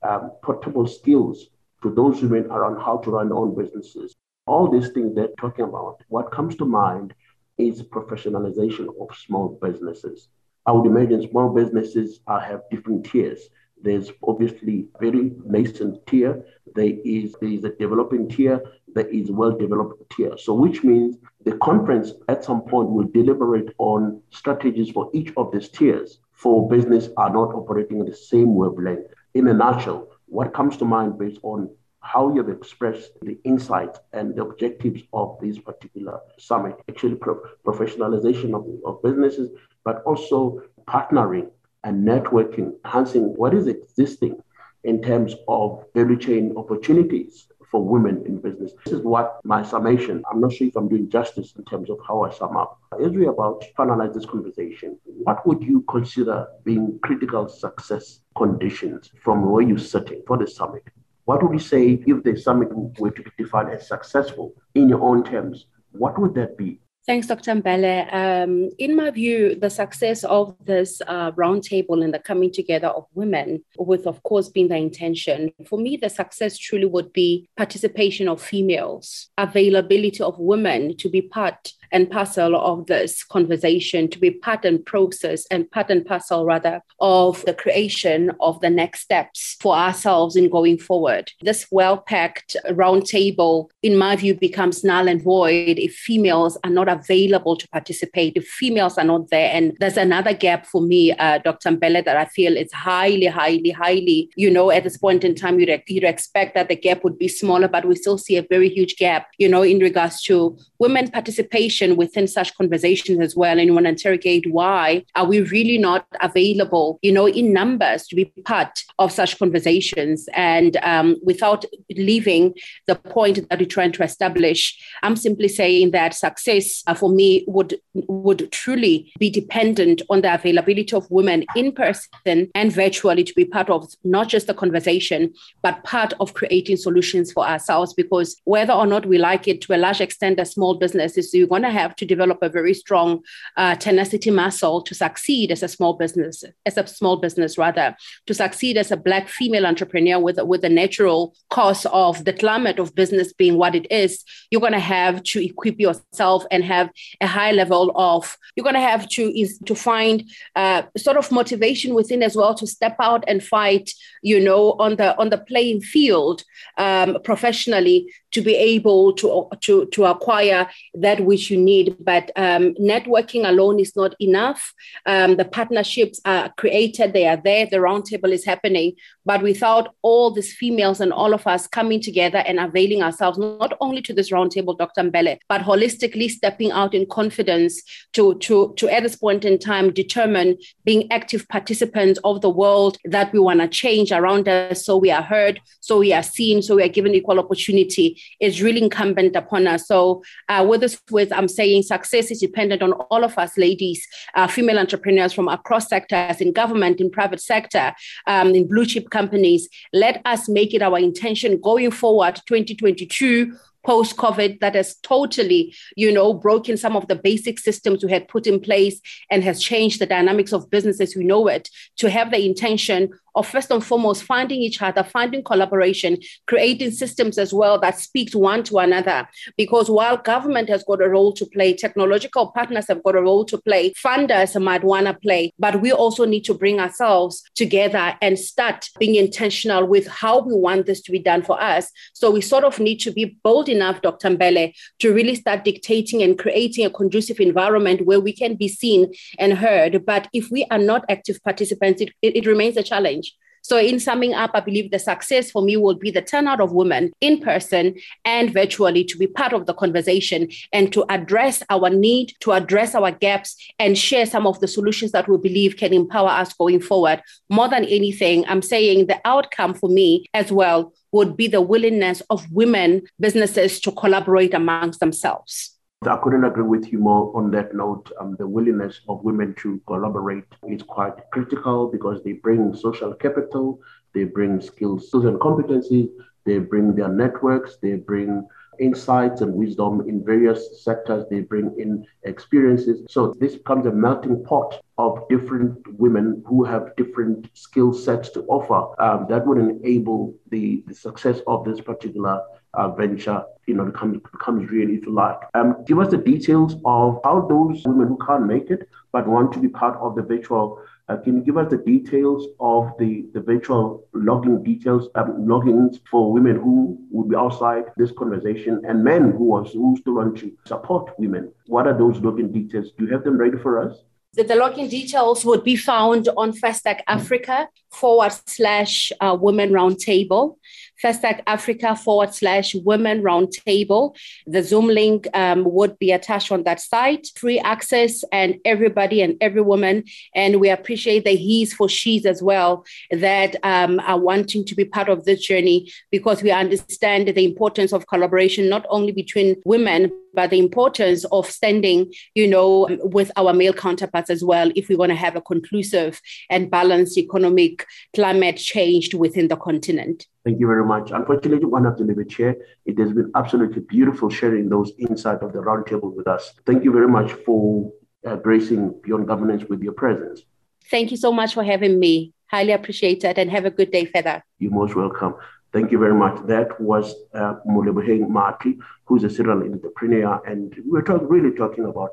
um, 0.04 0.32
portable 0.42 0.88
skills 0.88 1.48
to 1.82 1.94
those 1.94 2.22
women 2.22 2.50
around 2.52 2.80
how 2.80 2.98
to 2.98 3.12
run 3.12 3.30
their 3.30 3.38
own 3.38 3.56
businesses. 3.56 4.16
All 4.46 4.70
these 4.70 4.90
things 4.90 5.16
they're 5.16 5.30
talking 5.40 5.66
about, 5.66 6.04
what 6.10 6.32
comes 6.32 6.56
to 6.58 6.66
mind 6.66 7.14
is 7.58 7.82
professionalization 7.84 8.88
of 9.00 9.16
small 9.16 9.60
businesses. 9.62 10.30
I 10.66 10.72
would 10.72 10.86
imagine 10.86 11.28
small 11.30 11.50
businesses 11.54 12.20
have 12.28 12.62
different 12.72 13.06
tiers. 13.06 13.50
There's 13.82 14.12
obviously 14.26 14.88
very 15.00 15.34
nascent 15.46 16.08
tier. 16.08 16.46
There 16.74 16.94
is 17.04 17.36
there 17.42 17.50
is 17.50 17.66
a 17.66 17.70
developing 17.70 18.30
tier. 18.30 18.62
There 18.96 19.08
is 19.08 19.30
well-developed 19.30 20.10
tier. 20.12 20.38
So 20.38 20.54
which 20.54 20.84
means 20.84 21.18
the 21.44 21.58
conference 21.58 22.14
at 22.30 22.46
some 22.46 22.62
point 22.62 22.90
will 22.90 23.10
deliberate 23.14 23.74
on 23.80 24.22
strategies 24.30 24.90
for 24.90 25.10
each 25.14 25.34
of 25.36 25.52
these 25.52 25.68
tiers. 25.68 26.20
For 26.32 26.70
business 26.70 27.10
are 27.18 27.30
not 27.30 27.54
operating 27.54 28.00
at 28.00 28.08
the 28.08 28.16
same 28.16 28.56
wavelength. 28.56 29.08
In 29.34 29.48
a 29.50 29.54
nutshell, 29.54 30.08
what 30.28 30.54
comes 30.54 30.78
to 30.78 30.86
mind 30.86 31.18
based 31.18 31.40
on 31.44 31.70
how 32.04 32.34
you've 32.36 32.50
expressed 32.50 33.12
the 33.22 33.38
insights 33.44 34.00
and 34.12 34.36
the 34.36 34.42
objectives 34.44 35.02
of 35.14 35.38
this 35.42 35.58
particular 35.58 36.20
summit, 36.38 36.76
actually 36.90 37.16
pro- 37.16 37.42
professionalization 37.66 38.54
of, 38.54 38.68
of 38.86 39.02
businesses, 39.02 39.50
but 39.84 40.04
also 40.04 40.62
partnering 40.88 41.50
and 41.84 42.06
networking, 42.08 42.74
enhancing 42.86 43.34
what 43.36 43.54
is 43.54 43.68
existing 43.68 44.40
in 44.84 45.02
terms 45.02 45.34
of 45.48 45.86
value 45.96 46.18
chain 46.18 46.54
opportunities 46.58 47.48
for 47.72 47.84
women 47.84 48.22
in 48.28 48.38
business. 48.38 48.74
This 48.86 48.96
is 48.96 49.02
what 49.02 49.40
my 49.44 49.64
summation, 49.64 50.24
I'm 50.30 50.40
not 50.42 50.54
sure 50.54 50.68
if 50.68 50.76
I'm 50.76 50.90
doing 50.90 51.10
justice 51.10 51.54
in 51.58 51.66
terms 51.66 51.90
of 51.90 51.98
how 52.08 52.22
I 52.24 52.32
sum 52.32 52.56
up. 52.56 52.80
As 53.04 53.12
we 53.14 53.26
about 53.28 53.62
to 53.62 53.68
finalize 53.74 54.14
this 54.14 54.26
conversation, 54.26 55.00
what 55.06 55.48
would 55.48 55.64
you 55.64 55.84
consider 55.90 56.48
being 56.64 57.00
critical 57.02 57.48
success 57.48 58.20
conditions 58.38 59.10
from 59.24 59.50
where 59.50 59.64
you're 59.64 59.80
sitting 59.80 60.22
for 60.28 60.38
the 60.38 60.46
summit? 60.46 60.84
What 61.26 61.42
would 61.42 61.54
you 61.54 61.60
say 61.60 62.02
if 62.06 62.24
the 62.24 62.36
summit 62.36 62.70
were 63.00 63.12
to 63.12 63.24
be 63.24 63.32
defined 63.38 63.70
as 63.70 63.88
successful 63.88 64.54
in 64.76 64.90
your 64.90 65.02
own 65.02 65.24
terms? 65.24 65.66
What 65.92 66.20
would 66.20 66.34
that 66.36 66.58
be? 66.58 66.80
Thanks, 67.06 67.28
Dr. 67.28 67.56
Mbele. 67.56 68.14
Um, 68.14 68.70
in 68.78 68.96
my 68.96 69.12
view, 69.12 69.56
the 69.56 69.70
success 69.70 70.24
of 70.24 70.56
this 70.64 71.02
uh, 71.06 71.32
roundtable 71.34 72.02
and 72.02 72.14
the 72.14 72.20
coming 72.20 72.50
together 72.50 72.88
of 72.88 73.08
women, 73.14 73.62
with 73.78 74.08
of 74.08 74.24
course 74.24 74.48
being 74.48 74.70
the 74.70 74.78
intention, 74.78 75.52
for 75.68 75.78
me, 75.78 75.98
the 75.98 76.10
success 76.10 76.58
truly 76.58 76.86
would 76.86 77.12
be 77.12 77.50
participation 77.58 78.30
of 78.30 78.42
females, 78.42 79.30
availability 79.38 80.24
of 80.24 80.40
women 80.40 80.96
to 80.96 81.10
be 81.10 81.22
part 81.22 81.74
and 81.94 82.10
parcel 82.10 82.56
of 82.56 82.88
this 82.88 83.24
conversation, 83.24 84.10
to 84.10 84.20
be 84.20 84.32
part 84.32 84.66
and 84.66 84.86
process 84.86 85.46
and 85.52 85.70
part 85.72 85.90
and 85.90 86.06
parcel 86.06 86.44
rather 86.46 86.82
of 87.00 87.46
the 87.46 87.54
creation 87.54 88.32
of 88.40 88.60
the 88.62 88.70
next 88.70 89.02
steps 89.02 89.56
for 89.62 89.76
ourselves 89.76 90.36
in 90.36 90.50
going 90.50 90.78
forward. 90.78 91.32
This 91.42 91.68
well 91.72 91.98
packed 91.98 92.58
roundtable, 92.70 93.70
in 93.84 93.96
my 93.96 94.16
view, 94.16 94.34
becomes 94.34 94.84
null 94.84 95.08
and 95.08 95.22
void 95.22 95.78
if 95.78 95.94
females 95.94 96.58
are 96.64 96.70
not 96.70 96.90
available 96.90 97.56
to 97.56 97.68
participate, 97.70 98.34
if 98.36 98.48
females 98.48 98.98
are 98.98 99.04
not 99.04 99.30
there. 99.30 99.52
And 99.54 99.78
there's 99.80 99.98
another 99.98 100.34
gap 100.34 100.66
for 100.66 100.82
me, 100.82 101.12
uh, 101.14 101.38
Dr. 101.38 101.72
Mbele, 101.72 102.04
that 102.06 102.18
I 102.18 102.26
feel 102.26 102.58
is 102.58 102.74
highly, 102.74 103.28
highly, 103.28 103.70
highly, 103.70 104.32
you 104.36 104.50
know, 104.50 104.72
at 104.72 104.84
this 104.84 104.98
point 104.98 105.24
in 105.24 105.36
time, 105.36 105.60
you'd, 105.60 105.84
you'd 105.88 106.04
expect 106.04 106.56
that 106.56 106.70
the 106.70 106.76
gap 106.76 107.04
would 107.04 107.20
be 107.20 107.28
smaller, 107.28 107.68
but 107.68 107.86
we 107.86 107.96
still 107.96 108.18
see 108.18 108.38
a 108.38 108.48
very 108.50 108.70
huge 108.70 108.96
gap, 108.96 109.28
you 109.38 109.48
know, 109.48 109.62
in 109.62 109.80
regards 109.80 110.22
to 110.24 110.58
women 110.80 111.12
participation 111.12 111.83
within 111.92 112.28
such 112.28 112.56
conversations 112.56 113.20
as 113.20 113.36
well. 113.36 113.58
And 113.58 113.68
you 113.68 113.74
want 113.74 113.86
to 113.86 113.92
interrogate 113.92 114.52
why 114.52 115.06
are 115.16 115.26
we 115.26 115.42
really 115.42 115.78
not 115.78 116.06
available, 116.22 117.00
you 117.02 117.12
know, 117.12 117.28
in 117.28 117.54
numbers 117.54 118.08
to 118.08 118.16
be 118.16 118.26
part 118.46 118.80
of 119.00 119.12
such 119.12 119.38
conversations 119.40 120.28
and 120.34 120.78
um, 120.78 121.18
without 121.24 121.66
leaving 121.96 122.54
the 122.88 122.96
point 122.96 123.48
that 123.50 123.60
we're 123.60 123.66
trying 123.66 123.92
to 123.94 124.04
establish. 124.04 124.80
I'm 125.04 125.16
simply 125.16 125.48
saying 125.48 125.92
that 125.92 126.14
success 126.14 126.84
uh, 126.88 126.94
for 126.94 127.10
me 127.10 127.46
would 127.48 127.76
would 127.94 128.52
truly 128.52 129.12
be 129.20 129.30
dependent 129.30 130.02
on 130.10 130.22
the 130.22 130.34
availability 130.34 130.96
of 130.96 131.10
women 131.10 131.46
in 131.56 131.72
person 131.72 132.50
and 132.56 132.72
virtually 132.72 133.24
to 133.24 133.34
be 133.34 133.46
part 133.46 133.70
of 133.70 133.92
not 134.04 134.30
just 134.30 134.48
the 134.48 134.54
conversation, 134.54 135.34
but 135.62 135.84
part 135.84 136.14
of 136.20 136.34
creating 136.34 136.78
solutions 136.78 137.32
for 137.32 137.48
ourselves. 137.48 137.94
Because 137.94 138.42
whether 138.46 138.74
or 138.74 138.88
not 138.88 139.06
we 139.06 139.18
like 139.18 139.48
it 139.48 139.62
to 139.62 139.76
a 139.76 139.78
large 139.78 140.02
extent, 140.02 140.40
as 140.40 140.52
small 140.52 140.76
businesses, 140.76 141.34
you're 141.34 141.48
going 141.48 141.62
to 141.64 141.72
have 141.74 141.96
to 141.98 142.06
develop 142.06 142.40
a 142.42 142.50
very 142.50 142.74
strong 142.74 143.22
uh, 143.58 143.76
tenacity 143.76 144.32
muscle 144.32 144.82
to 144.82 144.96
succeed 144.96 145.52
as 145.52 145.64
a 145.64 145.68
small 145.68 145.94
business, 145.94 146.44
as 146.66 146.78
a 146.78 146.88
small 146.88 147.18
business 147.18 147.58
rather, 147.58 147.96
to 148.28 148.34
succeed 148.34 148.78
as 148.78 148.92
a 148.92 148.98
black 148.98 149.28
female 149.28 149.66
entrepreneur 149.66 150.20
with 150.20 150.40
with 150.44 150.62
the 150.62 150.70
natural 150.70 151.36
course 151.50 151.86
of 151.92 152.26
the 152.26 152.34
climate 152.34 152.80
of 152.80 152.96
business 152.96 153.34
being 153.34 153.58
what 153.58 153.76
it 153.76 153.88
is. 153.92 154.24
You're 154.50 154.62
going 154.68 154.74
to 154.74 154.80
have 154.98 155.24
to 155.32 155.44
equip 155.44 155.80
yourself 155.80 156.46
and 156.52 156.64
have 156.64 156.90
a 157.22 157.28
high 157.28 157.52
level 157.52 157.92
of. 157.96 158.38
You're 158.56 158.64
going 158.64 158.82
to 158.84 158.90
have 158.92 159.08
to 159.10 159.24
to 159.66 159.76
find 159.76 160.24
uh, 160.56 160.84
sort 160.98 161.18
of 161.18 161.32
motivation 161.32 161.94
within 161.94 162.24
as 162.24 162.36
well 162.36 162.54
to 162.56 162.68
step 162.68 162.96
out 163.00 163.24
and 163.28 163.44
fight. 163.44 163.92
You 164.22 164.40
know, 164.40 164.74
on 164.80 164.96
the 164.96 165.18
on 165.18 165.30
the 165.30 165.38
playing 165.38 165.82
field 165.82 166.44
um, 166.78 167.18
professionally 167.24 168.14
to 168.32 168.42
be 168.42 168.56
able 168.56 169.14
to 169.14 169.48
to 169.62 169.86
to 169.88 170.06
acquire 170.06 170.68
that 170.94 171.22
which 171.22 171.50
you 171.52 171.58
need. 171.64 171.96
But 172.00 172.32
um, 172.36 172.74
networking 172.76 173.48
alone 173.48 173.80
is 173.80 173.96
not 173.96 174.16
enough. 174.20 174.74
Um, 175.06 175.38
the 175.38 175.46
partnerships 175.46 176.20
are 176.26 176.54
created; 176.58 177.14
they 177.14 177.28
are 177.28 177.42
there. 177.44 177.66
The 177.66 177.78
roundtable 177.78 178.32
is 178.32 178.46
happening, 178.46 178.94
but 179.26 179.42
without 179.42 179.96
all 180.02 180.32
these 180.32 180.54
females 180.54 181.00
and 181.00 181.12
all 181.12 181.34
of 181.34 181.48
us 181.48 181.68
coming 181.68 182.02
together 182.02 182.40
and 182.40 182.60
availing 182.60 183.02
ourselves 183.02 183.38
not 183.38 183.74
only 183.82 184.02
to 184.04 184.14
this 184.14 184.32
roundtable, 184.32 184.78
Dr. 184.78 185.02
Mbele, 185.04 185.38
but 185.50 185.62
holistically 185.62 186.30
stepping 186.30 186.72
out 186.72 186.94
in 186.94 187.06
confidence 187.06 187.82
to, 188.14 188.38
to, 188.40 188.74
to 188.78 188.90
at 188.90 189.04
this 189.04 189.16
point 189.16 189.46
in 189.46 189.58
time 189.58 189.92
determine 189.92 190.58
being 190.84 191.12
active 191.12 191.48
participants 191.48 192.20
of 192.24 192.42
the 192.42 192.50
world 192.50 192.98
that 193.06 193.32
we 193.34 193.40
want 193.40 193.60
to 193.60 193.68
change 193.68 194.12
around 194.12 194.48
us 194.48 194.86
so 194.86 194.98
we 194.98 195.12
are 195.12 195.22
heard, 195.22 195.62
so 195.80 196.00
we 196.00 196.14
are 196.14 196.24
seen, 196.24 196.62
so 196.62 196.76
we 196.76 196.84
are 196.84 196.90
given 196.90 197.14
equal 197.14 197.40
opportunity 197.40 198.22
is 198.40 198.62
really 198.62 198.82
incumbent 198.82 199.36
upon 199.36 199.68
us. 199.68 199.88
So 199.88 200.24
uh, 200.50 200.66
with 200.68 200.82
this 200.82 201.00
with 201.10 201.32
I'm 201.44 201.50
saying 201.50 201.84
success 201.84 202.32
is 202.32 202.40
dependent 202.40 202.82
on 202.82 202.94
all 202.94 203.26
of 203.26 203.38
us 203.38 203.58
ladies, 203.58 204.08
uh, 204.34 204.48
female 204.48 204.80
entrepreneurs 204.80 205.34
from 205.34 205.50
across 205.50 205.90
sectors 205.90 206.40
in 206.40 206.54
government, 206.54 207.02
in 207.02 207.10
private 207.10 207.42
sector, 207.42 207.94
um, 208.28 208.56
in 208.56 208.66
blue 208.66 208.86
chip 208.86 209.10
companies. 209.10 209.68
Let 209.92 210.22
us 210.24 210.48
make 210.48 210.74
it 210.74 210.82
our 210.82 210.98
intention 210.98 211.60
going 211.60 211.92
forward 211.92 212.40
2022 212.48 213.58
post 213.86 214.16
COVID 214.16 214.62
that 214.62 214.76
has 214.76 214.96
totally, 215.04 215.76
you 215.98 216.14
know, 216.14 216.34
broken 216.34 216.78
some 216.78 216.96
of 216.96 217.10
the 217.10 217.16
basic 217.16 217.60
systems 217.60 218.06
we 218.06 218.12
had 218.12 218.30
put 218.30 218.48
in 218.48 218.62
place 218.62 219.02
and 219.30 219.44
has 219.44 219.62
changed 219.62 220.00
the 220.00 220.06
dynamics 220.06 220.54
of 220.54 220.70
business 220.70 221.02
as 221.02 221.14
we 221.18 221.26
know 221.26 221.50
it 221.50 221.70
to 221.98 222.10
have 222.10 222.32
the 222.32 222.46
intention 222.46 223.10
of 223.36 223.48
first 223.48 223.72
and 223.72 223.84
foremost 223.84 224.24
finding 224.24 224.62
each 224.62 224.82
other, 224.82 225.04
finding 225.04 225.44
collaboration, 225.44 226.18
creating 226.48 226.92
systems 226.92 227.38
as 227.38 227.54
well 227.54 227.80
that 227.80 228.00
speak 228.00 228.34
one 228.34 228.64
to 228.64 228.80
another. 228.80 229.28
Because 229.58 229.90
while 229.90 230.18
government 230.18 230.70
has 230.70 230.84
got 230.84 231.02
a 231.02 231.10
role 231.10 231.34
to 231.34 231.46
play, 231.46 231.74
technological 231.74 232.52
partners 232.52 232.88
have 232.88 233.04
got 233.04 233.16
a 233.16 233.22
role 233.22 233.46
to 233.46 233.58
play, 233.58 233.94
funders 233.94 234.60
might 234.62 234.84
want 234.84 235.08
to 235.08 235.14
play, 235.14 235.54
but 235.60 235.82
we 235.82 235.92
also 235.92 236.26
need 236.26 236.46
to 236.46 236.54
bring 236.54 236.80
ourselves 236.80 237.44
together 237.56 238.16
and 238.22 238.38
start 238.38 238.90
being 239.00 239.16
intentional 239.16 239.86
with 239.86 240.08
how 240.08 240.40
we 240.40 240.54
want 240.54 240.86
this 240.86 241.02
to 241.02 241.12
be 241.12 241.20
done 241.20 241.42
for 241.42 241.62
us. 241.62 241.90
So 242.14 242.32
we 242.32 242.42
sort 242.42 242.64
of 242.64 242.80
need 242.80 242.98
to 243.02 243.12
be 243.12 243.38
bold 243.44 243.70
enough, 243.70 244.02
Dr. 244.02 244.30
Mbele, 244.30 244.74
to 245.00 245.14
really 245.14 245.36
start 245.36 245.64
dictating 245.64 246.22
and 246.22 246.38
creating 246.38 246.86
a 246.86 246.90
conducive 246.90 247.40
environment 247.40 248.06
where 248.06 248.20
we 248.20 248.34
can 248.34 248.56
be 248.56 248.68
seen 248.68 249.14
and 249.40 249.54
heard. 249.54 250.06
But 250.06 250.28
if 250.34 250.50
we 250.52 250.66
are 250.72 250.78
not 250.78 251.06
active 251.10 251.42
participants, 251.44 252.02
it, 252.02 252.12
it, 252.22 252.36
it 252.36 252.46
remains 252.46 252.78
a 252.78 252.84
challenge. 252.84 253.23
So, 253.64 253.78
in 253.78 253.98
summing 253.98 254.34
up, 254.34 254.52
I 254.54 254.60
believe 254.60 254.92
the 254.92 255.00
success 255.00 255.50
for 255.50 255.62
me 255.62 255.78
will 255.78 255.96
be 255.96 256.12
the 256.12 256.22
turnout 256.22 256.60
of 256.60 256.74
women 256.74 257.14
in 257.22 257.40
person 257.40 257.96
and 258.26 258.54
virtually 258.54 259.06
to 259.06 259.18
be 259.18 259.26
part 259.26 259.54
of 259.54 259.68
the 259.68 259.74
conversation 259.74 260.50
and 260.74 260.92
to 260.92 261.06
address 261.10 261.64
our 261.70 261.90
need, 261.90 262.34
to 262.42 262.52
address 262.52 262.94
our 262.94 263.12
gaps, 263.12 263.56
and 263.80 263.98
share 263.98 264.26
some 264.26 264.46
of 264.46 264.60
the 264.60 264.68
solutions 264.68 265.14
that 265.14 265.30
we 265.30 265.38
believe 265.38 265.78
can 265.78 265.94
empower 265.94 266.28
us 266.28 266.54
going 266.54 266.82
forward. 266.82 267.22
More 267.50 267.70
than 267.70 267.86
anything, 267.86 268.46
I'm 268.50 268.62
saying 268.62 269.08
the 269.08 269.22
outcome 269.24 269.74
for 269.74 269.90
me 269.90 270.26
as 270.34 270.52
well 270.52 270.94
would 271.14 271.38
be 271.38 271.48
the 271.48 271.62
willingness 271.62 272.22
of 272.30 272.52
women 272.52 273.04
businesses 273.18 273.80
to 273.80 273.94
collaborate 273.94 274.54
amongst 274.54 275.00
themselves. 275.00 275.73
I 276.08 276.18
couldn't 276.18 276.44
agree 276.44 276.64
with 276.64 276.92
you 276.92 277.00
more 277.00 277.36
on 277.36 277.52
that 277.52 277.74
note. 277.76 278.12
Um, 278.20 278.36
the 278.38 278.48
willingness 278.48 279.02
of 279.08 279.24
women 279.24 279.54
to 279.60 279.82
collaborate 279.88 280.46
is 280.68 280.84
quite 280.84 281.14
critical 281.32 281.88
because 281.88 282.24
they 282.24 282.34
bring 282.34 282.74
social 282.76 283.14
capital, 283.14 283.80
they 284.14 284.24
bring 284.24 284.62
skills, 284.62 285.08
skills 285.08 285.26
and 285.26 285.40
competencies, 285.40 286.10
they 286.46 286.60
bring 286.60 286.96
their 286.96 287.10
networks, 287.10 287.78
they 287.82 287.96
bring 287.96 288.48
insights 288.80 289.42
and 289.42 289.54
wisdom 289.54 290.02
in 290.08 290.24
various 290.26 290.84
sectors. 290.84 291.26
They 291.30 291.42
bring 291.42 291.74
in 291.78 292.06
experiences. 292.24 293.06
So 293.10 293.34
this 293.40 293.56
becomes 293.56 293.86
a 293.86 293.92
melting 293.92 294.44
pot 294.44 294.82
of 294.98 295.28
different 295.30 295.78
women 296.00 296.44
who 296.48 296.64
have 296.64 296.96
different 296.96 297.50
skill 297.54 297.94
sets 297.94 298.30
to 298.32 298.42
offer 298.44 299.00
um, 299.02 299.28
that 299.30 299.46
would 299.46 299.58
enable 299.58 300.36
the, 300.50 300.84
the 300.88 300.96
success 300.96 301.42
of 301.48 301.66
this 301.66 301.82
particular 301.82 302.42
uh, 302.74 302.90
venture, 302.90 303.44
you 303.68 303.76
know, 303.76 303.86
becomes 303.86 304.22
becomes 304.32 304.70
real 304.70 304.90
if 304.90 305.06
you 305.06 305.14
like. 305.14 305.40
Um, 305.54 305.84
give 305.86 306.00
us 306.00 306.10
the 306.10 306.18
details 306.18 306.76
of 306.86 307.20
how 307.24 307.48
those 307.48 307.84
women 307.86 308.08
who 308.08 308.18
can't 308.26 308.46
make 308.46 308.70
it 308.70 308.90
but 309.12 309.28
want 309.28 309.52
to 309.54 309.60
be 309.60 309.68
part 309.68 309.98
of 309.98 310.16
the 310.16 310.22
virtual 310.22 310.84
uh, 311.10 311.18
can 311.18 311.36
you 311.36 311.42
give 311.42 311.58
us 311.58 311.70
the 311.70 311.78
details 311.78 312.48
of 312.62 312.92
the, 312.98 313.26
the 313.34 313.42
virtual 313.42 314.08
logging 314.14 314.64
details, 314.64 315.10
um, 315.16 315.46
logins 315.46 316.00
for 316.10 316.32
women 316.32 316.56
who 316.56 316.98
would 317.12 317.30
be 317.30 317.36
outside 317.36 317.84
this 317.98 318.12
conversation 318.12 318.82
and 318.88 319.04
men 319.04 319.32
who, 319.32 319.44
was, 319.44 319.74
who 319.74 319.98
still 320.00 320.16
want 320.16 320.38
to 320.38 320.52
support 320.66 321.12
women? 321.20 321.52
What 321.68 321.88
are 321.88 321.98
those 321.98 322.20
login 322.20 322.54
details? 322.54 322.92
Do 322.98 323.06
you 323.06 323.12
have 323.12 323.26
them 323.26 323.38
ready 323.38 323.58
for 323.58 323.80
us? 323.86 323.98
The, 324.34 324.44
the 324.44 324.54
login 324.54 324.90
details 324.90 325.44
would 325.44 325.66
be 325.66 325.76
found 325.76 326.30
on 326.38 326.54
FESTAC 326.54 327.02
Africa 327.08 327.68
forward 327.94 328.34
slash 328.48 329.12
uh, 329.22 329.38
Women 329.40 329.72
Roundtable. 329.72 330.58
FESTAC 331.04 331.42
Africa 331.48 331.96
forward 331.96 332.34
slash 332.34 332.76
Women 332.76 333.22
Roundtable. 333.22 334.16
The 334.48 334.64
Zoom 334.64 334.88
link 334.88 335.28
um, 335.34 335.66
would 335.66 336.00
be 336.00 336.12
attached 336.12 336.52
on 336.52 336.64
that 336.64 336.80
site. 336.80 337.28
Free 337.36 337.60
access 337.60 338.24
and 338.32 338.56
everybody 338.64 339.22
and 339.22 339.36
every 339.42 339.62
woman. 339.62 340.06
And 340.34 340.62
we 340.62 340.70
appreciate 340.70 341.26
the 341.26 341.36
he's 341.36 341.74
for 341.74 341.90
she's 341.90 342.26
as 342.26 342.42
well 342.42 342.86
that 343.12 343.56
um, 343.64 344.00
are 344.02 344.20
wanting 344.20 344.64
to 344.66 344.76
be 344.76 344.86
part 344.86 345.10
of 345.10 345.26
this 345.26 345.42
journey 345.42 345.92
because 346.10 346.42
we 346.42 346.52
understand 346.52 347.28
the 347.28 347.46
importance 347.46 347.92
of 347.92 348.08
collaboration, 348.08 348.70
not 348.70 348.86
only 348.90 349.12
between 349.12 349.58
women, 349.66 350.12
but 350.34 350.50
the 350.50 350.60
importance 350.60 351.26
of 351.26 351.46
standing, 351.50 352.12
you 352.34 352.48
know, 352.48 352.88
with 353.04 353.32
our 353.36 353.54
male 353.54 353.74
counterparts 353.74 354.30
as 354.30 354.44
well, 354.44 354.72
if 354.76 354.90
we 354.90 354.96
want 354.96 355.12
to 355.12 355.16
have 355.16 355.36
a 355.36 355.42
conclusive 355.42 356.20
and 356.50 356.72
balanced 356.72 357.18
economic 357.18 357.83
climate 358.16 358.58
change 358.58 359.14
within 359.14 359.48
the 359.48 359.56
continent. 359.56 360.28
Thank 360.44 360.60
you 360.60 360.68
very 360.68 360.86
much. 360.86 361.12
Unfortunately, 361.12 361.66
one 361.66 361.86
have 361.86 361.98
to 361.98 362.04
leave 362.04 362.20
it 362.20 362.32
here. 362.32 362.56
It 362.86 362.98
has 363.00 363.14
been 363.14 363.32
absolutely 363.36 363.82
beautiful 363.82 364.30
sharing 364.30 364.70
those 364.70 364.92
insights 364.98 365.44
of 365.44 365.54
the 365.54 365.60
roundtable 365.60 366.14
with 366.14 366.28
us. 366.28 366.54
Thank 366.66 366.84
you 366.84 366.92
very 366.92 367.08
much 367.08 367.32
for 367.32 367.92
uh, 368.26 368.36
gracing 368.38 369.00
Beyond 369.04 369.28
Governance 369.28 369.64
with 369.70 369.82
your 369.82 369.94
presence. 369.94 370.42
Thank 370.90 371.12
you 371.12 371.18
so 371.18 371.32
much 371.32 371.54
for 371.54 371.64
having 371.64 372.00
me. 372.00 372.34
Highly 372.48 372.72
appreciate 372.72 373.24
it 373.24 373.38
and 373.38 373.50
have 373.50 373.66
a 373.66 373.72
good 373.72 373.92
day 373.92 374.06
Feather. 374.06 374.44
You're 374.60 374.72
most 374.72 374.96
welcome. 374.96 375.36
Thank 375.72 375.92
you 375.92 375.98
very 375.98 376.14
much. 376.14 376.46
That 376.46 376.80
was 376.80 377.16
uh, 377.34 377.56
Moleboheng 377.68 378.28
Matli, 378.28 378.78
who's 379.06 379.24
a 379.24 379.30
serial 379.30 379.64
entrepreneur. 379.64 380.40
And 380.46 380.74
we 380.76 380.92
we're 380.92 381.02
talk, 381.02 381.24
really 381.26 381.56
talking 381.56 381.86
about 381.86 382.12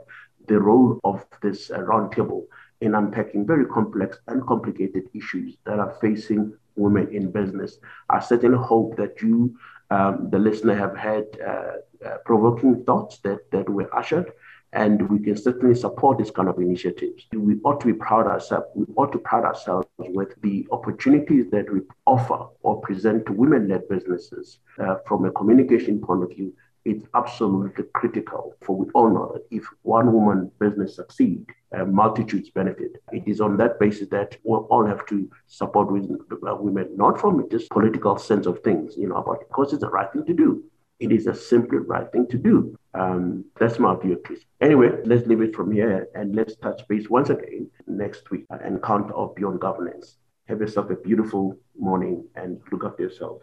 the 0.48 0.58
role 0.58 0.98
of 1.04 1.26
this 1.42 1.70
uh, 1.70 1.78
roundtable 1.78 2.46
in 2.80 2.94
unpacking 2.94 3.46
very 3.46 3.66
complex 3.66 4.18
and 4.28 4.46
complicated 4.46 5.04
issues 5.14 5.56
that 5.64 5.78
are 5.78 5.96
facing 6.00 6.52
women 6.76 7.08
in 7.14 7.30
business. 7.30 7.78
I 8.08 8.20
certainly 8.20 8.58
hope 8.58 8.96
that 8.96 9.20
you, 9.20 9.56
um, 9.90 10.28
the 10.30 10.38
listener, 10.38 10.74
have 10.74 10.96
had 10.96 11.24
uh, 11.46 11.72
uh, 12.06 12.16
provoking 12.24 12.84
thoughts 12.84 13.18
that, 13.18 13.50
that 13.50 13.68
were 13.68 13.94
ushered 13.94 14.32
and 14.72 15.08
we 15.10 15.18
can 15.18 15.36
certainly 15.36 15.74
support 15.74 16.18
this 16.18 16.30
kind 16.30 16.48
of 16.48 16.58
initiatives. 16.58 17.26
We 17.32 17.56
ought 17.64 17.80
to 17.80 17.86
be 17.86 17.92
proud 17.92 18.26
ourselves. 18.26 18.66
We 18.74 18.86
ought 18.96 19.12
to 19.12 19.18
pride 19.18 19.44
ourselves 19.44 19.88
with 19.98 20.40
the 20.42 20.66
opportunities 20.70 21.50
that 21.50 21.72
we 21.72 21.80
offer 22.06 22.46
or 22.62 22.80
present 22.80 23.26
to 23.26 23.32
women-led 23.32 23.88
businesses 23.88 24.58
uh, 24.78 24.96
from 25.06 25.24
a 25.24 25.32
communication 25.32 26.00
point 26.00 26.22
of 26.22 26.30
view. 26.30 26.54
It's 26.84 27.04
absolutely 27.14 27.84
critical, 27.94 28.54
for 28.62 28.76
we 28.76 28.86
all 28.94 29.10
know 29.10 29.32
that 29.34 29.44
if 29.54 29.64
one 29.82 30.12
woman 30.12 30.50
business 30.60 30.96
succeed, 30.96 31.46
uh, 31.76 31.84
multitudes 31.84 32.50
benefit. 32.50 33.02
It 33.12 33.24
is 33.26 33.40
on 33.40 33.56
that 33.58 33.78
basis 33.78 34.08
that 34.08 34.36
we 34.44 34.54
all 34.54 34.86
have 34.86 35.06
to 35.06 35.30
support 35.46 35.90
women, 35.90 36.88
not 36.96 37.20
from 37.20 37.48
just 37.50 37.70
political 37.70 38.18
sense 38.18 38.46
of 38.46 38.60
things, 38.60 38.96
you 38.96 39.08
know, 39.08 39.22
but 39.26 39.40
because 39.48 39.72
it's 39.72 39.82
the 39.82 39.90
right 39.90 40.12
thing 40.12 40.24
to 40.26 40.34
do 40.34 40.64
it 41.00 41.10
is 41.10 41.26
a 41.26 41.34
simply 41.34 41.78
right 41.78 42.10
thing 42.12 42.26
to 42.28 42.38
do. 42.38 42.76
Um, 42.94 43.44
that's 43.58 43.78
my 43.78 43.96
view, 43.96 44.20
least. 44.28 44.44
Anyway, 44.60 44.90
let's 45.04 45.26
leave 45.26 45.40
it 45.40 45.56
from 45.56 45.72
here 45.72 46.08
and 46.14 46.36
let's 46.36 46.56
touch 46.56 46.86
base 46.88 47.08
once 47.08 47.30
again 47.30 47.70
next 47.86 48.30
week 48.30 48.44
and 48.50 48.82
count 48.82 49.10
of 49.12 49.34
Beyond 49.34 49.60
Governance. 49.60 50.16
Have 50.48 50.60
yourself 50.60 50.90
a 50.90 50.96
beautiful 50.96 51.56
morning 51.78 52.24
and 52.36 52.60
look 52.70 52.84
after 52.84 53.02
yourself. 53.02 53.42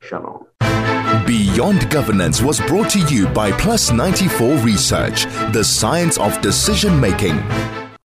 Shalom. 0.00 0.46
Beyond 1.22 1.88
Governance 1.90 2.42
was 2.42 2.60
brought 2.60 2.90
to 2.90 2.98
you 3.06 3.26
by 3.28 3.50
Plus 3.52 3.90
94 3.90 4.56
Research, 4.58 5.24
the 5.52 5.62
science 5.62 6.18
of 6.18 6.38
decision 6.42 7.00
making. 7.00 7.83